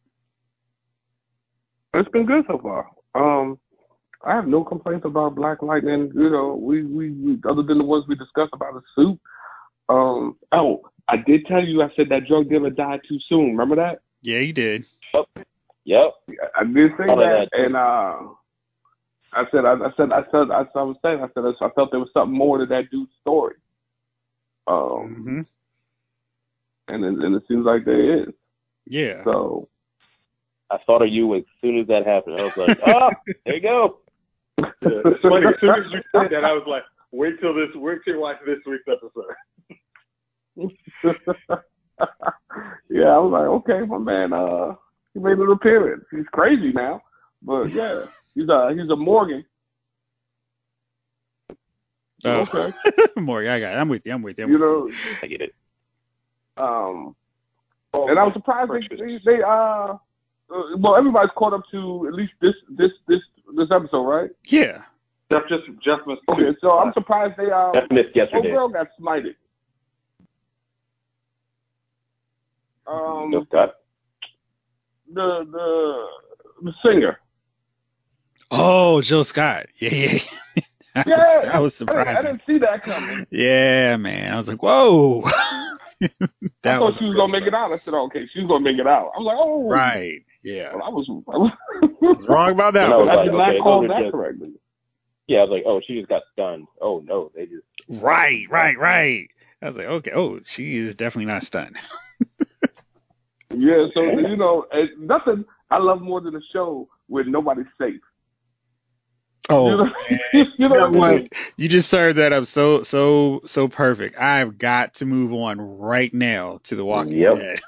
It's 1.94 2.08
been 2.10 2.26
good 2.26 2.44
so 2.46 2.58
far. 2.58 2.90
Um, 3.14 3.58
I 4.24 4.34
have 4.34 4.46
no 4.46 4.64
complaints 4.64 5.06
about 5.06 5.34
Black 5.34 5.62
Lightning. 5.62 6.10
You 6.14 6.30
know, 6.30 6.54
we, 6.60 6.84
we, 6.84 7.10
we 7.10 7.38
other 7.48 7.62
than 7.62 7.78
the 7.78 7.84
ones 7.84 8.04
we 8.08 8.14
discussed 8.14 8.50
about 8.52 8.74
the 8.74 8.82
suit. 8.94 9.18
Um, 9.88 10.36
oh, 10.52 10.82
I 11.08 11.16
did 11.16 11.46
tell 11.46 11.64
you. 11.64 11.82
I 11.82 11.88
said 11.96 12.08
that 12.10 12.26
drug 12.26 12.50
dealer 12.50 12.70
died 12.70 13.00
too 13.08 13.18
soon. 13.28 13.50
Remember 13.52 13.76
that? 13.76 14.00
Yeah, 14.20 14.38
you 14.38 14.52
did. 14.52 14.84
Yep. 15.14 15.46
Yep. 15.84 16.14
I 16.56 16.64
did 16.64 16.90
say 16.98 17.06
that, 17.06 17.48
that. 17.50 17.58
and 17.58 17.76
uh, 17.76 18.34
I 19.32 19.44
said, 19.50 19.64
I, 19.64 19.74
I 19.74 19.90
said, 19.96 20.12
I 20.12 20.22
said, 20.30 20.50
I, 20.50 20.64
I 20.74 20.82
was 20.82 20.96
saying, 21.02 21.20
I 21.20 21.28
said, 21.34 21.44
I 21.44 21.70
felt 21.74 21.90
there 21.90 22.00
was 22.00 22.10
something 22.14 22.36
more 22.36 22.58
to 22.58 22.66
that 22.66 22.90
dude's 22.90 23.12
story. 23.20 23.56
Um, 24.66 25.22
hmm 25.22 25.40
and 26.88 27.04
it, 27.04 27.24
and 27.24 27.36
it 27.36 27.42
seems 27.48 27.64
like 27.64 27.84
there 27.84 28.22
is. 28.22 28.28
Yeah. 28.86 29.22
So 29.24 29.68
I 30.70 30.78
thought 30.86 31.02
of 31.02 31.08
you 31.12 31.34
as 31.36 31.42
soon 31.60 31.78
as 31.78 31.86
that 31.88 32.06
happened. 32.06 32.36
I 32.36 32.40
was 32.40 32.54
like, 32.56 32.78
oh, 32.86 33.10
there 33.44 33.56
you 33.56 33.62
go. 33.62 33.98
Yeah, 34.58 34.66
it's 34.82 35.22
funny. 35.22 35.46
As 35.46 35.54
soon 35.60 35.70
as 35.70 35.92
you 35.92 36.00
said 36.12 36.30
that, 36.30 36.44
I 36.44 36.52
was 36.52 36.64
like, 36.66 36.82
wait 37.12 37.40
till 37.40 37.54
this, 37.54 37.68
wait 37.74 37.98
till 38.04 38.14
you 38.14 38.20
watch 38.20 38.38
this 38.46 38.58
week's 38.66 38.84
episode. 38.88 39.34
yeah, 42.90 43.06
I 43.06 43.18
was 43.18 43.32
like, 43.32 43.46
okay, 43.46 43.86
my 43.86 43.98
man, 43.98 44.32
uh, 44.32 44.74
he 45.14 45.20
made 45.20 45.38
an 45.38 45.52
appearance. 45.52 46.04
He's 46.10 46.26
crazy 46.32 46.72
now, 46.72 47.02
but 47.42 47.66
yeah, 47.66 48.04
he's 48.38 48.48
a 48.48 48.70
he's 48.74 48.90
a 48.90 48.96
Morgan. 48.96 49.44
Oh. 52.24 52.44
Okay, 52.52 52.72
Morgan, 53.16 53.52
I 53.52 53.60
got 53.60 53.74
it. 53.74 53.76
I'm 53.76 53.88
with 53.88 54.02
you. 54.04 54.12
I'm 54.12 54.22
with 54.22 54.38
you. 54.38 54.44
I'm 54.44 54.50
you 54.50 54.58
with 54.58 54.62
know, 54.62 54.90
I 55.22 55.26
get 55.26 55.40
it. 55.40 55.54
um, 56.56 57.14
and 57.94 58.18
I 58.18 58.24
was 58.24 58.32
surprised 58.34 58.70
they 58.72 58.96
they, 58.96 59.18
they 59.24 59.42
uh, 59.42 59.94
uh, 59.94 60.76
well, 60.78 60.96
everybody's 60.96 61.30
caught 61.36 61.52
up 61.52 61.62
to 61.70 62.06
at 62.08 62.14
least 62.14 62.32
this 62.40 62.54
this 62.70 62.90
this 63.06 63.20
this 63.56 63.68
episode, 63.72 64.02
right? 64.04 64.30
Yeah. 64.44 64.82
Jeff 65.30 65.42
just 65.48 65.64
Jeff 65.84 66.00
must. 66.06 66.22
Okay, 66.30 66.56
so 66.60 66.78
I'm 66.78 66.92
surprised 66.94 67.34
they 67.36 67.50
uh, 67.50 67.70
That 67.72 67.90
missed 67.92 68.08
oh 68.16 68.18
yesterday. 68.18 68.50
girl 68.50 68.68
got 68.68 68.88
smited. 69.00 69.34
Um, 72.86 73.30
Just 73.32 73.50
got 73.50 73.74
the 75.12 75.44
the 75.52 76.06
the 76.62 76.72
singer. 76.82 77.20
Oh, 78.50 79.02
Jill 79.02 79.24
Scott. 79.24 79.66
Yeah, 79.80 79.90
yeah. 79.90 81.04
Yeah, 81.06 81.50
I 81.54 81.58
was 81.60 81.72
I 81.86 81.92
I 81.92 82.22
didn't 82.22 82.40
see 82.44 82.58
that 82.58 82.82
coming. 82.84 83.24
Yeah, 83.30 83.96
man. 83.98 84.32
I 84.34 84.38
was 84.38 84.48
like, 84.48 84.60
whoa. 84.60 85.22
I 86.02 86.08
thought 86.64 86.80
was 86.80 86.94
she 86.98 87.04
was 87.04 87.14
gonna 87.16 87.30
make 87.32 87.44
it 87.46 87.54
out. 87.54 87.70
I 87.70 87.78
said, 87.84 87.94
okay, 87.94 88.26
she's 88.32 88.48
gonna 88.48 88.64
make 88.64 88.78
it 88.80 88.86
out. 88.86 89.12
I 89.14 89.18
was 89.20 89.26
like, 89.26 89.36
oh, 89.38 89.68
right. 89.70 90.18
Yeah, 90.42 90.74
Well, 90.74 90.82
I 90.84 90.88
was, 90.88 91.06
I 91.28 91.36
was 92.04 92.26
wrong 92.28 92.50
about 92.52 92.74
that. 92.74 92.84
And 92.84 92.92
I 92.94 92.96
one. 92.96 93.08
I 93.10 93.14
like, 93.14 93.24
did 93.26 93.32
not 93.32 93.48
okay, 93.50 93.58
call 93.60 93.80
those 93.82 93.90
that 93.90 94.00
just- 94.02 94.12
correctly. 94.12 94.52
Yeah, 95.28 95.38
I 95.38 95.42
was 95.42 95.50
like, 95.50 95.62
oh, 95.66 95.80
she 95.86 95.96
just 95.98 96.08
got 96.08 96.22
stunned. 96.32 96.66
Oh 96.80 97.00
no, 97.06 97.30
they 97.34 97.44
just 97.46 98.02
Right, 98.02 98.44
right, 98.50 98.76
right. 98.78 99.28
I 99.62 99.68
was 99.68 99.76
like, 99.76 99.86
okay, 99.86 100.10
oh, 100.16 100.40
she 100.56 100.78
is 100.78 100.94
definitely 100.96 101.26
not 101.26 101.44
stunned. 101.44 101.76
Yeah, 103.56 103.86
so 103.94 104.02
you 104.02 104.36
know, 104.36 104.66
and 104.72 105.06
nothing 105.06 105.44
I 105.70 105.78
love 105.78 106.00
more 106.00 106.20
than 106.20 106.34
a 106.36 106.40
show 106.52 106.88
where 107.08 107.24
nobody's 107.24 107.66
safe. 107.80 108.00
Oh, 109.50 109.70
you 109.70 109.76
know, 109.76 109.90
you 110.32 110.44
You 110.58 110.68
know 110.68 110.90
what? 110.90 111.22
You 111.56 111.68
just 111.68 111.90
served 111.90 112.18
that 112.18 112.32
up 112.32 112.44
so 112.54 112.84
so 112.90 113.40
so 113.52 113.68
perfect. 113.68 114.18
I've 114.18 114.58
got 114.58 114.94
to 114.96 115.06
move 115.06 115.32
on 115.32 115.60
right 115.60 116.12
now 116.12 116.60
to 116.64 116.76
the 116.76 116.84
Walking 116.84 117.14
Yep. 117.14 117.34
Dead. 117.38 117.60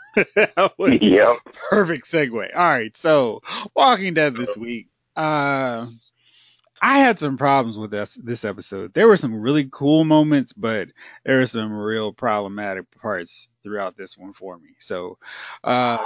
Yep. 1.00 1.36
perfect 1.70 2.08
segue. 2.12 2.56
All 2.56 2.68
right, 2.68 2.92
so 3.02 3.40
Walking 3.74 4.14
Dead 4.14 4.34
this 4.34 4.54
week. 4.56 4.88
Uh, 5.16 5.86
I 6.82 6.98
had 6.98 7.18
some 7.18 7.36
problems 7.36 7.76
with 7.76 7.90
this 7.90 8.10
this 8.24 8.44
episode. 8.44 8.92
There 8.94 9.08
were 9.08 9.16
some 9.16 9.34
really 9.40 9.68
cool 9.72 10.04
moments, 10.04 10.52
but 10.56 10.88
there 11.24 11.38
were 11.38 11.46
some 11.46 11.72
real 11.72 12.12
problematic 12.12 12.84
parts 13.00 13.30
throughout 13.62 13.96
this 13.96 14.14
one 14.16 14.32
for 14.38 14.58
me. 14.58 14.70
So, 14.86 15.18
uh, 15.64 15.98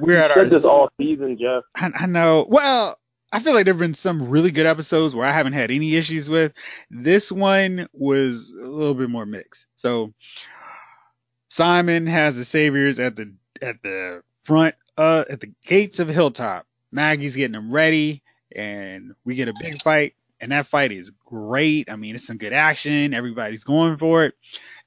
we're 0.00 0.16
at 0.16 0.30
our 0.30 0.44
Said 0.44 0.50
this 0.50 0.64
all 0.64 0.88
season, 0.98 1.36
Jeff. 1.38 1.62
I, 1.76 1.90
I 2.04 2.06
know. 2.06 2.46
Well, 2.48 2.98
I 3.32 3.42
feel 3.42 3.54
like 3.54 3.64
there've 3.64 3.78
been 3.78 3.96
some 4.02 4.28
really 4.30 4.50
good 4.50 4.66
episodes 4.66 5.14
where 5.14 5.26
I 5.26 5.36
haven't 5.36 5.54
had 5.54 5.70
any 5.70 5.96
issues 5.96 6.28
with. 6.28 6.52
This 6.90 7.30
one 7.30 7.88
was 7.92 8.52
a 8.62 8.66
little 8.66 8.94
bit 8.94 9.10
more 9.10 9.26
mixed. 9.26 9.64
So 9.78 10.12
Simon 11.50 12.06
has 12.06 12.34
the 12.34 12.44
saviors 12.46 12.98
at 12.98 13.16
the 13.16 13.32
at 13.62 13.76
the 13.82 14.22
front 14.44 14.74
uh 14.96 15.24
at 15.30 15.40
the 15.40 15.52
gates 15.66 15.98
of 15.98 16.08
Hilltop. 16.08 16.66
Maggie's 16.92 17.34
getting 17.34 17.52
them 17.52 17.72
ready 17.72 18.22
and 18.54 19.12
we 19.24 19.34
get 19.34 19.48
a 19.48 19.54
big 19.60 19.82
fight 19.82 20.14
and 20.40 20.52
that 20.52 20.68
fight 20.68 20.92
is 20.92 21.10
great. 21.24 21.90
I 21.90 21.96
mean, 21.96 22.14
it's 22.14 22.26
some 22.26 22.36
good 22.38 22.52
action. 22.52 23.14
Everybody's 23.14 23.64
going 23.64 23.96
for 23.98 24.24
it. 24.24 24.34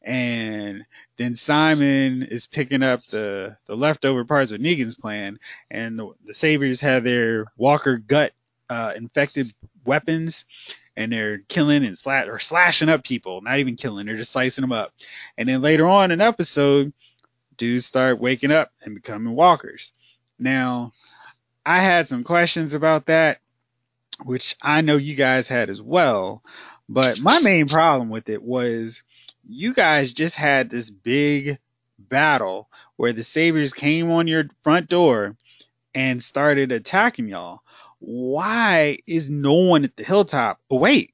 And 0.04 0.86
then 1.18 1.38
Simon 1.46 2.24
is 2.24 2.48
picking 2.52 2.84
up 2.84 3.02
the, 3.12 3.58
the 3.68 3.76
leftover 3.76 4.24
parts 4.24 4.52
of 4.52 4.62
Negan's 4.62 4.96
plan, 4.96 5.40
and 5.70 6.00
the, 6.00 6.12
the 6.26 6.34
Saviors 6.40 6.80
have 6.80 7.04
their 7.04 7.46
Walker 7.58 7.98
gut 7.98 8.32
uh, 8.70 8.94
infected 8.96 9.54
weapons, 9.86 10.36
and 10.96 11.12
they're 11.12 11.40
killing 11.50 11.84
and 11.86 11.98
slash 11.98 12.28
or 12.28 12.40
slashing 12.40 12.90
up 12.90 13.04
people. 13.04 13.42
Not 13.42 13.60
even 13.60 13.76
killing; 13.76 14.06
they're 14.06 14.18
just 14.18 14.32
slicing 14.32 14.62
them 14.62 14.72
up. 14.72 14.94
And 15.38 15.50
then 15.50 15.62
later 15.62 15.88
on 15.88 16.12
in 16.12 16.22
episode, 16.22 16.94
dudes 17.58 17.86
start 17.86 18.20
waking 18.20 18.52
up 18.52 18.72
and 18.82 18.96
becoming 18.96 19.36
walkers. 19.36 19.92
Now, 20.40 20.94
I 21.66 21.84
had 21.84 22.08
some 22.08 22.24
questions 22.24 22.74
about 22.74 23.08
that, 23.08 23.40
which 24.24 24.56
I 24.62 24.82
know 24.82 24.96
you 24.96 25.16
guys 25.16 25.48
had 25.48 25.70
as 25.70 25.82
well. 25.82 26.42
But 26.88 27.20
my 27.20 27.40
main 27.40 27.68
problem 27.68 28.10
with 28.10 28.30
it 28.30 28.42
was 28.42 28.96
you 29.50 29.74
guys 29.74 30.12
just 30.14 30.36
had 30.36 30.70
this 30.70 30.90
big 30.90 31.58
battle 31.98 32.70
where 32.98 33.14
the 33.14 33.26
Saviors 33.34 33.74
came 33.74 34.12
on 34.12 34.28
your 34.28 34.44
front 34.64 34.90
door 34.90 35.36
and 35.96 36.24
started 36.24 36.72
attacking 36.72 37.28
y'all. 37.28 37.62
Why 38.00 39.00
is 39.08 39.26
no 39.28 39.54
one 39.54 39.84
at 39.84 39.96
the 39.98 40.04
hilltop 40.04 40.60
awake? 40.70 41.14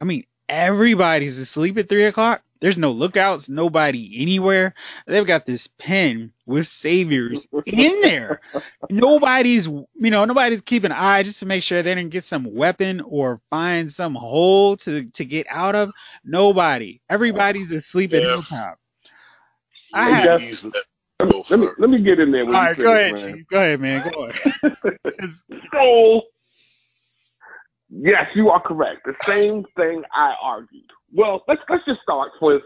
I 0.00 0.04
mean, 0.04 0.24
everybody's 0.48 1.38
asleep 1.38 1.76
at 1.76 1.88
three 1.88 2.06
o'clock. 2.06 2.42
There's 2.64 2.78
no 2.78 2.92
lookouts, 2.92 3.46
nobody 3.46 4.16
anywhere. 4.22 4.74
They've 5.06 5.26
got 5.26 5.44
this 5.44 5.60
pen 5.78 6.32
with 6.46 6.66
saviors 6.80 7.38
in 7.66 8.00
there. 8.00 8.40
Nobody's, 8.90 9.66
you 9.66 10.10
know, 10.10 10.24
nobody's 10.24 10.62
keeping 10.64 10.90
an 10.90 10.96
eye 10.96 11.24
just 11.24 11.40
to 11.40 11.44
make 11.46 11.62
sure 11.62 11.82
they 11.82 11.94
didn't 11.94 12.08
get 12.08 12.24
some 12.30 12.54
weapon 12.54 13.02
or 13.06 13.42
find 13.50 13.92
some 13.92 14.14
hole 14.14 14.78
to 14.78 15.04
to 15.14 15.24
get 15.26 15.46
out 15.50 15.74
of. 15.74 15.90
Nobody. 16.24 17.02
Everybody's 17.10 17.70
asleep 17.70 18.14
at 18.14 18.22
Yeah. 18.22 18.28
Hilltop. 18.28 18.78
I 19.92 20.04
Hey, 20.08 20.14
had, 20.14 20.40
Jeff, 20.40 20.40
let 20.64 20.72
Let 21.20 21.28
me, 21.28 21.44
let 21.50 21.58
me 21.60 21.66
first. 21.66 21.80
let 21.80 21.90
me 21.90 22.02
get 22.02 22.18
in 22.18 22.32
there. 22.32 22.44
all 22.44 22.50
When 22.50 22.76
you 22.78 22.82
go 22.82 22.92
ahead, 22.94 23.12
man. 23.12 23.34
Chief. 23.36 23.46
Go 23.48 23.58
ahead, 23.58 23.80
man. 23.80 24.10
Go 24.10 24.20
on. 24.24 24.76
So, 25.70 26.22
yes, 27.90 28.26
you 28.34 28.50
are 28.50 28.60
correct. 28.60 29.02
The 29.04 29.14
same 29.26 29.64
thing 29.76 30.02
I 30.14 30.34
argued. 30.40 30.90
Well, 31.12 31.42
let's 31.48 31.60
let's 31.68 31.84
just 31.84 32.00
start 32.02 32.30
with 32.40 32.62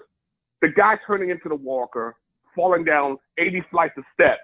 the 0.62 0.68
guy 0.76 0.98
turning 1.06 1.30
into 1.30 1.48
the 1.48 1.56
walker, 1.56 2.16
falling 2.54 2.84
down 2.84 3.18
80 3.38 3.62
flights 3.70 3.94
of 3.96 4.04
steps, 4.14 4.40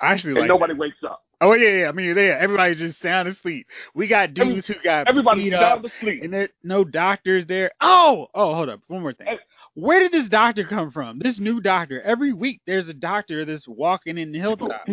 I 0.00 0.12
actually 0.12 0.32
and 0.32 0.40
like. 0.40 0.48
nobody 0.48 0.74
wakes 0.74 0.96
up. 1.08 1.22
Oh 1.40 1.52
yeah, 1.54 1.82
yeah. 1.82 1.88
I 1.88 1.92
mean, 1.92 2.16
yeah. 2.16 2.36
Everybody's 2.40 2.78
just 2.78 3.00
sound 3.00 3.28
asleep. 3.28 3.66
We 3.94 4.08
got 4.08 4.34
dudes 4.34 4.66
who 4.66 4.74
got 4.82 5.06
everybody 5.06 5.44
beat 5.44 5.50
down 5.50 5.78
up, 5.78 5.82
to 5.82 5.90
sleep. 6.00 6.24
and 6.24 6.32
there 6.32 6.48
no 6.64 6.82
doctors 6.84 7.44
there. 7.46 7.70
Oh, 7.80 8.26
oh, 8.34 8.54
hold 8.54 8.68
up. 8.68 8.80
One 8.88 9.02
more 9.02 9.12
thing. 9.12 9.28
Hey. 9.28 9.38
Where 9.74 10.00
did 10.00 10.10
this 10.10 10.28
doctor 10.28 10.64
come 10.64 10.90
from? 10.90 11.20
This 11.20 11.38
new 11.38 11.60
doctor. 11.60 12.02
Every 12.02 12.32
week 12.32 12.60
there's 12.66 12.88
a 12.88 12.92
doctor 12.92 13.44
that's 13.44 13.68
walking 13.68 14.18
in 14.18 14.32
the 14.32 14.40
hilltop. 14.40 14.84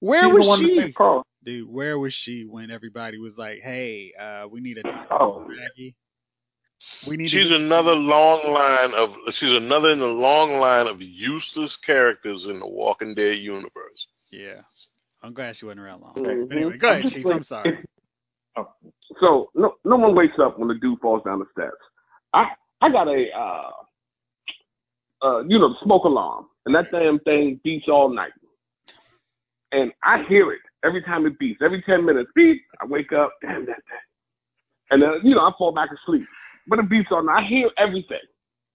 Where 0.00 0.28
was 0.28 0.46
one 0.48 0.62
that 0.62 0.86
she. 0.88 0.92
Dude? 1.44 1.68
Where 1.68 1.98
was 1.98 2.14
she 2.24 2.44
when 2.44 2.70
everybody 2.70 3.18
was 3.18 3.32
like, 3.36 3.60
"Hey, 3.62 4.12
uh, 4.20 4.46
we 4.48 4.60
need 4.60 4.78
a 4.78 4.82
doctor, 4.82 5.14
Oh. 5.14 5.46
Maggie. 5.48 5.94
We 7.06 7.16
need." 7.16 7.30
She's 7.30 7.48
to 7.48 7.56
another 7.56 7.94
long 7.94 8.52
line 8.52 8.94
of 8.94 9.10
she's 9.34 9.50
another 9.56 9.90
in 9.90 9.98
the 10.00 10.06
long 10.06 10.60
line 10.60 10.86
of 10.86 11.00
useless 11.00 11.76
characters 11.84 12.44
in 12.48 12.58
the 12.60 12.66
Walking 12.66 13.14
Dead 13.14 13.38
universe. 13.38 14.06
Yeah, 14.30 14.60
I'm 15.22 15.32
glad 15.34 15.56
she 15.56 15.64
wasn't 15.64 15.80
around 15.80 16.02
long. 16.02 16.14
Mhm. 16.14 16.52
Anyway, 16.52 16.76
go 16.78 16.88
ahead, 16.90 17.12
Chief. 17.12 17.26
I'm 17.26 17.44
sorry. 17.44 17.84
So 19.20 19.50
no 19.54 19.74
no 19.84 19.96
one 19.96 20.14
wakes 20.14 20.38
up 20.40 20.58
when 20.58 20.68
the 20.68 20.74
dude 20.74 20.98
falls 21.00 21.22
down 21.24 21.38
the 21.38 21.46
steps. 21.52 21.76
I 22.34 22.50
I 22.80 22.90
got 22.90 23.08
a 23.08 23.30
uh 23.32 23.70
uh 25.22 25.40
you 25.48 25.58
know 25.58 25.74
smoke 25.82 26.04
alarm 26.04 26.46
and 26.66 26.74
that 26.74 26.90
damn 26.92 27.18
thing 27.20 27.60
beeps 27.64 27.88
all 27.88 28.08
night. 28.08 28.32
And 29.72 29.92
I 30.02 30.24
hear 30.28 30.52
it 30.52 30.60
every 30.84 31.02
time 31.02 31.26
it 31.26 31.38
beeps. 31.38 31.62
Every 31.62 31.82
ten 31.82 32.04
minutes 32.04 32.30
beep, 32.34 32.62
I 32.80 32.86
wake 32.86 33.12
up, 33.12 33.32
damn 33.42 33.66
that 33.66 33.76
thing. 33.76 33.98
And 34.90 35.02
then 35.02 35.10
you 35.22 35.34
know, 35.34 35.42
I 35.42 35.50
fall 35.58 35.72
back 35.72 35.90
asleep. 35.92 36.26
But 36.66 36.78
it 36.78 36.88
beeps 36.88 37.10
all 37.10 37.22
night. 37.22 37.44
I 37.44 37.48
hear 37.48 37.70
everything. 37.78 38.18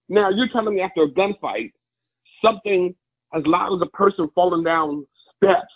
Now 0.08 0.30
you're 0.30 0.48
telling 0.48 0.74
me 0.74 0.80
after 0.80 1.02
a 1.02 1.08
gunfight, 1.08 1.72
something 2.44 2.94
as 3.34 3.42
loud 3.46 3.74
as 3.74 3.82
a 3.82 3.96
person 3.96 4.28
falling 4.34 4.64
down 4.64 5.06
steps 5.36 5.72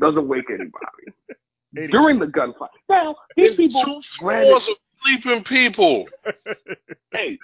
doesn't 0.00 0.28
wake 0.28 0.44
anybody. 0.50 1.88
During 1.90 2.18
the 2.18 2.26
gunfight. 2.26 2.68
Now, 2.88 3.14
these 3.36 3.56
people 3.56 3.84
Two 3.84 4.00
granted, 4.18 4.54
of 4.54 4.62
sleeping 5.02 5.44
people. 5.44 6.06
hey, 7.12 7.38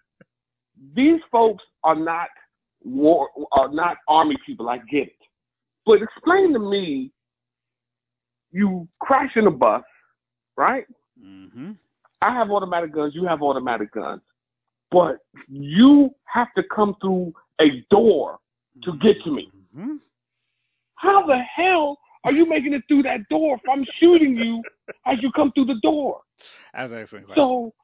these 0.95 1.21
folks 1.31 1.63
are 1.85 1.95
not 1.95 2.29
war, 2.83 3.29
are 3.53 3.73
not 3.73 3.99
army 4.09 4.37
people. 4.47 4.69
I 4.69 4.79
get 4.79 5.09
it, 5.09 5.17
but 5.85 6.01
explain 6.03 6.53
to 6.55 6.59
me, 6.59 7.13
you 8.55 8.89
crash 9.01 9.33
in 9.37 9.47
a 9.47 9.51
bus, 9.51 9.83
right? 10.57 10.87
mm-hmm. 11.23 11.73
I 12.23 12.33
have 12.33 12.51
automatic 12.51 12.95
guns. 12.95 13.15
You 13.15 13.27
have 13.27 13.43
automatic 13.43 13.93
guns, 13.93 14.23
but 14.91 15.19
you 15.49 16.11
have 16.25 16.49
to 16.57 16.63
come 16.75 16.97
through 17.01 17.35
a 17.61 17.85
door 17.91 18.39
to 18.85 18.93
get 18.99 19.23
to 19.25 19.31
me. 19.31 19.51
hmm 19.75 19.97
How 20.95 21.27
the 21.27 21.39
hell 21.39 21.99
are 22.25 22.33
you 22.33 22.49
making 22.49 22.73
it 22.73 22.83
through 22.89 23.03
that 23.03 23.29
door 23.29 23.57
if 23.57 23.69
I'm 23.71 23.85
shooting 24.01 24.37
you 24.37 24.63
as 25.07 25.19
you 25.21 25.31
come 25.33 25.53
through 25.53 25.67
the 25.67 25.81
door? 25.83 26.23
That's 26.73 26.93
excellent 26.93 27.27
question. 27.27 27.43
So 27.43 27.75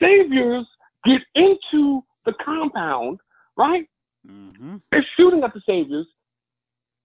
saviors 0.00 0.66
get 1.04 1.20
into 1.34 2.02
the 2.24 2.32
compound, 2.44 3.20
right? 3.56 3.86
mm-hmm. 4.28 4.76
They're 4.90 5.06
shooting 5.16 5.44
at 5.44 5.54
the 5.54 5.60
saviors. 5.66 6.06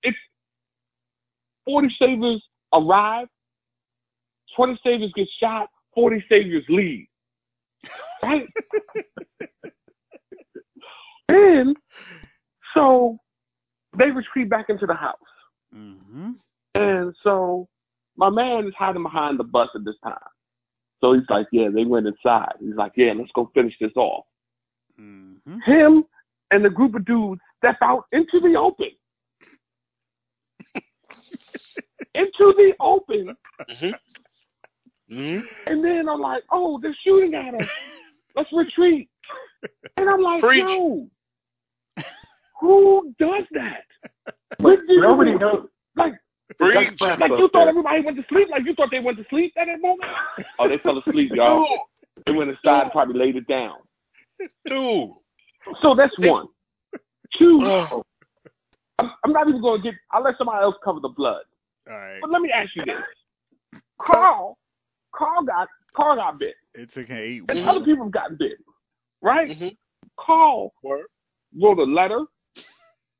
It's 0.02 0.18
40 1.70 1.96
saviors 2.00 2.44
arrive, 2.74 3.28
20 4.56 4.80
saviors 4.84 5.12
get 5.16 5.28
shot, 5.40 5.70
40 5.94 6.26
saviors 6.28 6.66
leave. 6.68 7.06
Right? 8.22 8.48
and 11.30 11.78
so 12.74 13.18
they 13.98 14.12
retreat 14.12 14.50
back 14.50 14.66
into 14.68 14.86
the 14.86 14.94
house. 14.94 15.16
Mm-hmm. 15.74 16.32
And 16.76 17.16
so 17.24 17.70
my 18.18 18.30
man 18.30 18.68
is 18.68 18.74
hiding 18.78 19.04
behind 19.04 19.40
the 19.40 19.46
bus 19.46 19.70
at 19.74 19.86
this 19.86 19.96
time. 20.04 20.18
So 21.00 21.14
he's 21.14 21.24
like, 21.30 21.48
yeah, 21.54 21.70
they 21.74 21.86
went 21.86 22.08
inside. 22.08 22.56
He's 22.60 22.76
like, 22.76 22.92
yeah, 22.98 23.14
let's 23.18 23.32
go 23.34 23.50
finish 23.54 23.76
this 23.80 23.96
off. 23.96 24.26
Mm-hmm. 25.00 25.60
Him 25.66 26.04
and 26.52 26.66
the 26.66 26.70
group 26.70 26.96
of 26.96 27.06
dudes 27.06 27.40
step 27.58 27.78
out 27.82 28.04
into 28.12 28.42
the 28.42 28.58
open. 28.60 28.90
Into 32.16 32.54
the 32.58 32.74
open. 32.80 33.36
hmm 33.70 33.90
hmm 35.10 35.40
And 35.68 35.84
then 35.84 36.08
I'm 36.10 36.22
like, 36.22 36.44
oh, 36.52 36.80
they're 36.82 36.96
shooting 37.04 37.34
at 37.36 37.56
us. 37.56 37.68
Let's 38.36 38.50
retreat. 38.54 39.10
And 39.98 40.10
I'm 40.10 40.22
like, 40.22 40.42
Preach. 40.42 40.64
no. 40.64 41.08
Who 42.62 43.14
does 43.20 43.46
that? 43.52 43.84
What 44.58 44.80
do 44.88 45.02
Nobody 45.02 45.32
do? 45.32 45.40
knows. 45.40 45.68
Like, 45.96 46.14
Breach. 46.58 46.92
That's 47.00 47.20
like 47.20 47.32
you 47.38 47.50
thought 47.54 47.68
everybody 47.68 48.02
went 48.02 48.18
to 48.18 48.24
sleep. 48.30 48.50
Like 48.50 48.64
you 48.66 48.74
thought 48.76 48.90
they 48.92 49.00
went 49.00 49.18
to 49.18 49.26
sleep 49.30 49.54
at 49.58 49.66
that 49.66 49.82
moment. 49.82 50.10
Oh, 50.58 50.68
they 50.68 50.78
fell 50.80 50.98
asleep, 51.00 51.32
y'all. 51.34 51.66
They 52.26 52.34
went 52.34 52.50
inside 52.50 52.84
and 52.84 52.92
probably 52.92 53.18
laid 53.18 53.36
it 53.36 53.48
down. 53.48 53.78
Dude. 54.66 55.12
So 55.82 55.96
that's 55.96 56.18
one. 56.20 56.48
Two. 57.38 57.62
Oh. 57.64 58.04
I'm, 58.98 59.12
I'm 59.24 59.32
not 59.32 59.48
even 59.48 59.62
going 59.62 59.82
to 59.82 59.92
get. 59.92 60.00
I'll 60.12 60.24
let 60.24 60.38
somebody 60.38 60.62
else 60.64 60.76
cover 60.84 61.00
the 61.00 61.10
blood. 61.10 61.44
All 61.90 61.96
right. 61.98 62.20
But 62.22 62.30
let 62.32 62.42
me 62.42 62.52
ask 62.54 62.70
you 62.76 62.84
this: 62.86 63.82
Carl, 64.02 64.58
Carl 65.16 65.44
got 65.44 65.68
Carl 65.96 66.16
got 66.18 66.40
bit, 66.40 66.56
It 66.76 66.94
took 66.94 67.08
him 67.08 67.18
eight 67.18 67.42
and 67.50 67.68
other 67.68 67.84
people 67.84 68.06
have 68.06 68.14
gotten 68.14 68.38
bit, 68.38 68.58
right? 69.22 69.50
Mhm. 69.50 69.76
Carl 70.20 70.72
Word. 70.84 71.06
wrote 71.62 71.80
a 71.80 71.84
letter, 71.84 72.26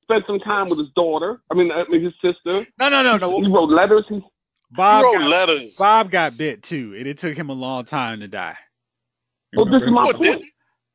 spent 0.04 0.24
some 0.28 0.40
time 0.40 0.70
with 0.70 0.78
his 0.80 0.90
daughter. 0.96 1.42
I 1.52 1.56
mean, 1.56 1.72
I 1.72 1.84
mean 1.90 2.04
his 2.04 2.14
sister. 2.22 2.66
No, 2.80 2.90
no, 2.90 3.02
no, 3.02 3.18
no. 3.18 3.42
He 3.42 3.48
wrote 3.48 3.70
letters. 3.70 4.06
He, 4.10 4.22
Bob 4.72 5.00
He 5.00 5.04
wrote 5.06 5.22
got, 5.22 5.30
letters. 5.30 5.76
Bob 5.80 6.12
got 6.12 6.38
bit 6.38 6.64
too, 6.64 6.96
and 6.98 7.08
it 7.08 7.20
took 7.20 7.36
him 7.36 7.50
a 7.50 7.54
long 7.54 7.86
time 7.86 8.20
to 8.20 8.28
die. 8.28 8.56
well, 9.56 9.66
this 9.66 9.82
is 9.82 9.90
my 9.90 10.06
What, 10.06 10.18
point. 10.18 10.44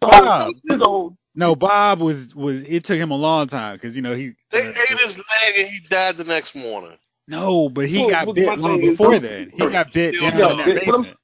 So, 0.03 0.11
Bob. 0.11 0.53
so 0.69 1.17
No, 1.35 1.57
Bob 1.57 2.01
was 2.01 2.33
was. 2.37 2.63
It 2.69 2.85
took 2.85 2.99
him 2.99 3.11
a 3.11 3.17
long 3.17 3.49
time 3.49 3.77
because 3.77 3.97
you 3.97 4.03
know 4.03 4.15
he. 4.15 4.33
They 4.53 4.61
uh, 4.61 4.71
ate 4.71 4.99
his 5.07 5.17
leg 5.17 5.59
and 5.59 5.69
he 5.69 5.81
died 5.91 6.17
the 6.17 6.25
next 6.25 6.55
morning. 6.55 6.97
No, 7.27 7.69
but 7.69 7.89
he 7.89 7.99
Well, 8.01 8.11
got 8.11 8.27
well, 8.27 8.35
bit 8.35 8.59
long 8.59 8.81
thing 8.81 8.91
is- 8.91 8.99
before 8.99 9.19
then. 9.21 9.51
He 9.51 9.59
got 9.59 9.93
bit 9.93 10.15
Yeah, 10.15 10.31
down 10.31 10.39
yeah, 10.39 10.51
in 10.51 10.57
that 10.59 10.67
but 10.67 10.75
basement. 10.85 11.17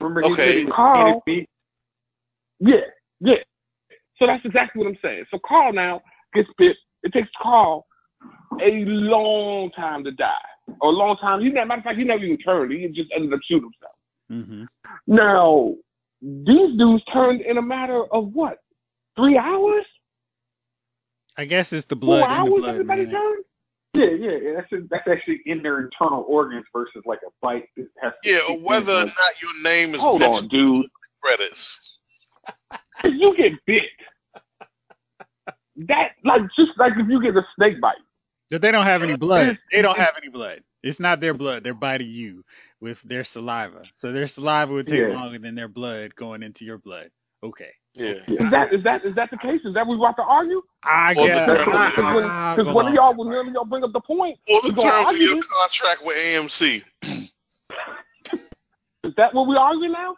Remember 0.00 0.20
he 0.22 0.32
Okay. 0.32 0.64
said 0.64 0.72
Carl- 0.72 1.22
yeah, 2.60 2.76
yeah. 3.20 3.34
So 4.18 4.26
that's 4.26 4.44
exactly 4.44 4.82
what 4.82 4.88
I'm 4.88 4.98
saying. 5.02 5.24
So 5.30 5.38
Carl 5.46 5.72
now 5.72 6.02
gets 6.34 6.48
bit. 6.58 6.76
It 7.02 7.12
takes 7.12 7.28
Carl 7.40 7.86
a 8.60 8.84
long 8.86 9.70
time 9.72 10.04
to 10.04 10.10
die, 10.12 10.32
or 10.80 10.90
a 10.90 10.94
long 10.94 11.16
time. 11.18 11.40
He 11.40 11.50
never, 11.50 11.66
matter 11.66 11.78
of 11.80 11.84
fact, 11.84 11.98
he 11.98 12.04
never 12.04 12.24
even 12.24 12.38
turned. 12.38 12.72
He 12.72 12.86
just 12.88 13.10
ended 13.14 13.32
up 13.32 13.40
shooting 13.48 13.70
himself. 13.70 13.96
hmm 14.28 14.64
Now, 15.06 15.74
these 16.22 16.76
dudes 16.78 17.04
turned 17.12 17.42
in 17.42 17.58
a 17.58 17.62
matter 17.62 18.04
of 18.12 18.32
what? 18.32 18.58
Three 19.16 19.36
hours? 19.38 19.84
I 21.36 21.44
guess 21.44 21.66
it's 21.72 21.86
the 21.88 21.96
Four 21.96 22.00
blood 22.00 22.22
in 22.24 22.28
the 22.30 22.36
hours? 22.50 22.60
blood, 22.60 22.70
everybody 22.70 23.02
man. 23.04 23.12
turned? 23.12 23.44
Yeah, 23.96 24.10
yeah, 24.18 24.36
yeah. 24.42 24.50
That's 24.56 24.84
that's 24.90 25.08
actually 25.08 25.40
in 25.46 25.62
their 25.62 25.80
internal 25.80 26.24
organs 26.28 26.64
versus 26.72 27.02
like 27.06 27.20
a 27.26 27.30
bite 27.40 27.64
that 27.76 27.86
has 28.02 28.12
to 28.24 28.30
Yeah, 28.30 28.40
or 28.48 28.58
whether 28.58 28.92
or 28.92 29.04
not 29.04 29.34
your 29.40 29.62
name 29.62 29.94
is 29.94 30.00
Hold 30.00 30.22
on, 30.22 30.48
dude. 30.48 30.86
credits. 31.22 31.58
If 33.04 33.14
you 33.18 33.34
get 33.36 33.52
bit, 33.66 33.82
that 35.88 36.10
like 36.24 36.42
just 36.56 36.72
like 36.78 36.92
if 36.96 37.08
you 37.08 37.22
get 37.22 37.36
a 37.36 37.42
snake 37.56 37.80
bite. 37.80 37.94
But 38.50 38.62
they 38.62 38.70
don't 38.70 38.86
have 38.86 39.02
any 39.02 39.16
blood. 39.16 39.58
They 39.72 39.82
don't 39.82 39.96
have 39.98 40.14
any 40.22 40.30
blood. 40.30 40.60
It's 40.82 41.00
not 41.00 41.20
their 41.20 41.34
blood. 41.34 41.64
They're 41.64 41.74
biting 41.74 42.08
you 42.10 42.44
with 42.80 42.96
their 43.04 43.26
saliva. 43.32 43.82
So 44.00 44.12
their 44.12 44.28
saliva 44.28 44.72
would 44.72 44.86
take 44.86 45.00
Yeah. 45.00 45.14
longer 45.14 45.38
than 45.38 45.56
their 45.56 45.68
blood 45.68 46.14
going 46.14 46.42
into 46.44 46.64
your 46.64 46.78
blood. 46.78 47.10
Okay. 47.42 47.72
Yeah. 47.96 48.12
Is 48.28 48.50
that 48.50 48.72
is 48.74 48.84
that 48.84 49.04
is 49.06 49.14
that 49.16 49.30
the 49.30 49.38
case? 49.38 49.60
Is 49.64 49.72
that 49.72 49.86
what 49.86 49.98
we're 49.98 50.04
about 50.06 50.16
to 50.16 50.22
argue? 50.22 50.60
I 50.84 51.14
guess. 51.14 51.24
the- 51.48 51.52
I- 51.72 51.90
Because 51.96 52.14
when, 52.14 52.24
I'll 52.24 52.56
'cause 52.56 52.64
go 52.66 52.72
one 52.74 52.88
of 52.88 52.94
y'all, 52.94 53.10
with 53.16 53.18
when 53.26 53.28
that. 53.30 53.36
none 53.36 53.48
of 53.48 53.54
y'all 53.54 53.64
bring 53.64 53.84
up 53.84 53.92
the 53.92 54.00
point, 54.00 54.38
Or 54.48 54.60
we're 54.62 54.68
the 54.68 54.74
gonna 54.76 54.90
terms 54.90 55.00
of 55.00 55.06
argue 55.06 55.26
your 55.34 55.42
contract 55.44 56.04
with 56.04 56.16
AMC. 56.18 56.84
Is 59.04 59.14
that 59.16 59.32
what 59.34 59.46
we're 59.48 59.56
arguing 59.56 59.92
now? 59.92 60.16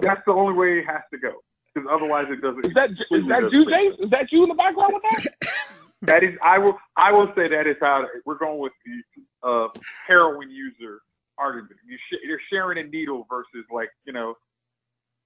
That's 0.00 0.20
the 0.26 0.32
only 0.32 0.52
way 0.54 0.78
it 0.80 0.86
has 0.86 1.02
to 1.12 1.18
go. 1.18 1.32
Because 1.74 1.88
otherwise, 1.90 2.26
it 2.28 2.40
doesn't. 2.42 2.64
Is 2.66 2.74
that 2.74 2.90
is 2.90 3.26
that 3.28 3.48
you, 3.50 3.64
make 3.64 3.68
James? 3.74 3.96
Is 4.00 4.10
that 4.10 4.30
you 4.30 4.42
in 4.42 4.48
the 4.50 4.54
background 4.54 4.94
with 4.94 5.02
that? 5.10 5.48
That 6.02 6.22
is, 6.22 6.34
I 6.44 6.58
will, 6.58 6.76
I 6.98 7.10
will 7.12 7.28
say 7.34 7.48
that 7.48 7.66
is 7.66 7.76
how 7.80 8.04
we're 8.26 8.36
going 8.36 8.58
with 8.58 8.72
the 8.84 9.48
uh, 9.48 9.68
heroin 10.06 10.50
user 10.50 11.00
argument. 11.38 11.76
You 11.88 11.96
sh- 11.96 12.20
you're 12.24 12.40
sharing 12.52 12.76
a 12.84 12.86
needle 12.90 13.26
versus 13.30 13.64
like 13.72 13.88
you 14.04 14.12
know, 14.12 14.34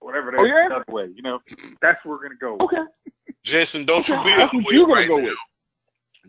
whatever 0.01 0.31
that 0.33 0.41
Oh, 0.41 0.45
yeah? 0.45 0.67
another 0.67 0.85
way. 0.89 1.09
You 1.15 1.23
know, 1.23 1.39
that's 1.83 2.05
where 2.05 2.17
we're 2.17 2.23
gonna 2.23 2.35
go. 2.41 2.55
with. 2.55 2.63
Okay, 2.63 2.83
Jason, 3.45 3.87
don't 3.87 4.07
you 4.09 4.15
be 4.25 4.33
a 4.33 4.37
That's 4.37 4.53
what 4.55 4.65
lawyer 4.65 4.73
you're 4.75 4.87
gonna 4.87 5.01
right 5.01 5.09
go 5.09 5.19
now. 5.19 5.25
with. 5.25 5.39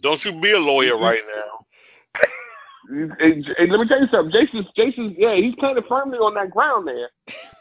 Don't 0.01 0.23
you 0.25 0.39
be 0.41 0.51
a 0.51 0.57
lawyer 0.59 0.93
Mhm. 0.95 1.01
right 1.01 1.21
now. 1.27 1.65
Hey, 3.19 3.41
J- 3.41 3.53
hey, 3.57 3.67
let 3.69 3.79
me 3.81 3.87
tell 3.87 3.99
you 4.01 4.07
something. 4.11 4.31
Jason's 4.33 4.65
Jason's 4.75 5.13
yeah, 5.15 5.35
he's 5.35 5.53
planted 5.59 5.83
firmly 5.87 6.17
on 6.17 6.33
that 6.33 6.49
ground 6.49 6.87
there. 6.87 7.09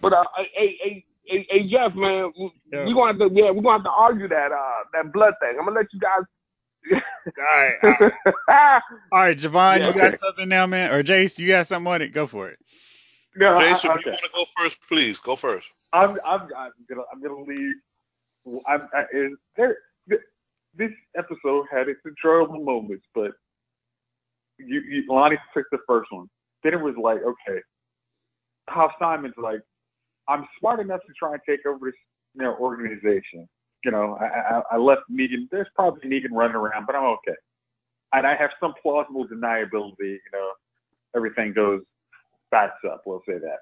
But 0.01 0.15
uh, 0.15 0.25
hey, 0.57 0.79
hey, 0.83 1.05
hey, 1.27 1.47
hey, 1.51 1.69
Jeff, 1.69 1.95
man, 1.95 2.33
we- 2.39 2.51
Yeah. 2.73 2.87
we're 2.87 2.95
gonna 2.95 3.13
have 3.13 3.19
to 3.19 3.29
yeah, 3.35 3.51
we're 3.51 3.61
gonna 3.61 3.77
have 3.77 3.85
to 3.85 3.91
argue 3.91 4.27
that 4.29 4.53
uh 4.53 4.85
that 4.95 5.13
blood 5.13 5.35
thing. 5.41 5.57
I'm 5.59 5.67
gonna 5.67 5.77
let 5.81 5.93
you 5.93 6.01
guys. 6.01 6.23
All 7.37 7.45
right. 7.45 7.75
All 7.83 7.91
right, 8.01 8.83
all 9.13 9.21
right 9.21 9.39
Javon, 9.39 9.81
Yeah, 9.81 9.89
you 9.89 9.95
got 9.95 10.07
okay. 10.15 10.19
something 10.27 10.49
now, 10.49 10.67
man? 10.67 10.91
Or 10.93 11.03
Jace, 11.03 11.37
you 11.37 11.49
got 11.49 11.69
something 11.69 11.93
on 11.93 12.01
it? 12.01 12.15
Go 12.15 12.27
for 12.27 12.49
it. 12.49 12.59
No, 13.37 13.59
I- 13.59 13.75
Jason, 13.75 13.91
okay. 13.91 13.99
if 14.01 14.07
you 14.07 14.13
want 14.13 14.23
to 14.23 14.29
go 14.33 14.45
first, 14.57 14.77
please 14.89 15.19
go 15.27 15.37
first. 15.37 15.67
I'm, 15.93 16.19
I'm, 16.25 16.43
I'm 16.57 16.73
gonna, 16.89 17.03
I'm 17.13 17.23
gonna 17.23 17.43
leave. 17.43 17.75
I'm, 18.67 18.89
I, 18.95 19.05
there, 19.57 19.77
this 20.77 20.91
episode 21.17 21.67
had 21.71 21.89
its 21.89 22.01
enjoyable 22.07 22.63
moments, 22.63 23.05
but 23.15 23.33
you, 24.59 24.81
you, 24.89 25.05
Lonnie 25.09 25.39
took 25.55 25.67
the 25.71 25.79
first 25.87 26.11
one. 26.11 26.29
Then 26.63 26.75
it 26.75 26.81
was 26.81 26.95
like, 27.01 27.19
okay, 27.23 27.61
how 28.69 28.91
Simon's 28.99 29.35
like, 29.37 29.61
I'm 30.29 30.47
smart 30.59 30.81
enough 30.81 31.01
to 31.07 31.13
try 31.19 31.33
and 31.33 31.41
take 31.49 31.65
over 31.67 31.87
this, 31.87 31.95
you 32.35 32.43
know, 32.43 32.57
organization. 32.61 33.49
You 33.85 33.93
know, 33.93 34.19
I, 34.21 34.57
I, 34.57 34.63
I 34.73 34.77
left 34.77 35.03
Negan. 35.11 35.49
There's 35.51 35.69
probably 35.75 36.09
Negan 36.09 36.33
running 36.33 36.57
around, 36.57 36.87
but 36.87 36.97
I'm 36.97 37.05
okay. 37.05 37.37
And 38.13 38.27
I 38.27 38.35
have 38.37 38.51
some 38.61 38.75
plausible 38.83 39.27
deniability. 39.27 39.93
You 40.01 40.31
know, 40.33 40.51
everything 41.15 41.53
goes 41.53 41.83
bats 42.51 42.73
up. 42.91 43.03
We'll 43.07 43.23
say 43.27 43.39
that. 43.39 43.59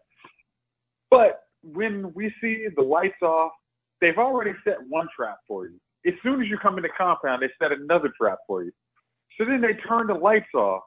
But 1.10 1.45
when 1.72 2.12
we 2.14 2.32
see 2.40 2.66
the 2.74 2.82
lights 2.82 3.20
off, 3.22 3.52
they've 4.00 4.18
already 4.18 4.52
set 4.64 4.76
one 4.88 5.08
trap 5.16 5.38
for 5.46 5.66
you. 5.66 5.78
As 6.06 6.14
soon 6.22 6.40
as 6.40 6.48
you 6.48 6.58
come 6.58 6.76
into 6.76 6.88
compound, 6.96 7.42
they 7.42 7.50
set 7.60 7.72
another 7.72 8.12
trap 8.20 8.38
for 8.46 8.62
you. 8.62 8.72
So 9.38 9.44
then 9.44 9.60
they 9.60 9.74
turn 9.88 10.06
the 10.06 10.14
lights 10.14 10.46
off. 10.54 10.82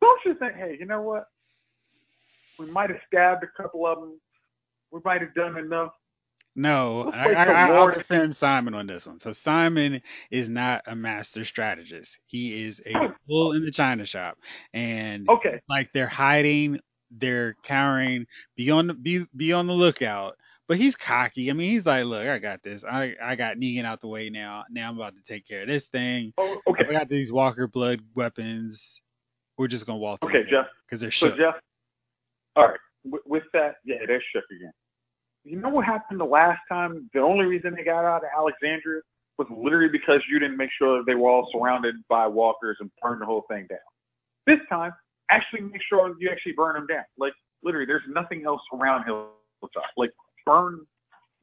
Don't 0.00 0.20
you 0.24 0.34
think, 0.34 0.54
hey, 0.54 0.76
you 0.78 0.86
know 0.86 1.02
what? 1.02 1.26
We 2.58 2.66
might 2.70 2.90
have 2.90 2.98
stabbed 3.06 3.44
a 3.44 3.62
couple 3.62 3.86
of 3.86 4.00
them. 4.00 4.20
We 4.90 5.00
might 5.04 5.20
have 5.20 5.34
done 5.34 5.58
enough. 5.58 5.92
No, 6.56 7.10
I, 7.12 7.32
I, 7.32 7.44
I'll 7.68 7.92
defend 7.92 8.36
Simon 8.38 8.74
on 8.74 8.86
this 8.86 9.04
one. 9.04 9.18
So 9.24 9.34
Simon 9.44 10.00
is 10.30 10.48
not 10.48 10.82
a 10.86 10.94
master 10.94 11.44
strategist. 11.44 12.08
He 12.26 12.64
is 12.64 12.76
a 12.86 12.92
bull 13.28 13.52
in 13.54 13.64
the 13.64 13.72
china 13.72 14.06
shop, 14.06 14.38
and 14.72 15.28
Okay, 15.28 15.60
like 15.68 15.90
they're 15.92 16.06
hiding, 16.06 16.78
they're 17.20 17.56
cowering. 17.66 18.26
Be 18.56 18.70
on 18.70 18.86
the 18.86 18.94
be 18.94 19.24
be 19.36 19.52
on 19.52 19.66
the 19.66 19.72
lookout. 19.72 20.36
But 20.66 20.78
he's 20.78 20.94
cocky. 21.06 21.50
I 21.50 21.52
mean, 21.52 21.76
he's 21.76 21.84
like, 21.84 22.04
look, 22.04 22.26
I 22.26 22.38
got 22.38 22.62
this. 22.62 22.82
I 22.90 23.12
I 23.22 23.36
got 23.36 23.56
Negan 23.56 23.84
out 23.84 24.00
the 24.00 24.08
way 24.08 24.30
now. 24.30 24.64
Now 24.70 24.88
I'm 24.88 24.96
about 24.96 25.14
to 25.14 25.32
take 25.32 25.46
care 25.46 25.62
of 25.62 25.68
this 25.68 25.82
thing. 25.92 26.32
oh, 26.38 26.58
okay, 26.68 26.84
I 26.88 26.92
got 26.92 27.08
these 27.08 27.30
Walker 27.30 27.66
blood 27.66 28.00
weapons. 28.14 28.78
We're 29.58 29.68
just 29.68 29.86
gonna 29.86 29.98
walk. 29.98 30.20
okay, 30.22 30.42
Jeff. 30.50 30.66
because 30.86 31.00
they're 31.00 31.12
shook. 31.12 31.32
So. 31.32 31.36
Jeff, 31.36 31.54
all 32.56 32.68
right. 32.68 32.78
With, 33.04 33.22
with 33.26 33.42
that, 33.52 33.76
yeah, 33.84 33.96
they're 34.06 34.22
shook 34.32 34.44
again. 34.50 34.72
You 35.44 35.60
know 35.60 35.68
what 35.68 35.84
happened 35.84 36.18
the 36.18 36.24
last 36.24 36.60
time? 36.70 37.10
The 37.12 37.20
only 37.20 37.44
reason 37.44 37.74
they 37.76 37.84
got 37.84 38.04
out 38.06 38.24
of 38.24 38.30
Alexandria 38.36 39.02
was 39.36 39.46
literally 39.54 39.90
because 39.90 40.20
you 40.30 40.38
didn't 40.38 40.56
make 40.56 40.70
sure 40.78 40.98
that 40.98 41.04
they 41.06 41.14
were 41.14 41.28
all 41.28 41.48
surrounded 41.52 41.96
by 42.08 42.26
walkers 42.26 42.78
and 42.80 42.90
burned 43.02 43.20
the 43.20 43.26
whole 43.26 43.44
thing 43.50 43.66
down. 43.68 43.78
This 44.46 44.58
time, 44.70 44.92
actually 45.30 45.62
make 45.62 45.82
sure 45.88 46.14
you 46.18 46.30
actually 46.30 46.52
burn 46.52 46.74
them 46.74 46.86
down. 46.86 47.04
Like 47.18 47.32
literally, 47.62 47.86
there's 47.86 48.02
nothing 48.08 48.44
else 48.46 48.60
around 48.72 49.04
Hilltop. 49.04 49.90
Like 49.96 50.10
burn 50.46 50.86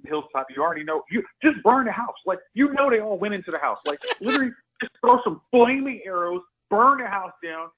Hilltop. 0.06 0.48
You 0.56 0.62
already 0.62 0.84
know. 0.84 1.04
You 1.12 1.24
just 1.44 1.62
burn 1.64 1.86
the 1.86 1.92
house. 1.92 2.16
Like 2.26 2.40
you 2.54 2.74
know 2.74 2.90
they 2.90 3.00
all 3.00 3.18
went 3.18 3.34
into 3.34 3.52
the 3.52 3.60
house. 3.60 3.80
Like 3.86 4.00
literally, 4.22 4.52
just 4.82 4.94
throw 5.02 5.20
some 5.24 5.42
flaming 5.52 6.02
arrows, 6.06 6.42
burn 6.70 7.00
the 7.00 7.08
house 7.08 7.34
down. 7.44 7.70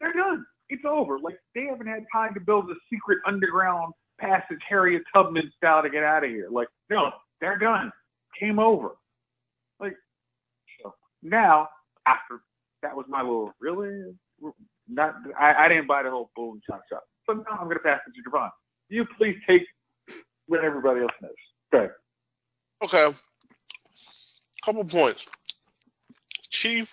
They're 0.00 0.12
done. 0.12 0.44
It's 0.68 0.84
over. 0.88 1.18
Like 1.18 1.38
they 1.54 1.66
haven't 1.70 1.88
had 1.88 2.04
time 2.12 2.34
to 2.34 2.40
build 2.40 2.70
a 2.70 2.74
secret 2.92 3.18
underground 3.26 3.92
passage, 4.18 4.58
Harriet 4.68 5.02
Tubman 5.14 5.50
style, 5.56 5.82
to 5.82 5.90
get 5.90 6.02
out 6.02 6.24
of 6.24 6.30
here. 6.30 6.48
Like 6.50 6.68
no, 6.90 7.10
they're 7.40 7.58
done. 7.58 7.90
Came 8.38 8.58
over. 8.58 8.90
Like 9.80 9.96
so 10.82 10.94
now 11.22 11.68
after 12.06 12.40
that 12.82 12.96
was 12.96 13.06
my 13.08 13.20
little 13.20 13.52
really 13.60 14.14
not. 14.90 15.14
I, 15.38 15.54
I 15.54 15.68
didn't 15.68 15.86
buy 15.86 16.02
the 16.02 16.10
whole 16.10 16.30
and 16.36 16.62
chop 16.68 16.82
shop. 16.90 17.04
So 17.26 17.34
now 17.34 17.58
I'm 17.60 17.68
gonna 17.68 17.80
pass 17.80 18.00
it 18.06 18.12
to 18.14 18.30
Javon. 18.30 18.50
You 18.88 19.06
please 19.16 19.36
take 19.48 19.62
what 20.46 20.64
everybody 20.64 21.00
else 21.00 21.12
knows. 21.22 21.32
Okay. 21.72 21.92
Okay. 22.82 23.16
Couple 24.64 24.84
points. 24.84 25.20
Chief, 26.50 26.86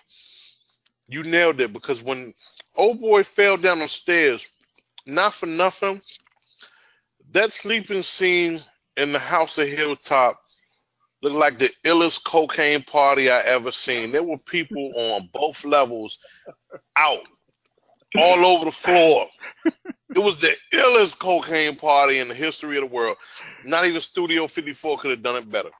you 1.08 1.24
nailed 1.24 1.60
it 1.60 1.72
because 1.72 2.02
when 2.02 2.32
old 2.76 3.00
boy 3.00 3.24
fell 3.34 3.56
down 3.56 3.80
the 3.80 3.88
stairs, 4.02 4.40
not 5.06 5.32
for 5.40 5.46
nothing, 5.46 6.00
that 7.34 7.50
sleeping 7.62 8.04
scene 8.18 8.62
in 8.96 9.12
the 9.12 9.18
house 9.18 9.50
at 9.58 9.68
Hilltop 9.68 10.40
looked 11.22 11.36
like 11.36 11.58
the 11.58 11.70
illest 11.84 12.18
cocaine 12.26 12.82
party 12.84 13.30
I 13.30 13.40
ever 13.40 13.72
seen. 13.84 14.12
There 14.12 14.22
were 14.22 14.38
people 14.38 14.92
on 14.96 15.28
both 15.32 15.56
levels 15.64 16.16
out 16.96 17.22
all 18.16 18.44
over 18.46 18.64
the 18.66 18.72
floor. 18.84 19.26
It 20.14 20.18
was 20.18 20.36
the 20.40 20.52
illest 20.76 21.18
cocaine 21.18 21.76
party 21.76 22.18
in 22.18 22.28
the 22.28 22.34
history 22.34 22.76
of 22.78 22.88
the 22.88 22.94
world. 22.94 23.16
Not 23.64 23.84
even 23.86 24.00
Studio 24.00 24.48
54 24.48 24.98
could 25.00 25.10
have 25.10 25.22
done 25.22 25.36
it 25.36 25.50
better. 25.50 25.70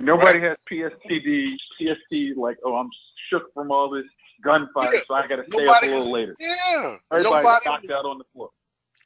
Nobody 0.00 0.40
has 0.40 0.56
PSTD, 0.70 1.56
PST, 1.78 2.36
like, 2.38 2.56
oh, 2.64 2.76
I'm 2.76 2.88
shook 3.28 3.52
from 3.52 3.70
all 3.70 3.90
this 3.90 4.04
gunfire, 4.42 4.94
Yeah. 4.94 5.00
so 5.06 5.14
I 5.14 5.26
got 5.26 5.36
to 5.36 5.42
stay 5.42 5.50
Nobody- 5.64 5.68
up 5.88 5.92
a 5.92 5.96
little 5.96 6.12
later. 6.12 6.36
Yeah. 6.40 6.96
Everybody 7.12 7.24
Nobody, 7.44 7.64
knocked 7.66 7.90
out 7.90 8.04
on 8.06 8.18
the 8.18 8.24
floor. 8.32 8.50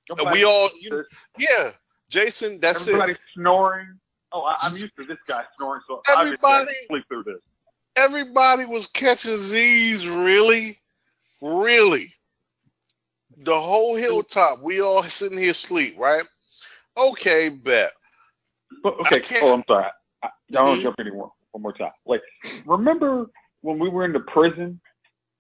Nobody- 0.09 0.39
we 0.39 0.45
all, 0.45 0.71
you, 0.81 1.05
yeah. 1.39 1.73
Jason, 2.11 2.61
that's 2.61 2.81
everybody 2.81 2.93
it. 2.93 2.95
Everybody 2.95 3.19
snoring. 3.35 3.89
Oh, 4.33 4.43
I, 4.43 4.57
I'm 4.63 4.77
used 4.77 4.95
to 4.97 5.07
this 5.07 5.19
guy 5.27 5.43
snoring, 5.57 5.81
so 5.89 6.03
Everybody- 6.09 6.71
sleep 6.89 7.05
through 7.09 7.25
this. 7.25 7.41
Everybody 7.97 8.65
was 8.67 8.87
catching 8.95 9.37
Z's, 9.49 10.05
really? 10.07 10.79
Really? 11.41 12.13
The 13.39 13.61
whole 13.61 13.97
hilltop, 13.97 14.63
we 14.63 14.81
all 14.81 15.09
sitting 15.09 15.39
here 15.39 15.53
asleep, 15.53 15.97
right? 15.99 16.25
Okay, 16.97 17.49
bet. 17.49 17.93
But, 18.83 18.95
okay, 19.01 19.23
Oh, 19.41 19.53
I'm 19.53 19.65
sorry. 19.67 19.87
I, 20.23 20.27
I 20.27 20.31
don't 20.51 20.79
Mhm. 20.79 20.83
jump 20.83 21.01
anymore. 21.01 21.33
One 21.53 21.63
more 21.63 21.73
time. 21.73 21.93
Like, 22.07 22.23
remember 22.65 23.31
when 23.63 23.79
we 23.79 23.89
were 23.89 24.05
in 24.05 24.13
the 24.13 24.21
prison? 24.21 24.81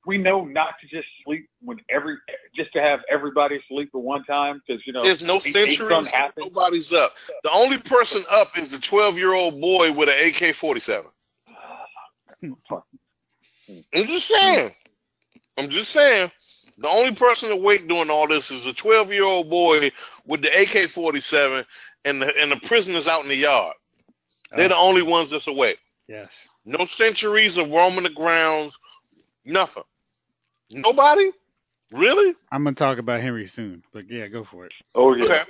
We 0.07 0.19
know 0.19 0.45
not 0.45 0.79
to 0.81 0.87
just 0.87 1.09
sleep 1.25 1.49
when 1.61 1.79
every 1.89 2.19
just 2.55 2.73
to 2.75 2.81
have 2.81 3.01
everybody 3.11 3.59
sleep 3.69 3.89
at 3.95 4.01
one 4.01 4.23
time 4.25 4.61
because 4.67 4.87
you 4.87 4.93
know 4.93 5.03
There's 5.03 5.23
no 5.23 5.41
centuries. 5.41 6.07
Nobody's 6.37 6.93
up. 6.93 7.15
The 7.43 7.51
only 7.51 7.79
person 7.79 8.23
up 8.31 8.49
is 8.57 8.71
the 8.71 8.79
12 8.81 9.17
year 9.17 9.33
old 9.33 9.59
boy 9.61 9.93
with 9.93 10.11
an 10.11 10.19
AK 10.19 10.57
47. 10.57 11.11
I'm 12.43 14.07
just 14.07 14.29
saying. 14.29 14.75
I'm 15.57 15.71
just 15.71 15.93
saying. 15.93 16.31
The 16.79 16.89
only 16.89 17.15
person 17.15 17.51
awake 17.51 17.89
doing 17.89 18.11
all 18.11 18.27
this 18.29 18.51
is 18.51 18.65
the 18.65 18.73
12 18.75 19.11
year 19.11 19.25
old 19.25 19.49
boy 19.49 19.91
with 20.27 20.43
the 20.43 20.49
AK 20.49 20.91
47 20.93 21.65
and 22.05 22.23
the, 22.23 22.27
and 22.41 22.51
the 22.51 22.69
prisoners 22.69 23.07
out 23.07 23.23
in 23.23 23.29
the 23.29 23.37
yard. 23.37 23.75
They're 24.57 24.69
the 24.69 24.77
ah. 24.77 24.83
only 24.83 25.03
ones 25.03 25.31
that's 25.31 25.47
awake. 25.47 25.79
Yes. 26.09 26.29
No 26.65 26.87
centuries 26.97 27.57
of 27.59 27.69
roaming 27.71 28.05
the 28.05 28.11
grounds. 28.11 28.73
Nothing. 29.45 29.83
Nobody? 30.71 31.31
Really? 31.93 32.35
I'm 32.51 32.65
gonna 32.65 32.75
talk 32.75 32.99
about 32.99 33.21
Henry 33.21 33.51
soon, 33.55 33.83
but 33.93 34.11
yeah, 34.11 34.27
go 34.27 34.45
for 34.51 34.67
it. 34.67 34.73
Oh 34.95 35.15
yeah. 35.15 35.25
Okay. 35.25 35.43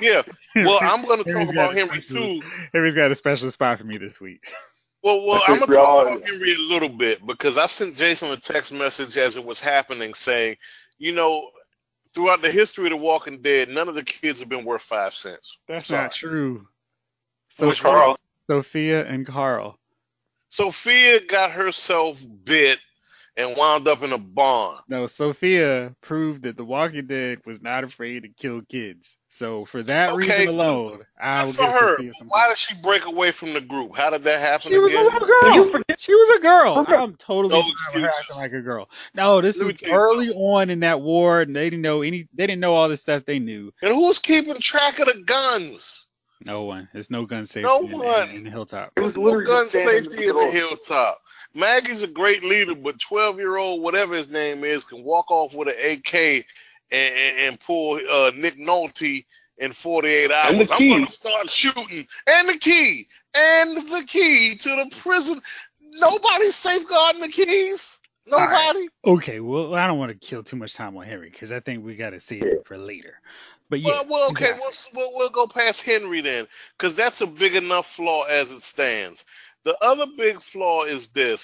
Yeah. 0.00 0.22
Well, 0.54 0.78
I'm 0.82 1.02
going 1.06 1.24
to 1.24 1.32
talk 1.32 1.48
about 1.48 1.74
Henry 1.74 2.02
special- 2.02 2.40
too. 2.40 2.46
Henry's 2.74 2.94
got 2.94 3.10
a 3.10 3.16
special 3.16 3.50
spot 3.52 3.78
for 3.78 3.84
me 3.84 3.96
this 3.96 4.20
week. 4.20 4.42
Well, 5.02 5.26
well, 5.26 5.42
I'm 5.46 5.58
gonna 5.58 5.66
we 5.68 5.76
talk 5.76 6.06
about 6.06 6.24
Henry 6.24 6.54
a 6.54 6.58
little 6.58 6.88
bit 6.88 7.26
because 7.26 7.56
I 7.56 7.66
sent 7.66 7.96
Jason 7.96 8.30
a 8.30 8.36
text 8.36 8.70
message 8.70 9.16
as 9.16 9.34
it 9.34 9.44
was 9.44 9.58
happening, 9.58 10.14
saying, 10.14 10.56
you 10.98 11.12
know, 11.12 11.50
throughout 12.14 12.42
the 12.42 12.50
history 12.50 12.86
of 12.86 12.90
The 12.90 12.96
Walking 12.96 13.42
Dead, 13.42 13.68
none 13.68 13.88
of 13.88 13.94
the 13.94 14.04
kids 14.04 14.38
have 14.38 14.48
been 14.48 14.64
worth 14.64 14.82
five 14.88 15.12
cents. 15.14 15.46
That's 15.66 15.88
Sorry. 15.88 16.02
not 16.02 16.14
true. 16.14 16.66
Which 17.58 17.78
Sophia, 17.78 17.82
Carl. 17.82 18.16
Sophia 18.48 19.06
and 19.06 19.26
Carl. 19.26 19.78
Sophia 20.50 21.20
got 21.28 21.50
herself 21.52 22.16
bit 22.44 22.78
and 23.36 23.56
wound 23.56 23.88
up 23.88 24.02
in 24.02 24.12
a 24.12 24.18
barn. 24.18 24.78
No, 24.88 25.08
Sophia 25.16 25.94
proved 26.02 26.44
that 26.44 26.56
The 26.56 26.64
Walking 26.64 27.06
Dead 27.06 27.38
was 27.46 27.58
not 27.60 27.84
afraid 27.84 28.22
to 28.22 28.28
kill 28.28 28.60
kids. 28.70 29.04
So 29.42 29.66
for 29.72 29.82
that 29.82 30.10
Okay. 30.10 30.18
reason 30.46 30.54
alone, 30.54 31.00
I 31.20 31.42
will 31.42 31.52
Good 31.52 31.56
for 31.56 31.62
give 31.64 31.72
her. 31.72 31.96
Sophia 31.96 32.12
some. 32.16 32.28
Why 32.28 32.42
credit. 32.42 32.54
did 32.54 32.58
she 32.76 32.80
break 32.80 33.04
away 33.06 33.32
from 33.32 33.54
the 33.54 33.60
group? 33.60 33.90
How 33.96 34.10
did 34.10 34.22
that 34.22 34.38
happen 34.38 34.70
She 34.70 34.78
was 34.78 34.88
again? 34.88 35.00
a 35.00 35.04
little 35.04 35.26
girl. 35.72 35.82
She 35.98 36.14
was 36.14 36.38
a 36.38 36.42
girl. 36.42 36.78
Okay. 36.78 36.94
I'm 36.94 37.16
totally 37.16 37.52
No 37.52 38.00
her 38.00 38.08
acting 38.08 38.36
like 38.36 38.52
a 38.52 38.60
girl. 38.60 38.88
No, 39.16 39.40
this 39.40 39.56
Let 39.56 39.66
was 39.66 39.76
tell 39.80 39.88
you 39.88 39.96
early 39.96 40.28
on 40.28 40.70
in 40.70 40.78
that 40.80 41.00
war, 41.00 41.40
and 41.40 41.56
they 41.56 41.64
didn't 41.64 41.82
know 41.82 42.02
any. 42.02 42.28
They 42.36 42.46
didn't 42.46 42.60
know 42.60 42.74
all 42.76 42.88
the 42.88 42.96
stuff 42.96 43.24
they 43.26 43.40
knew. 43.40 43.72
And 43.82 43.92
who's 43.92 44.20
keeping 44.20 44.54
track 44.60 45.00
of 45.00 45.06
the 45.08 45.24
guns? 45.26 45.80
No 46.44 46.62
one. 46.62 46.88
There's 46.92 47.10
no 47.10 47.26
gun 47.26 47.46
safety 47.48 47.62
No 47.62 47.80
in, 47.80 47.90
one. 47.98 48.28
in, 48.30 48.36
in 48.36 48.44
the 48.44 48.50
hilltop. 48.50 48.92
It 48.96 49.00
was 49.00 49.16
no 49.16 49.44
gun 49.44 49.64
just 49.64 49.70
standing 49.70 49.96
in 49.96 50.04
the 50.04 50.10
safety 50.10 50.28
in 50.28 50.36
the 50.36 50.50
hilltop. 50.52 51.20
Maggie's 51.52 52.02
a 52.02 52.06
great 52.06 52.44
leader, 52.44 52.76
but 52.76 52.94
twelve 53.08 53.38
year 53.38 53.56
old 53.56 53.82
whatever 53.82 54.14
his 54.14 54.28
name 54.28 54.62
is 54.62 54.84
can 54.84 55.02
walk 55.02 55.32
off 55.32 55.52
with 55.52 55.66
an 55.66 55.74
AK 55.74 56.44
and, 56.92 57.38
and, 57.38 57.60
pull 57.60 58.00
uh, 58.10 58.30
Nick 58.36 58.58
Nolte 58.58 59.24
in 59.58 59.72
forty 59.82 60.08
eight 60.08 60.30
hours. 60.30 60.50
And 60.50 60.60
the 60.60 60.72
I'm 60.72 60.88
gonna 60.88 61.12
start 61.12 61.50
shooting. 61.50 62.06
And 62.26 62.48
the 62.48 62.58
key. 62.58 63.06
And 63.34 63.76
the 63.90 64.04
key 64.06 64.58
to 64.62 64.68
the 64.68 64.96
prison. 65.02 65.40
Nobody's 65.80 66.56
safeguarding 66.62 67.22
the 67.22 67.28
keys. 67.28 67.80
Nobody. 68.26 68.88
Okay, 69.04 69.40
well, 69.40 69.74
I 69.74 69.86
don't 69.86 69.98
want 69.98 70.12
to 70.12 70.26
kill 70.26 70.44
too 70.44 70.56
much 70.56 70.74
time 70.74 70.96
on 70.96 71.04
Henry 71.04 71.30
because 71.30 71.50
I 71.50 71.60
think 71.60 71.84
we 71.84 71.96
got 71.96 72.10
to 72.10 72.20
save 72.28 72.42
it 72.44 72.64
for 72.66 72.78
later. 72.78 73.14
But 73.68 73.80
yeah, 73.80 73.88
Well, 73.88 74.06
well, 74.08 74.30
okay, 74.30 74.52
we'll, 74.52 74.72
we'll 74.94 75.16
we'll 75.16 75.30
go 75.30 75.46
past 75.46 75.80
Henry 75.80 76.20
then, 76.20 76.46
because 76.78 76.96
that's 76.96 77.20
a 77.20 77.26
big 77.26 77.54
enough 77.54 77.86
flaw 77.96 78.24
as 78.24 78.48
it 78.50 78.62
stands. 78.72 79.18
The 79.64 79.76
other 79.82 80.06
big 80.16 80.36
flaw 80.52 80.84
is 80.84 81.08
this: 81.14 81.40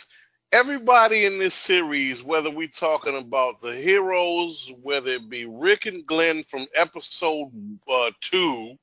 everybody 0.53 1.27
in 1.27 1.39
this 1.39 1.55
series, 1.55 2.23
whether 2.23 2.51
we're 2.51 2.69
talking 2.81 3.17
about 3.17 3.61
the 3.63 3.75
heroes, 3.75 4.71
whether 4.83 5.09
it 5.09 5.29
be 5.29 5.45
Rick 5.45 5.87
and 5.87 6.07
Glenn 6.07 6.45
from 6.51 6.67
episode 6.75 7.51
uh, 7.91 8.11
two, 8.31 8.75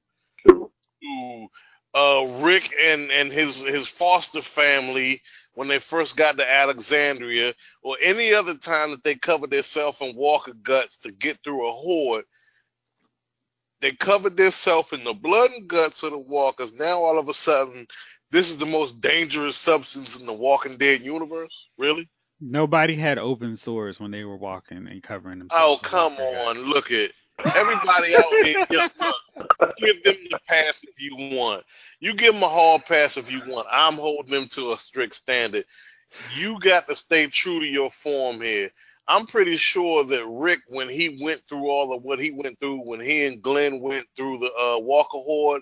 to 0.47 1.47
uh, 1.95 2.23
Rick 2.43 2.69
and 2.81 3.09
and 3.11 3.31
his 3.31 3.55
his 3.55 3.87
foster 3.97 4.41
family 4.53 5.21
when 5.55 5.67
they 5.67 5.79
first 5.89 6.15
got 6.17 6.37
to 6.37 6.49
Alexandria, 6.49 7.53
or 7.81 7.95
any 8.03 8.33
other 8.33 8.55
time 8.55 8.91
that 8.91 9.03
they 9.03 9.15
covered 9.15 9.51
themselves 9.51 9.97
in 10.01 10.15
Walker 10.15 10.53
guts 10.63 10.97
to 10.99 11.11
get 11.11 11.37
through 11.43 11.67
a 11.67 11.71
horde. 11.71 12.25
They 13.81 13.91
covered 13.91 14.35
themselves 14.35 14.89
in 14.91 15.03
the 15.03 15.13
blood 15.13 15.51
and 15.51 15.67
guts 15.67 16.01
of 16.03 16.11
the 16.11 16.17
walkers. 16.17 16.71
Now 16.73 16.99
all 16.99 17.19
of 17.19 17.29
a 17.29 17.33
sudden, 17.33 17.87
this 18.35 18.49
is 18.49 18.57
the 18.57 18.65
most 18.65 18.99
dangerous 19.01 19.57
substance 19.57 20.15
in 20.15 20.25
the 20.25 20.33
Walking 20.33 20.77
Dead 20.77 21.01
universe. 21.01 21.53
Really? 21.77 22.09
nobody 22.41 22.95
had 22.95 23.17
open 23.17 23.57
sores 23.57 23.99
when 23.99 24.11
they 24.11 24.23
were 24.23 24.37
walking 24.37 24.87
and 24.89 25.01
covering 25.01 25.39
themselves. 25.39 25.81
Oh 25.83 25.87
come 25.89 26.13
on! 26.13 26.69
Look 26.69 26.91
at 26.91 27.11
everybody 27.55 28.15
out 28.15 28.23
here. 28.43 28.65
Give 29.79 30.03
them 30.03 30.15
the 30.29 30.39
pass 30.47 30.79
if 30.83 30.99
you 30.99 31.37
want. 31.37 31.63
You 31.99 32.15
give 32.15 32.33
them 32.33 32.43
a 32.43 32.49
hard 32.49 32.83
pass 32.85 33.17
if 33.17 33.29
you 33.29 33.41
want. 33.47 33.67
I'm 33.71 33.95
holding 33.95 34.31
them 34.31 34.49
to 34.55 34.73
a 34.73 34.77
strict 34.85 35.15
standard. 35.15 35.65
You 36.37 36.57
got 36.61 36.87
to 36.87 36.95
stay 36.95 37.27
true 37.27 37.59
to 37.59 37.65
your 37.65 37.89
form 38.03 38.41
here. 38.41 38.69
I'm 39.07 39.27
pretty 39.27 39.57
sure 39.57 40.05
that 40.05 40.25
Rick, 40.25 40.59
when 40.69 40.89
he 40.89 41.19
went 41.21 41.41
through 41.47 41.69
all 41.69 41.95
of 41.95 42.03
what 42.03 42.19
he 42.19 42.31
went 42.31 42.59
through, 42.59 42.87
when 42.87 43.01
he 43.01 43.25
and 43.25 43.41
Glenn 43.41 43.81
went 43.81 44.07
through 44.15 44.39
the 44.39 44.47
uh, 44.47 44.79
Walker 44.79 45.19
Horde 45.19 45.61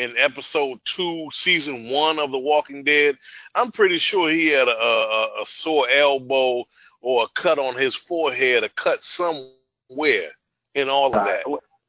in 0.00 0.14
episode 0.18 0.78
two, 0.96 1.28
season 1.44 1.88
one 1.90 2.18
of 2.18 2.30
The 2.30 2.38
Walking 2.38 2.82
Dead, 2.84 3.16
I'm 3.54 3.70
pretty 3.72 3.98
sure 3.98 4.30
he 4.30 4.46
had 4.48 4.68
a, 4.68 4.70
a, 4.70 5.24
a 5.42 5.44
sore 5.58 5.88
elbow 5.90 6.64
or 7.02 7.24
a 7.24 7.40
cut 7.40 7.58
on 7.58 7.76
his 7.76 7.94
forehead, 8.08 8.64
a 8.64 8.68
cut 8.76 9.00
somewhere 9.02 10.28
in 10.74 10.88
all 10.88 11.06
of 11.08 11.12
that. 11.26 11.40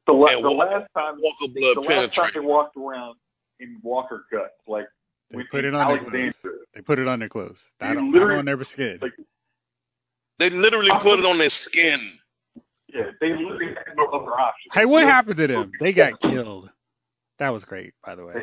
The, 0.06 0.12
la- 0.12 0.28
the 0.30 0.40
Walker- 0.50 0.50
last 0.50 0.88
time, 0.96 1.14
Walker 1.20 1.36
the 1.42 1.48
blood 1.48 1.76
last 1.76 1.86
time 1.86 1.86
penetrated. 1.86 2.34
they 2.42 2.46
walked 2.46 2.76
around 2.76 3.16
in 3.60 3.78
Walker 3.82 4.24
guts, 4.32 4.50
like 4.66 4.86
They 5.30 5.36
with 5.38 5.46
put 5.50 5.64
it 5.64 5.74
on 5.74 5.88
their 5.88 5.98
clothes. 6.10 6.34
They 6.74 6.80
put 6.80 6.98
it 6.98 7.06
on 7.08 7.18
their 7.20 7.28
clothes. 7.28 7.58
I 7.80 7.88
You 7.90 7.94
don't, 7.94 8.08
I 8.08 8.12
literally- 8.12 8.34
don't 8.36 8.44
never 8.46 8.64
skin. 8.64 8.98
like- 9.00 9.12
They 10.38 10.50
literally 10.50 10.90
put 11.02 11.18
it 11.20 11.24
on 11.24 11.38
their 11.38 11.50
skin. 11.50 12.18
Yeah, 12.92 13.04
they 13.20 13.30
literally 13.30 13.68
had 13.68 13.96
no 13.96 14.06
other 14.08 14.32
option. 14.32 14.70
Hey, 14.74 14.84
what 14.84 15.04
happened 15.04 15.38
to 15.38 15.46
them? 15.46 15.72
They 15.80 15.92
got 15.94 16.20
killed. 16.20 16.68
That 17.42 17.52
was 17.52 17.64
great, 17.64 17.92
by 18.06 18.14
the 18.14 18.24
way. 18.24 18.34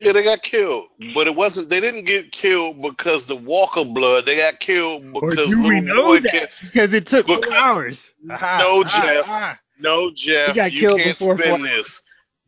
Yeah, 0.00 0.12
they 0.12 0.24
got 0.24 0.42
killed, 0.42 0.86
but 1.14 1.26
it 1.26 1.34
wasn't. 1.34 1.68
They 1.68 1.78
didn't 1.78 2.06
get 2.06 2.32
killed 2.32 2.80
because 2.80 3.20
the 3.28 3.36
Walker 3.36 3.84
blood. 3.84 4.24
They 4.24 4.38
got 4.38 4.58
killed 4.58 5.04
Or 5.12 5.28
because 5.28 5.50
do 5.50 5.60
we 5.62 5.82
little 5.82 5.82
know 5.94 6.02
boy 6.06 6.20
that? 6.20 6.30
can't- 6.32 6.50
Because 6.62 6.92
it 6.94 7.06
took 7.08 7.26
Because- 7.26 7.44
four 7.44 7.54
hours. 7.54 7.98
Aha, 8.30 8.58
No, 8.60 8.82
aha, 8.82 9.02
Jeff. 9.02 9.24
aha. 9.24 9.58
No, 9.78 10.10
Jeff, 10.16 10.48
He 10.48 10.54
got 10.54 10.72
you 10.72 10.80
killed 10.80 11.00
can't 11.00 11.18
before 11.18 11.36
spin 11.38 11.58
four- 11.58 11.66
this. 11.66 11.86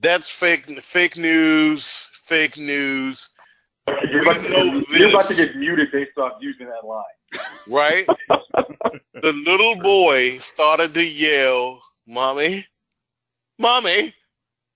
That's 0.00 0.26
fake. 0.40 0.64
Fake 0.94 1.16
news. 1.18 1.86
Fake 2.26 2.56
news. 2.56 3.20
You're 4.10 4.22
about, 4.22 4.40
to, 4.40 4.82
you're 4.90 5.10
about 5.10 5.28
to 5.28 5.34
get 5.34 5.54
muted 5.54 5.92
based 5.92 6.16
off 6.16 6.38
using 6.40 6.66
that 6.68 6.86
line. 6.86 7.04
Right? 7.68 8.06
the 9.20 9.32
little 9.32 9.76
boy 9.76 10.38
started 10.54 10.94
to 10.94 11.02
yell, 11.04 11.82
"Mommy, 12.06 12.66
mommy, 13.58 14.14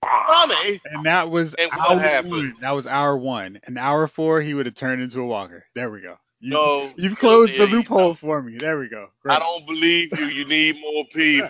mommy!" 0.03 0.81
And 0.93 1.05
that 1.05 1.29
was 1.29 1.53
And 1.57 1.69
what 1.75 1.91
hour 1.91 1.99
happened? 1.99 2.31
one. 2.31 2.53
That 2.61 2.71
was 2.71 2.85
hour 2.85 3.17
one. 3.17 3.59
An 3.65 3.77
hour 3.77 4.07
four, 4.07 4.41
he 4.41 4.53
would 4.53 4.65
have 4.65 4.75
turned 4.75 5.01
into 5.01 5.19
a 5.19 5.25
walker. 5.25 5.65
There 5.75 5.89
we 5.91 6.01
go. 6.01 6.15
You, 6.39 6.51
No, 6.53 6.91
You've 6.97 7.17
closed 7.17 7.51
yeah, 7.53 7.65
the 7.65 7.71
loophole 7.71 8.15
for 8.21 8.43
me. 8.43 8.57
There 8.59 8.77
we 8.77 8.89
go. 8.89 9.07
Great. 9.23 9.35
I 9.35 9.39
don't 9.39 9.65
believe 9.65 10.09
you. 10.19 10.25
You 10.25 10.47
need 10.47 10.75
more 10.79 11.03
people. 11.11 11.49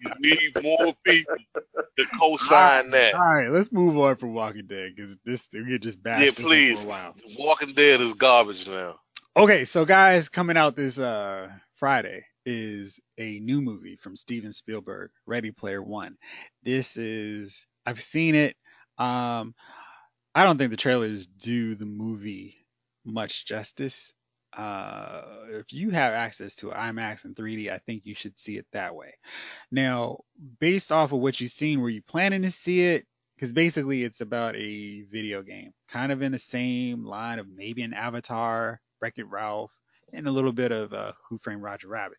You 0.00 0.10
need 0.20 0.62
more 0.62 0.94
people. 1.04 1.34
to 1.54 2.04
co-sign 2.18 2.90
that. 2.92 3.14
All 3.14 3.34
right, 3.34 3.48
let's 3.50 3.70
move 3.72 3.96
on 3.98 4.16
from 4.16 4.32
Walking 4.34 4.66
Dead 4.66 4.92
because 4.96 5.16
this 5.26 5.40
we 5.52 5.64
get 5.70 5.82
just 5.82 6.02
bashed 6.02 6.24
Yeah, 6.38 6.44
please. 6.44 6.76
for 6.78 6.84
a 6.84 6.88
while. 6.88 7.14
Walking 7.38 7.74
Dead 7.74 8.00
is 8.00 8.12
garbage 8.14 8.66
now. 8.66 8.96
Okay, 9.36 9.66
so 9.74 9.84
guys, 9.84 10.26
coming 10.30 10.56
out 10.56 10.76
this 10.76 10.96
uh 10.96 11.48
Friday 11.78 12.24
is 12.46 12.90
a 13.18 13.38
new 13.40 13.60
movie 13.60 13.98
from 14.02 14.16
Steven 14.16 14.52
Spielberg, 14.52 15.10
Ready 15.26 15.50
Player 15.50 15.82
One. 15.82 16.16
This 16.64 16.86
is 16.96 17.50
I've 17.84 17.98
seen 18.12 18.34
it. 18.34 18.56
Um 18.98 19.54
I 20.34 20.44
don't 20.44 20.58
think 20.58 20.70
the 20.70 20.76
trailers 20.76 21.26
do 21.42 21.74
the 21.74 21.86
movie 21.86 22.56
much 23.04 23.32
justice. 23.46 23.94
Uh 24.56 25.22
if 25.50 25.66
you 25.70 25.90
have 25.90 26.12
access 26.12 26.52
to 26.60 26.66
IMAX 26.68 27.18
and 27.24 27.36
3D, 27.36 27.70
I 27.70 27.78
think 27.86 28.02
you 28.04 28.14
should 28.18 28.34
see 28.44 28.52
it 28.52 28.66
that 28.72 28.94
way. 28.94 29.14
Now, 29.70 30.20
based 30.60 30.90
off 30.90 31.12
of 31.12 31.20
what 31.20 31.40
you've 31.40 31.52
seen, 31.58 31.80
were 31.80 31.90
you 31.90 32.02
planning 32.08 32.42
to 32.42 32.52
see 32.64 32.80
it? 32.80 33.06
Because 33.36 33.52
basically, 33.52 34.02
it's 34.02 34.20
about 34.22 34.56
a 34.56 35.02
video 35.12 35.42
game, 35.42 35.72
kind 35.92 36.10
of 36.10 36.22
in 36.22 36.32
the 36.32 36.40
same 36.50 37.04
line 37.04 37.38
of 37.38 37.46
maybe 37.54 37.82
an 37.82 37.92
Avatar, 37.92 38.80
Wreck 39.00 39.14
It 39.18 39.28
Ralph, 39.28 39.70
and 40.12 40.26
a 40.26 40.30
little 40.30 40.52
bit 40.52 40.72
of 40.72 40.92
uh, 40.94 41.12
Who 41.28 41.38
Framed 41.44 41.62
Roger 41.62 41.88
Rabbit. 41.88 42.16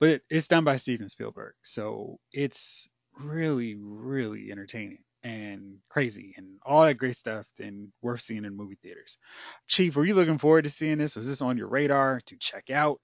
But 0.00 0.08
it, 0.08 0.22
it's 0.30 0.48
done 0.48 0.64
by 0.64 0.78
Steven 0.78 1.08
Spielberg, 1.08 1.54
so 1.74 2.18
it's 2.32 2.56
really, 3.18 3.76
really 3.78 4.50
entertaining 4.50 4.98
and 5.22 5.76
crazy 5.88 6.34
and 6.36 6.46
all 6.66 6.84
that 6.84 6.98
great 6.98 7.16
stuff 7.16 7.46
and 7.58 7.88
worth 8.02 8.20
seeing 8.26 8.44
in 8.44 8.54
movie 8.56 8.76
theaters. 8.82 9.16
Chief, 9.68 9.94
were 9.96 10.04
you 10.04 10.14
looking 10.14 10.38
forward 10.38 10.64
to 10.64 10.72
seeing 10.78 10.98
this? 10.98 11.14
Was 11.14 11.24
this 11.26 11.40
on 11.40 11.56
your 11.56 11.68
radar 11.68 12.20
to 12.26 12.36
check 12.40 12.68
out? 12.70 13.00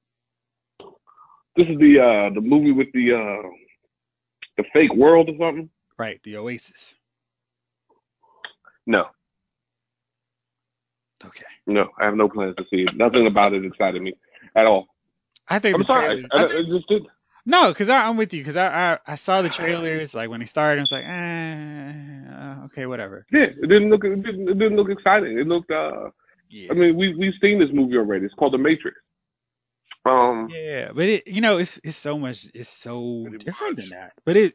This 1.57 1.66
is 1.68 1.78
the 1.78 1.99
uh 1.99 2.34
the 2.34 2.41
movie 2.41 2.72
with 2.72 2.88
the 2.93 3.12
uh 3.14 3.49
the 4.59 4.64
fake 4.72 4.93
world 4.95 5.30
or 5.30 5.32
something. 5.38 5.70
Right, 5.99 6.20
the 6.24 6.36
Oasis. 6.36 6.66
No, 8.86 9.07
Okay. 11.24 11.45
no, 11.66 11.88
I 11.99 12.05
have 12.07 12.14
no 12.16 12.28
plans 12.28 12.57
to 12.57 12.64
see 12.70 12.82
it. 12.82 12.97
Nothing 12.97 13.26
about 13.26 13.53
it 13.53 13.64
excited 13.64 14.01
me 14.03 14.14
at 14.57 14.66
all. 14.66 14.86
I 15.51 15.59
think 15.59 15.74
I'm 15.76 15.84
sorry, 15.84 16.24
I, 16.32 16.36
I 16.36 16.44
I, 16.44 16.62
just 16.70 16.88
did. 16.88 17.03
No, 17.44 17.72
because 17.72 17.88
I'm 17.90 18.16
with 18.16 18.32
you. 18.32 18.42
Because 18.42 18.57
I, 18.57 18.98
I 19.07 19.14
I 19.14 19.20
saw 19.26 19.42
the 19.42 19.48
trailers 19.48 20.11
like 20.14 20.30
when 20.30 20.40
they 20.40 20.46
started. 20.46 20.80
I 20.80 20.82
was 20.82 20.92
like, 20.92 21.05
eh, 21.05 22.32
uh, 22.32 22.64
okay, 22.66 22.86
whatever. 22.86 23.26
Yeah, 23.32 23.46
it 23.46 23.68
didn't 23.68 23.90
look. 23.90 24.05
It 24.05 24.22
didn't, 24.22 24.48
it 24.48 24.59
didn't 24.59 24.76
look 24.76 24.90
exciting. 24.90 25.38
It 25.38 25.46
looked. 25.46 25.70
uh 25.70 26.11
Yeah. 26.48 26.68
I 26.70 26.74
mean, 26.74 26.96
we 26.96 27.14
we've 27.14 27.34
seen 27.40 27.59
this 27.59 27.70
movie 27.72 27.96
already. 27.96 28.26
It's 28.26 28.34
called 28.34 28.55
The 28.55 28.59
Matrix. 28.59 28.96
Um, 30.05 30.48
yeah, 30.51 30.88
but 30.94 31.05
it 31.05 31.26
you 31.26 31.40
know 31.40 31.59
it's 31.59 31.70
it's 31.84 31.98
so 32.03 32.18
much 32.18 32.36
it's 32.55 32.70
so 32.82 33.26
different 33.44 33.76
much. 33.76 33.76
than 33.76 33.88
that. 33.90 34.12
But 34.24 34.36
it 34.36 34.55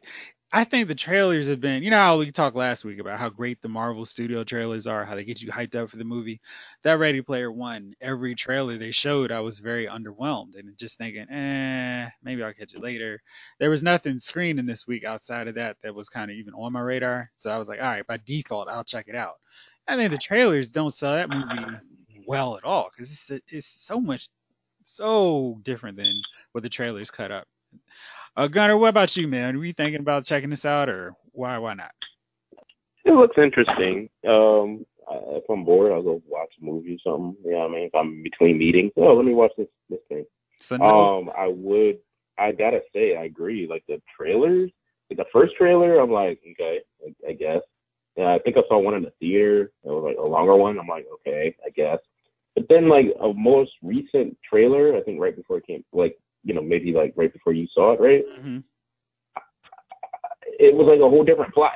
I 0.52 0.64
think 0.64 0.88
the 0.88 0.94
trailers 0.94 1.48
have 1.48 1.60
been 1.60 1.82
you 1.82 1.90
know 1.90 1.98
how 1.98 2.18
we 2.18 2.32
talked 2.32 2.56
last 2.56 2.84
week 2.84 2.98
about 2.98 3.18
how 3.20 3.28
great 3.28 3.62
the 3.62 3.68
Marvel 3.68 4.06
Studio 4.06 4.42
trailers 4.42 4.86
are, 4.86 5.04
how 5.04 5.14
they 5.14 5.24
get 5.24 5.40
you 5.40 5.50
hyped 5.50 5.76
up 5.76 5.90
for 5.90 5.96
the 5.96 6.04
movie. 6.04 6.40
That 6.82 6.98
Ready 6.98 7.22
Player 7.22 7.50
One, 7.52 7.94
every 8.00 8.34
trailer 8.34 8.76
they 8.78 8.90
showed, 8.92 9.30
I 9.30 9.40
was 9.40 9.58
very 9.60 9.86
underwhelmed 9.86 10.58
and 10.58 10.76
just 10.78 10.98
thinking, 10.98 11.28
eh, 11.30 12.08
maybe 12.24 12.42
I'll 12.42 12.52
catch 12.54 12.74
it 12.74 12.82
later. 12.82 13.20
There 13.60 13.70
was 13.70 13.82
nothing 13.82 14.20
screening 14.26 14.66
this 14.66 14.84
week 14.88 15.04
outside 15.04 15.46
of 15.46 15.54
that 15.56 15.76
that 15.82 15.94
was 15.94 16.08
kind 16.08 16.30
of 16.30 16.36
even 16.36 16.54
on 16.54 16.72
my 16.72 16.80
radar, 16.80 17.30
so 17.38 17.50
I 17.50 17.58
was 17.58 17.68
like, 17.68 17.80
all 17.80 17.86
right, 17.86 18.06
by 18.06 18.18
default, 18.26 18.68
I'll 18.68 18.84
check 18.84 19.06
it 19.08 19.16
out. 19.16 19.34
I 19.88 19.96
think 19.96 20.10
the 20.10 20.18
trailers 20.18 20.68
don't 20.68 20.94
sell 20.96 21.14
that 21.14 21.28
movie 21.30 21.78
well 22.26 22.56
at 22.56 22.64
all 22.64 22.90
because 22.96 23.12
it's 23.28 23.44
it's 23.48 23.66
so 23.86 24.00
much 24.00 24.22
so 24.96 25.58
different 25.64 25.96
than 25.96 26.20
what 26.52 26.62
the 26.62 26.68
trailers 26.68 27.10
cut 27.16 27.30
up. 27.30 27.46
Uh, 28.36 28.46
Gunnar, 28.46 28.76
what 28.76 28.88
about 28.88 29.16
you, 29.16 29.28
man? 29.28 29.56
Were 29.56 29.64
you 29.64 29.74
thinking 29.74 30.00
about 30.00 30.26
checking 30.26 30.50
this 30.50 30.64
out, 30.64 30.88
or 30.88 31.14
why? 31.32 31.56
Why 31.58 31.74
not? 31.74 31.92
It 33.04 33.12
looks 33.12 33.38
interesting. 33.38 34.08
Um, 34.28 34.84
I- 35.08 35.36
if 35.36 35.44
I'm 35.48 35.64
bored, 35.64 35.92
I'll 35.92 36.02
go 36.02 36.20
watch 36.26 36.52
a 36.60 36.64
movie 36.64 36.96
or 36.96 36.98
something. 36.98 37.36
You 37.44 37.52
know 37.52 37.58
what 37.60 37.70
I 37.70 37.74
mean? 37.74 37.84
If 37.84 37.94
I'm 37.94 38.22
between 38.22 38.58
meetings, 38.58 38.92
oh, 38.96 39.14
let 39.14 39.24
me 39.24 39.34
watch 39.34 39.52
this 39.56 39.68
this 39.88 40.00
thing. 40.08 40.26
So 40.68 40.76
no, 40.76 40.84
Um, 40.84 41.30
I 41.36 41.46
would. 41.46 41.98
I 42.38 42.52
gotta 42.52 42.82
say, 42.92 43.16
I 43.16 43.24
agree. 43.24 43.66
Like 43.66 43.84
the 43.86 44.02
trailers, 44.14 44.70
like 45.08 45.18
the 45.18 45.24
first 45.32 45.54
trailer, 45.56 46.00
I'm 46.00 46.10
like, 46.10 46.40
okay, 46.50 46.80
I, 47.06 47.30
I 47.30 47.32
guess. 47.32 47.62
Yeah, 48.16 48.34
I 48.34 48.38
think 48.40 48.56
I 48.56 48.62
saw 48.68 48.78
one 48.78 48.94
in 48.94 49.02
the 49.02 49.12
theater. 49.20 49.72
It 49.84 49.88
was 49.88 50.04
like 50.04 50.16
a 50.18 50.22
longer 50.22 50.56
one. 50.56 50.78
I'm 50.78 50.88
like, 50.88 51.06
okay, 51.14 51.54
I 51.64 51.70
guess. 51.70 51.98
But 52.56 52.66
then, 52.68 52.88
like 52.88 53.06
a 53.22 53.32
most 53.34 53.72
recent 53.82 54.36
trailer, 54.48 54.96
I 54.96 55.02
think 55.02 55.20
right 55.20 55.36
before 55.36 55.58
it 55.58 55.66
came, 55.66 55.84
like 55.92 56.18
you 56.42 56.54
know, 56.54 56.62
maybe 56.62 56.92
like 56.92 57.12
right 57.14 57.32
before 57.32 57.52
you 57.52 57.66
saw 57.72 57.92
it, 57.92 58.00
right? 58.00 58.24
Mhm. 58.40 58.64
It 60.58 60.74
was 60.74 60.86
like 60.86 61.00
a 61.00 61.08
whole 61.08 61.22
different 61.22 61.52
plot. 61.52 61.74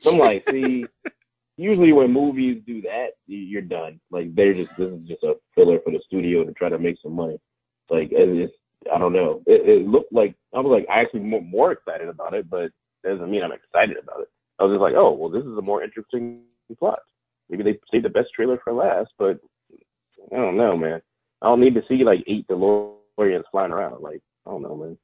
So 0.00 0.10
I'm 0.10 0.18
like, 0.18 0.44
see, 0.50 0.86
usually 1.56 1.92
when 1.92 2.12
movies 2.12 2.62
do 2.66 2.82
that, 2.82 3.10
you're 3.26 3.62
done. 3.62 4.00
Like 4.10 4.34
they're 4.34 4.54
just 4.54 4.70
this 4.76 4.88
is 4.88 5.06
just 5.06 5.22
a 5.22 5.34
filler 5.54 5.78
for 5.84 5.92
the 5.92 6.00
studio 6.06 6.44
to 6.44 6.52
try 6.52 6.68
to 6.68 6.78
make 6.78 6.96
some 7.02 7.12
money. 7.12 7.38
Like 7.88 8.08
it's 8.10 8.52
I 8.92 8.98
don't 8.98 9.12
know. 9.12 9.42
It, 9.46 9.68
it 9.68 9.86
looked 9.86 10.12
like 10.12 10.34
I 10.54 10.60
was 10.60 10.70
like 10.70 10.88
I 10.90 11.00
actually 11.00 11.20
more, 11.20 11.42
more 11.42 11.72
excited 11.72 12.08
about 12.08 12.34
it, 12.34 12.50
but 12.50 12.70
doesn't 13.04 13.30
mean 13.30 13.42
I'm 13.42 13.52
excited 13.52 13.96
about 14.02 14.22
it. 14.22 14.28
I 14.58 14.64
was 14.64 14.72
just 14.72 14.82
like, 14.82 14.94
oh 14.96 15.12
well, 15.12 15.30
this 15.30 15.44
is 15.44 15.56
a 15.56 15.62
more 15.62 15.84
interesting 15.84 16.42
plot. 16.78 17.00
Maybe 17.48 17.62
they 17.62 17.78
saved 17.92 18.04
the 18.04 18.10
best 18.10 18.28
trailer 18.34 18.58
for 18.64 18.72
last, 18.72 19.10
but 19.18 19.38
I 20.32 20.36
don't 20.36 20.56
know, 20.56 20.76
man. 20.76 21.00
I 21.42 21.46
don't 21.46 21.60
need 21.60 21.74
to 21.74 21.82
see 21.88 22.04
like 22.04 22.22
eight 22.26 22.46
DeLoreans 22.48 23.44
flying 23.50 23.72
around. 23.72 24.02
Like 24.02 24.20
I 24.46 24.50
don't 24.50 24.62
know, 24.62 24.76
man. 24.76 24.98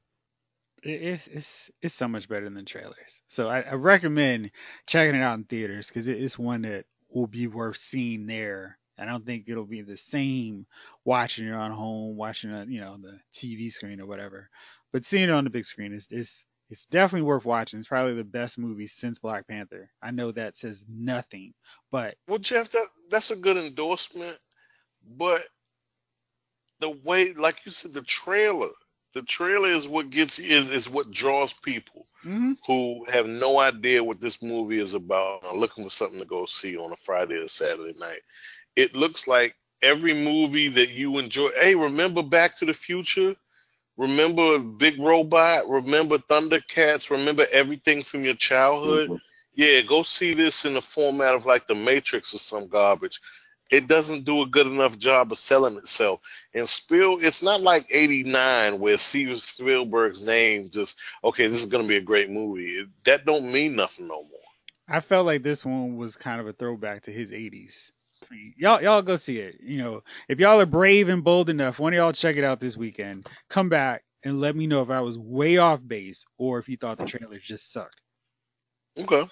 it, 0.83 1.01
it's 1.01 1.23
it's 1.27 1.47
it's 1.81 1.95
so 1.99 2.07
much 2.07 2.27
better 2.29 2.49
than 2.49 2.65
trailers. 2.65 2.95
So 3.35 3.47
I, 3.47 3.61
I 3.61 3.73
recommend 3.73 4.51
checking 4.87 5.15
it 5.15 5.23
out 5.23 5.37
in 5.37 5.43
theaters 5.45 5.85
because 5.87 6.07
it, 6.07 6.17
it's 6.21 6.37
one 6.37 6.61
that 6.63 6.85
will 7.13 7.27
be 7.27 7.47
worth 7.47 7.77
seeing 7.91 8.27
there. 8.27 8.77
I 8.99 9.05
don't 9.05 9.25
think 9.25 9.45
it'll 9.47 9.65
be 9.65 9.83
the 9.83 9.97
same 10.11 10.65
watching 11.05 11.47
it 11.47 11.53
on 11.53 11.71
home, 11.71 12.17
watching 12.17 12.49
it, 12.49 12.67
you 12.67 12.79
know, 12.79 12.97
the 12.99 13.19
TV 13.39 13.71
screen 13.71 14.01
or 14.01 14.07
whatever. 14.07 14.49
But 14.91 15.03
seeing 15.09 15.23
it 15.25 15.29
on 15.29 15.43
the 15.43 15.49
big 15.49 15.65
screen 15.65 15.93
is 15.93 16.05
is 16.09 16.27
it's 16.69 16.85
definitely 16.91 17.21
worth 17.21 17.45
watching. 17.45 17.79
It's 17.79 17.87
probably 17.87 18.15
the 18.15 18.23
best 18.23 18.57
movie 18.57 18.89
since 18.99 19.17
Black 19.19 19.47
Panther. 19.47 19.89
I 20.01 20.11
know 20.11 20.31
that 20.33 20.55
says 20.59 20.77
nothing, 20.89 21.53
but 21.91 22.15
Well, 22.27 22.39
Jeff, 22.39 22.71
that 22.71 22.85
that's 23.09 23.31
a 23.31 23.35
good 23.35 23.57
endorsement, 23.57 24.37
but 25.15 25.41
the 26.79 26.89
way, 27.03 27.33
like 27.33 27.57
you 27.65 27.71
said, 27.71 27.93
the 27.93 28.01
trailer, 28.01 28.69
the 29.13 29.21
trailer 29.23 29.71
is 29.73 29.87
what 29.87 30.09
gets 30.09 30.37
is 30.39 30.69
is 30.69 30.89
what 30.89 31.11
draws 31.11 31.51
people 31.63 32.05
mhm. 32.23 32.55
who 32.67 33.05
have 33.11 33.25
no 33.25 33.59
idea 33.59 34.03
what 34.03 34.21
this 34.21 34.37
movie 34.41 34.79
is 34.79 34.93
about, 34.93 35.43
are 35.43 35.55
looking 35.55 35.83
for 35.83 35.89
something 35.89 36.19
to 36.19 36.25
go 36.25 36.45
see 36.61 36.75
on 36.77 36.91
a 36.91 36.95
Friday 37.05 37.35
or 37.35 37.47
Saturday 37.47 37.93
night. 37.97 38.21
It 38.75 38.95
looks 38.95 39.27
like 39.27 39.55
every 39.81 40.13
movie 40.13 40.69
that 40.69 40.89
you 40.89 41.17
enjoy. 41.17 41.49
Hey, 41.59 41.75
remember 41.75 42.21
Back 42.23 42.57
to 42.59 42.65
the 42.65 42.73
Future? 42.73 43.35
Remember 43.97 44.59
Big 44.59 44.99
Robot? 44.99 45.67
Remember 45.69 46.17
Thundercats? 46.19 47.09
Remember 47.09 47.45
everything 47.51 48.03
from 48.03 48.23
your 48.23 48.35
childhood? 48.35 49.09
Mhm. 49.09 49.21
Yeah, 49.55 49.81
go 49.81 50.03
see 50.03 50.33
this 50.33 50.65
in 50.65 50.73
the 50.75 50.81
format 50.93 51.35
of 51.35 51.45
like 51.45 51.67
The 51.67 51.75
Matrix 51.75 52.33
or 52.33 52.39
some 52.39 52.67
garbage. 52.67 53.19
It 53.69 53.87
doesn't 53.87 54.25
do 54.25 54.41
a 54.41 54.47
good 54.47 54.67
enough 54.67 54.97
job 54.97 55.31
of 55.31 55.39
selling 55.39 55.77
itself. 55.77 56.19
And 56.53 56.69
Spiel, 56.69 57.17
it's 57.21 57.41
not 57.41 57.61
like 57.61 57.85
'89 57.91 58.79
where 58.79 58.97
Steven 58.97 59.39
Spielberg's 59.39 60.21
name 60.21 60.69
just 60.71 60.95
okay, 61.23 61.47
this 61.47 61.61
is 61.61 61.69
gonna 61.69 61.87
be 61.87 61.97
a 61.97 62.01
great 62.01 62.29
movie. 62.29 62.65
It, 62.65 62.87
that 63.05 63.25
don't 63.25 63.51
mean 63.51 63.75
nothing 63.75 64.07
no 64.07 64.23
more. 64.23 64.39
I 64.89 65.01
felt 65.01 65.25
like 65.25 65.43
this 65.43 65.65
one 65.65 65.97
was 65.97 66.15
kind 66.15 66.39
of 66.39 66.47
a 66.47 66.53
throwback 66.53 67.03
to 67.05 67.11
his 67.11 67.31
'80s. 67.31 67.71
Y'all, 68.57 68.81
y'all 68.81 69.01
go 69.01 69.17
see 69.17 69.37
it. 69.37 69.55
You 69.61 69.77
know, 69.77 70.03
if 70.27 70.39
y'all 70.39 70.59
are 70.59 70.65
brave 70.65 71.07
and 71.09 71.23
bold 71.23 71.49
enough, 71.49 71.79
one 71.79 71.93
of 71.93 71.97
y'all 71.97 72.13
check 72.13 72.35
it 72.35 72.43
out 72.43 72.59
this 72.59 72.75
weekend. 72.75 73.27
Come 73.49 73.69
back 73.69 74.03
and 74.23 74.41
let 74.41 74.55
me 74.55 74.67
know 74.67 74.81
if 74.81 74.89
I 74.89 75.01
was 75.01 75.17
way 75.17 75.57
off 75.57 75.79
base 75.85 76.17
or 76.37 76.59
if 76.59 76.67
you 76.67 76.77
thought 76.77 76.97
the 76.97 77.05
trailers 77.05 77.41
just 77.47 77.71
sucked. 77.71 78.01
Okay. 78.97 79.29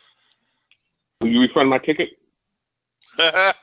will 1.22 1.28
you 1.28 1.42
refund 1.42 1.70
my 1.70 1.80
ticket? 1.80 2.10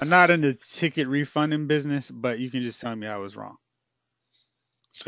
I'm 0.00 0.08
not 0.08 0.30
in 0.30 0.40
the 0.40 0.56
ticket 0.80 1.08
refunding 1.08 1.66
business, 1.66 2.04
but 2.10 2.38
you 2.38 2.50
can 2.50 2.62
just 2.62 2.80
tell 2.80 2.94
me 2.94 3.06
I 3.06 3.16
was 3.16 3.36
wrong. 3.36 3.56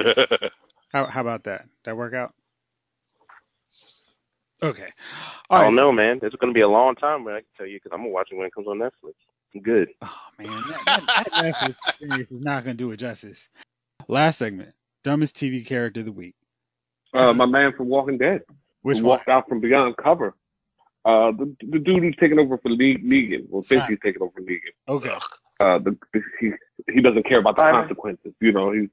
How, 0.93 1.07
how 1.07 1.21
about 1.21 1.45
that? 1.45 1.67
That 1.85 1.97
work 1.97 2.15
out? 2.15 2.33
Okay. 4.63 4.89
I 5.51 5.59
don't 5.59 5.67
right. 5.67 5.75
know, 5.75 5.93
man. 5.93 6.19
It's 6.23 6.35
gonna 6.37 6.53
be 6.53 6.63
a 6.63 6.69
long 6.69 6.95
time, 6.97 7.25
but 7.25 7.35
I 7.35 7.41
can 7.41 7.49
tell 7.57 7.67
you 7.67 7.77
because 7.77 7.91
I'm 7.93 8.01
gonna 8.01 8.11
watch 8.11 8.29
it 8.33 8.37
when 8.37 8.47
it 8.47 8.55
comes 8.55 8.67
on 8.67 8.79
Netflix. 8.79 9.13
I'm 9.55 9.63
good. 9.63 9.89
Oh 10.03 10.09
man, 10.39 10.63
that, 10.85 11.03
that, 11.07 11.27
that 11.33 11.55
Netflix 11.63 11.77
experience 11.87 12.31
is 12.31 12.43
not 12.43 12.65
going 12.65 12.77
to 12.77 12.83
do 12.83 12.91
it 12.91 12.99
justice. 12.99 13.37
Last 14.09 14.39
segment: 14.39 14.71
dumbest 15.05 15.37
TV 15.37 15.67
character 15.67 16.01
of 16.01 16.07
the 16.07 16.13
week. 16.13 16.35
Uh, 17.15 17.33
my 17.33 17.47
man 17.47 17.73
from 17.77 17.89
Walking 17.89 18.19
Dead. 18.19 18.43
Which 18.83 18.99
who 18.99 19.05
walked 19.05 19.29
out 19.29 19.49
from 19.49 19.61
beyond 19.61 19.97
cover. 19.97 20.35
Uh, 21.09 21.33
the, 21.33 21.57
the 21.71 21.79
dude 21.79 22.03
who's 22.03 22.15
taking 22.21 22.39
over 22.39 22.59
for 22.59 22.69
Le- 22.71 22.99
Negan. 23.01 23.47
Well, 23.49 23.65
since 23.69 23.83
he's 23.89 23.99
taking 24.05 24.21
over 24.21 24.33
for 24.35 24.43
Negan. 24.43 24.75
Okay. 24.89 25.09
Uh, 25.61 25.79
the, 25.79 25.97
the, 26.13 26.21
he 26.39 26.51
he 26.93 27.01
doesn't 27.01 27.27
care 27.27 27.39
about 27.41 27.57
the 27.57 27.63
Simon. 27.63 27.81
consequences. 27.83 28.33
You 28.41 28.53
know, 28.53 28.73
he's 28.73 28.91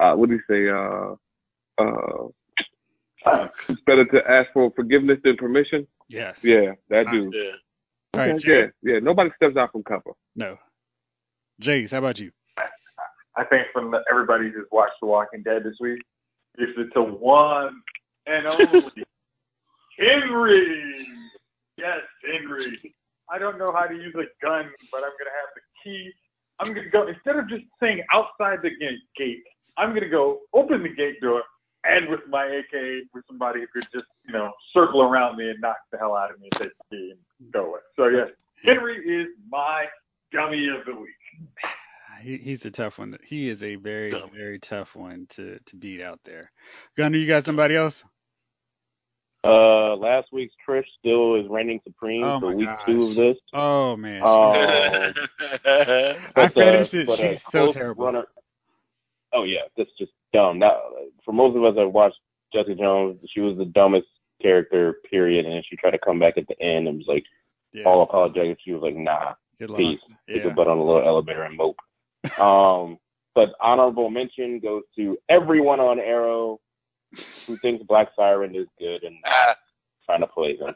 uh, 0.00 0.14
what 0.14 0.30
do 0.30 0.36
you 0.36 0.42
say? 0.48 0.68
Uh, 0.70 1.82
uh, 1.84 3.48
It's 3.68 3.80
better 3.86 4.04
to 4.06 4.18
ask 4.28 4.48
for 4.54 4.72
forgiveness 4.74 5.18
than 5.24 5.36
permission. 5.36 5.86
Yes. 6.08 6.36
Yeah, 6.42 6.72
that 6.90 7.04
dude. 7.12 7.32
Yeah. 7.34 7.50
All 8.14 8.20
right, 8.20 8.30
Okay, 8.34 8.44
Jay. 8.44 8.60
yeah, 8.82 8.94
yeah. 8.94 8.98
Nobody 9.00 9.30
steps 9.36 9.56
out 9.56 9.72
from 9.72 9.82
cover. 9.84 10.12
No. 10.34 10.56
Jace, 11.62 11.90
how 11.90 11.98
about 11.98 12.18
you? 12.18 12.30
I 13.36 13.44
think 13.44 13.66
from 13.72 13.90
the, 13.90 14.00
everybody 14.10 14.50
who's 14.50 14.66
watched 14.72 14.94
The 15.00 15.06
Walking 15.06 15.42
Dead 15.42 15.62
this 15.64 15.76
week, 15.80 16.00
gives 16.58 16.72
it 16.76 16.88
to 16.94 17.02
one 17.02 17.80
and 18.26 18.46
only 18.46 18.64
Henry. 19.98 21.06
Yes, 21.76 22.00
Henry. 22.24 22.78
I 23.30 23.38
don't 23.38 23.58
know 23.58 23.72
how 23.72 23.86
to 23.86 23.94
use 23.94 24.14
a 24.14 24.28
gun, 24.44 24.70
but 24.90 24.98
I'm 24.98 25.14
gonna 25.16 25.32
have 25.32 25.50
the 25.54 25.62
key. 25.82 26.12
I'm 26.60 26.74
gonna 26.74 26.90
go 26.90 27.08
instead 27.08 27.36
of 27.36 27.48
just 27.48 27.64
saying 27.80 28.02
outside 28.12 28.58
the 28.62 28.70
gate. 28.70 29.00
gate 29.16 29.42
I'm 29.78 29.94
gonna 29.94 30.08
go 30.08 30.40
open 30.52 30.82
the 30.82 30.90
gate 30.90 31.20
door 31.20 31.42
and 31.84 32.08
with 32.08 32.20
my 32.28 32.44
AK 32.44 33.08
with 33.14 33.24
somebody 33.26 33.60
who 33.60 33.66
could 33.72 33.88
just 33.92 34.06
you 34.26 34.32
know 34.32 34.52
circle 34.74 35.02
around 35.02 35.36
me 35.36 35.48
and 35.48 35.60
knock 35.60 35.76
the 35.90 35.98
hell 35.98 36.14
out 36.14 36.30
of 36.30 36.40
me 36.40 36.48
and 36.52 36.60
take 36.60 36.72
the 36.90 36.96
key 36.96 37.12
and 37.12 37.52
go 37.52 37.66
away. 37.66 37.80
So 37.96 38.08
yes, 38.08 38.28
Henry 38.64 38.96
is 38.98 39.28
my 39.50 39.86
dummy 40.32 40.68
of 40.68 40.84
the 40.86 41.00
week. 41.00 41.10
He, 42.22 42.38
he's 42.38 42.60
a 42.64 42.70
tough 42.70 42.94
one. 42.96 43.16
He 43.26 43.48
is 43.48 43.60
a 43.62 43.76
very, 43.76 44.10
Dumb. 44.10 44.30
very 44.36 44.60
tough 44.60 44.88
one 44.94 45.26
to, 45.36 45.58
to 45.58 45.76
beat 45.76 46.00
out 46.00 46.20
there. 46.24 46.52
Gunnar, 46.96 47.16
you 47.16 47.26
got 47.26 47.44
somebody 47.44 47.76
else? 47.76 47.94
Uh, 49.44 49.96
last 49.96 50.28
week's 50.32 50.54
Trish 50.66 50.84
still 51.00 51.34
is 51.34 51.46
reigning 51.50 51.80
supreme 51.82 52.22
Oh 52.22 52.38
for 52.38 52.54
week 52.54 52.68
gosh. 52.68 52.80
two 52.86 53.08
of 53.10 53.16
this. 53.16 53.36
Oh 53.52 53.96
man. 53.96 54.22
Um, 54.22 54.28
I 56.36 56.48
finished 56.54 56.94
uh, 56.94 56.98
it. 56.98 57.06
but, 57.06 57.18
uh, 57.18 57.32
She's 57.32 57.40
so 57.50 57.72
terrible. 57.72 58.04
Runner, 58.04 58.24
oh 59.32 59.42
yeah, 59.42 59.62
that's 59.76 59.90
just 59.98 60.12
dumb. 60.32 60.60
Now, 60.60 60.76
for 61.24 61.32
most 61.32 61.56
of 61.56 61.64
us 61.64 61.74
that 61.76 61.88
watched 61.88 62.18
Jessica 62.52 62.76
Jones, 62.76 63.18
she 63.34 63.40
was 63.40 63.58
the 63.58 63.64
dumbest 63.64 64.06
character, 64.40 64.96
period. 65.10 65.44
And 65.44 65.54
then 65.54 65.62
she 65.68 65.76
tried 65.76 65.92
to 65.92 65.98
come 65.98 66.20
back 66.20 66.34
at 66.36 66.46
the 66.46 66.60
end 66.62 66.86
and 66.86 66.98
was 66.98 67.06
like 67.08 67.24
yeah. 67.72 67.84
all 67.84 68.02
apologetic. 68.02 68.58
She 68.64 68.72
was 68.72 68.82
like, 68.82 68.96
"Nah, 68.96 69.34
Good 69.58 69.70
luck. 69.70 69.78
peace. 69.78 70.00
Take 70.28 70.36
Yeah. 70.36 70.42
your 70.44 70.54
butt 70.54 70.68
on 70.68 70.78
a 70.78 70.84
little 70.84 71.06
elevator 71.06 71.42
and 71.42 71.56
mope." 71.56 71.78
um, 72.38 72.96
but 73.34 73.54
honorable 73.60 74.08
mention 74.08 74.60
goes 74.60 74.82
to 74.96 75.18
everyone 75.28 75.80
on 75.80 75.98
Arrow 75.98 76.60
who 77.46 77.58
thinks 77.58 77.84
Black 77.86 78.08
Siren 78.16 78.54
is 78.54 78.66
good 78.78 79.02
and 79.02 79.16
not 79.24 79.56
trying 80.06 80.20
to 80.20 80.26
play 80.26 80.56
him. 80.56 80.74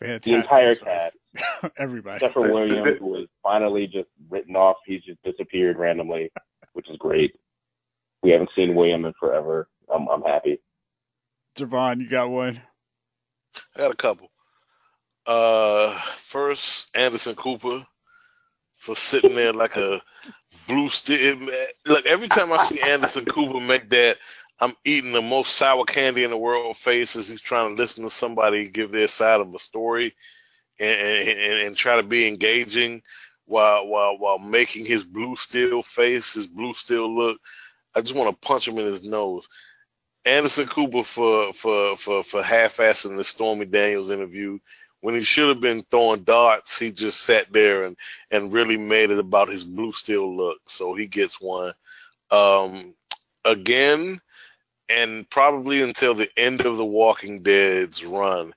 Fantastic. 0.00 0.22
The 0.24 0.34
entire 0.34 0.74
choice. 0.74 0.84
cast. 0.84 1.72
Everybody. 1.78 2.16
Except 2.16 2.34
for 2.34 2.52
William, 2.52 2.84
who 2.98 3.06
was 3.06 3.26
finally 3.42 3.86
just 3.86 4.08
written 4.28 4.56
off. 4.56 4.76
He's 4.86 5.02
just 5.02 5.22
disappeared 5.22 5.78
randomly, 5.78 6.30
which 6.72 6.88
is 6.88 6.96
great. 6.98 7.34
We 8.22 8.30
haven't 8.30 8.50
seen 8.56 8.74
William 8.74 9.04
in 9.04 9.12
forever. 9.18 9.68
I'm 9.92 10.08
I'm 10.08 10.22
happy. 10.22 10.60
Javon, 11.58 12.00
you 12.00 12.08
got 12.08 12.28
one? 12.28 12.60
I 13.74 13.80
got 13.80 13.92
a 13.92 13.96
couple. 13.96 14.28
Uh, 15.26 15.98
first, 16.30 16.62
Anderson 16.94 17.34
Cooper 17.34 17.84
for 18.84 18.94
sitting 18.94 19.34
there 19.34 19.52
like 19.52 19.76
a 19.76 20.00
blue 20.68 20.90
stick. 20.90 21.20
Eh, 21.20 21.66
look, 21.86 22.06
every 22.06 22.28
time 22.28 22.52
I 22.52 22.68
see 22.68 22.80
Anderson 22.80 23.24
Cooper 23.24 23.60
make 23.60 23.90
that, 23.90 24.16
I'm 24.60 24.74
eating 24.84 25.12
the 25.12 25.22
most 25.22 25.56
sour 25.56 25.84
candy 25.84 26.24
in 26.24 26.30
the 26.30 26.36
world 26.36 26.76
face 26.84 27.16
as 27.16 27.28
he's 27.28 27.40
trying 27.40 27.74
to 27.74 27.82
listen 27.82 28.04
to 28.04 28.10
somebody 28.10 28.68
give 28.68 28.92
their 28.92 29.08
side 29.08 29.40
of 29.40 29.54
a 29.54 29.58
story 29.58 30.14
and, 30.78 30.90
and, 30.90 31.60
and 31.66 31.76
try 31.76 31.96
to 31.96 32.02
be 32.02 32.28
engaging 32.28 33.02
while 33.46 33.86
while 33.86 34.18
while 34.18 34.38
making 34.38 34.84
his 34.84 35.02
blue 35.04 35.36
steel 35.36 35.82
face, 35.96 36.26
his 36.34 36.46
blue 36.46 36.74
steel 36.74 37.12
look. 37.12 37.38
I 37.94 38.00
just 38.00 38.14
want 38.14 38.30
to 38.30 38.46
punch 38.46 38.68
him 38.68 38.78
in 38.78 38.92
his 38.92 39.02
nose. 39.02 39.46
Anderson 40.24 40.66
Cooper 40.66 41.04
for 41.14 41.52
for 41.62 41.96
for 42.04 42.24
for 42.24 42.42
half-assing 42.42 43.16
the 43.16 43.24
Stormy 43.24 43.64
Daniels 43.64 44.10
interview 44.10 44.58
when 45.00 45.14
he 45.14 45.22
should 45.22 45.48
have 45.48 45.60
been 45.60 45.84
throwing 45.90 46.24
darts. 46.24 46.76
He 46.78 46.90
just 46.90 47.24
sat 47.24 47.46
there 47.52 47.84
and 47.84 47.96
and 48.30 48.52
really 48.52 48.76
made 48.76 49.10
it 49.10 49.18
about 49.18 49.48
his 49.48 49.64
blue 49.64 49.92
steel 49.92 50.36
look. 50.36 50.58
So 50.66 50.94
he 50.94 51.06
gets 51.06 51.40
one. 51.40 51.72
Um, 52.30 52.94
again, 53.44 54.20
and 54.88 55.28
probably 55.30 55.82
until 55.82 56.14
the 56.14 56.28
end 56.36 56.60
of 56.62 56.76
the 56.76 56.84
Walking 56.84 57.42
Dead's 57.42 58.02
run, 58.04 58.52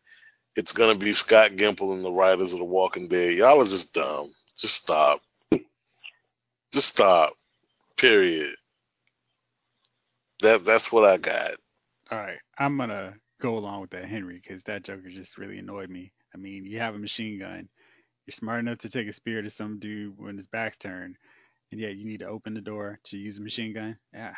it's 0.56 0.72
gonna 0.72 0.98
be 0.98 1.14
Scott 1.14 1.52
Gimple 1.52 1.94
and 1.94 2.04
the 2.04 2.12
writers 2.12 2.54
of 2.54 2.60
the 2.60 2.66
Walking 2.66 3.08
Dead. 3.08 3.34
Y'all 3.34 3.62
are 3.62 3.68
just 3.68 3.94
dumb. 3.94 4.32
Just 4.60 4.76
stop. 4.76 5.22
Just 6.74 6.88
stop. 6.88 7.34
Period. 7.98 8.56
That 10.42 10.64
that's 10.66 10.90
what 10.92 11.04
I 11.04 11.18
got. 11.18 11.52
All 12.10 12.18
right, 12.18 12.40
I'm 12.58 12.78
gonna 12.78 13.16
go 13.42 13.58
along 13.58 13.82
with 13.82 13.90
that 13.92 14.06
Henry 14.06 14.42
because 14.42 14.64
that 14.66 14.84
Joker 14.84 15.10
just 15.10 15.38
really 15.38 15.58
annoyed 15.58 15.90
me. 15.90 16.12
I 16.34 16.38
mean, 16.38 16.66
you 16.66 16.80
have 16.80 16.96
a 16.96 17.00
machine 17.00 17.40
gun, 17.40 17.68
you're 18.26 18.36
smart 18.38 18.60
enough 18.60 18.80
to 18.80 18.90
take 18.90 19.08
a 19.08 19.14
spear 19.14 19.42
to 19.42 19.52
some 19.52 19.80
dude 19.80 20.18
when 20.18 20.38
his 20.38 20.48
back's 20.48 20.78
turned, 20.78 21.16
and 21.72 21.80
yet 21.80 21.96
you 21.96 22.06
need 22.06 22.20
to 22.20 22.28
open 22.28 22.54
the 22.54 22.62
door 22.62 23.00
to 23.10 23.18
use 23.18 23.38
a 23.38 23.42
machine 23.42 23.74
gun. 23.74 23.98
Yeah, 24.14 24.34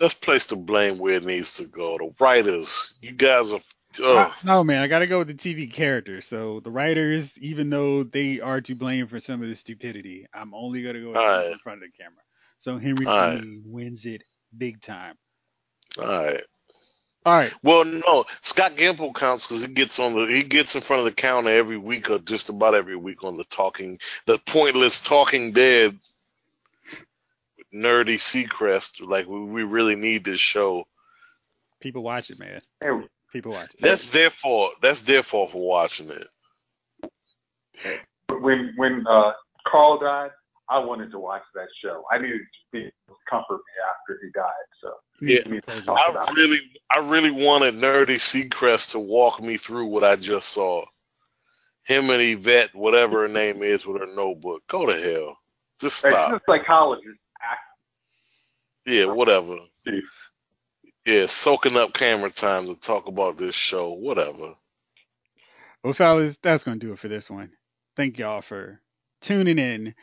Let's 0.00 0.14
place 0.14 0.44
the 0.46 0.56
blame 0.56 0.98
where 0.98 1.16
it 1.16 1.24
needs 1.24 1.52
to 1.56 1.64
go. 1.64 1.98
The 1.98 2.12
writers, 2.18 2.68
you 3.00 3.12
guys 3.12 3.50
are. 3.52 3.60
Ugh. 4.02 4.32
no 4.44 4.62
man, 4.62 4.82
I 4.82 4.88
gotta 4.88 5.06
go 5.06 5.20
with 5.20 5.28
the 5.28 5.34
TV 5.34 5.72
character. 5.72 6.22
So 6.28 6.60
the 6.64 6.70
writers, 6.70 7.28
even 7.40 7.70
though 7.70 8.04
they 8.04 8.40
are 8.40 8.60
to 8.60 8.74
blame 8.74 9.06
for 9.08 9.20
some 9.20 9.42
of 9.42 9.48
the 9.48 9.56
stupidity, 9.56 10.26
I'm 10.34 10.52
only 10.54 10.82
gonna 10.82 11.00
go 11.00 11.08
with 11.08 11.16
right. 11.16 11.46
in 11.46 11.58
front 11.60 11.82
of 11.82 11.88
the 11.90 11.96
camera. 11.96 12.22
So 12.60 12.78
Henry 12.78 13.06
right. 13.06 13.42
wins 13.64 14.00
it 14.04 14.22
big 14.58 14.82
time. 14.82 15.16
All 15.98 16.06
right. 16.06 16.42
All 17.26 17.36
right, 17.36 17.52
Well, 17.64 17.84
no, 17.84 18.24
Scott 18.42 18.76
Gimple 18.76 19.12
counts 19.12 19.44
because 19.44 19.60
he 19.60 19.68
gets 19.68 19.98
on 19.98 20.14
the 20.14 20.32
he 20.32 20.44
gets 20.44 20.76
in 20.76 20.82
front 20.82 21.00
of 21.00 21.06
the 21.06 21.20
counter 21.20 21.50
every 21.50 21.76
week 21.76 22.08
or 22.08 22.20
just 22.20 22.48
about 22.48 22.76
every 22.76 22.94
week 22.94 23.24
on 23.24 23.36
the 23.36 23.42
talking 23.50 23.98
the 24.28 24.38
pointless 24.46 25.00
Talking 25.00 25.52
Dead 25.52 25.98
with 27.58 27.66
nerdy 27.74 28.20
Seacrest. 28.20 29.00
Like 29.00 29.26
we, 29.26 29.42
we 29.42 29.64
really 29.64 29.96
need 29.96 30.24
this 30.24 30.38
show. 30.38 30.86
people 31.80 32.04
watch 32.04 32.30
it, 32.30 32.38
man. 32.38 32.60
People 33.32 33.50
watch 33.50 33.70
it. 33.74 33.80
That's 33.82 34.08
their 34.10 34.30
fault. 34.40 34.74
That's 34.80 35.02
their 35.02 35.24
fault 35.24 35.50
for 35.50 35.66
watching 35.66 36.10
it. 36.10 37.10
when 38.40 38.72
when 38.76 39.04
uh, 39.10 39.32
Carl 39.66 39.98
died, 39.98 40.30
I 40.68 40.78
wanted 40.78 41.10
to 41.12 41.18
watch 41.18 41.42
that 41.54 41.68
show. 41.82 42.02
I 42.10 42.18
needed 42.18 42.40
to 42.40 42.58
be 42.72 42.90
comfort 43.30 43.54
me 43.58 43.82
after 43.88 44.18
he 44.22 44.30
died. 44.32 44.52
So 44.82 44.92
Yeah. 45.20 45.40
we 45.46 45.52
need 45.52 45.62
to 45.64 45.82
talk 45.82 45.98
I 45.98 46.10
about 46.10 46.28
it. 46.30 46.34
really, 46.34 46.60
I 46.90 46.98
really 46.98 47.30
wanted 47.30 47.74
Nerdy 47.74 48.18
Seacrest 48.20 48.90
to 48.90 48.98
walk 48.98 49.40
me 49.40 49.58
through 49.58 49.86
what 49.86 50.02
I 50.04 50.16
just 50.16 50.48
saw. 50.52 50.84
Him 51.84 52.10
and 52.10 52.20
Yvette, 52.20 52.74
whatever 52.74 53.22
her 53.22 53.28
name 53.28 53.62
is, 53.62 53.86
with 53.86 54.00
her 54.00 54.12
notebook. 54.12 54.62
Go 54.68 54.86
to 54.86 54.92
hell. 55.00 55.38
Just 55.80 56.02
Hey, 56.02 56.10
stop. 56.10 56.30
she's 56.32 56.40
a 56.48 56.52
psychologist. 56.58 57.18
Yeah, 58.86 59.06
whatever. 59.06 59.56
Chief. 59.86 60.04
Yeah, 61.04 61.26
soaking 61.28 61.76
up 61.76 61.92
camera 61.94 62.30
time 62.30 62.66
to 62.66 62.74
talk 62.80 63.06
about 63.06 63.38
this 63.38 63.54
show. 63.54 63.90
Whatever. 63.92 64.54
Well, 65.84 65.94
fellas, 65.94 66.36
that's 66.42 66.64
going 66.64 66.80
to 66.80 66.86
do 66.86 66.92
it 66.92 66.98
for 66.98 67.08
this 67.08 67.28
one. 67.30 67.50
Thank 67.96 68.18
y'all 68.18 68.42
for 68.48 68.80
tuning 69.22 69.58
in. 69.58 69.94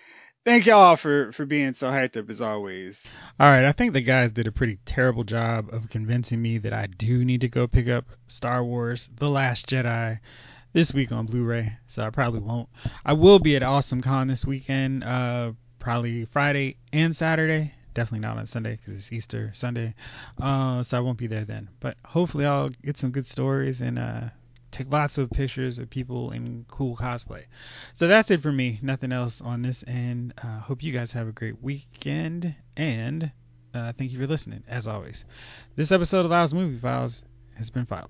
Thank 0.46 0.66
y'all 0.66 0.98
for, 0.98 1.32
for 1.32 1.46
being 1.46 1.74
so 1.80 1.86
hyped 1.86 2.18
up 2.18 2.30
as 2.30 2.42
always. 2.42 2.96
All 3.40 3.48
right, 3.48 3.64
I 3.64 3.72
think 3.72 3.94
the 3.94 4.02
guys 4.02 4.34
did 4.34 4.46
a 4.46 4.52
pretty 4.52 4.78
terrible 4.86 5.24
job 5.24 5.70
of 5.72 5.90
convincing 5.90 6.42
me 6.42 6.58
that 6.58 6.74
I 6.74 6.88
do 6.88 7.24
need 7.24 7.40
to 7.42 7.48
go 7.48 7.66
pick 7.66 7.88
up 7.88 8.06
Star 8.28 8.62
Wars 8.62 9.10
The 9.18 9.30
Last 9.30 9.68
Jedi 9.68 10.20
this 10.74 10.94
week 10.94 11.14
on 11.14 11.28
Blu-ray, 11.28 11.78
so 11.88 12.04
I 12.04 12.10
probably 12.10 12.42
won't. 12.42 12.68
I 13.06 13.14
will 13.14 13.40
be 13.40 13.56
at 13.56 13.64
Awesome 13.64 14.02
Con 14.02 14.28
this 14.28 14.44
weekend, 14.44 15.06
uh, 15.06 15.54
probably 15.80 16.26
Friday 16.26 16.76
and 16.92 17.16
Saturday. 17.16 17.74
Definitely 17.94 18.28
not 18.28 18.38
on 18.38 18.48
Sunday 18.48 18.78
because 18.78 19.00
it's 19.00 19.14
Easter 19.14 19.52
Sunday, 19.56 19.94
uh, 20.42 20.84
so 20.84 20.98
I 20.98 21.00
won't 21.00 21.20
be 21.20 21.28
there 21.28 21.46
then. 21.46 21.70
But 21.80 21.96
hopefully, 22.04 22.46
I'll 22.46 22.70
get 22.84 22.98
some 22.98 23.12
good 23.12 23.28
stories 23.28 23.80
and 23.80 23.98
uh, 23.98 24.22
take 24.74 24.92
lots 24.92 25.18
of 25.18 25.30
pictures 25.30 25.80
of 25.80 25.90
people 25.90 26.32
in 26.32 26.66
cool 26.68 26.98
cosplay. 26.98 27.44
So 27.94 28.08
that's 28.08 28.32
it 28.32 28.42
for 28.42 28.52
me. 28.52 28.80
Nothing 28.82 29.12
else 29.12 29.42
on 29.42 29.62
this 29.62 29.84
end. 29.88 30.34
Uh, 30.44 30.60
hope 30.60 30.84
you 30.84 30.92
guys 30.92 31.12
have 31.14 31.28
a 31.28 31.32
great 31.32 31.62
weekend, 31.62 32.56
and 32.76 33.32
uh, 33.74 33.94
thank 33.98 34.12
you 34.12 34.20
for 34.20 34.28
listening. 34.28 34.64
As 34.68 34.88
always, 34.88 35.24
this 35.76 35.92
episode 35.92 36.26
of 36.26 36.32
Lyle's 36.32 36.54
Movie 36.54 36.80
Files 36.80 37.24
has 37.58 37.70
been 37.70 37.86
filed. 37.86 38.10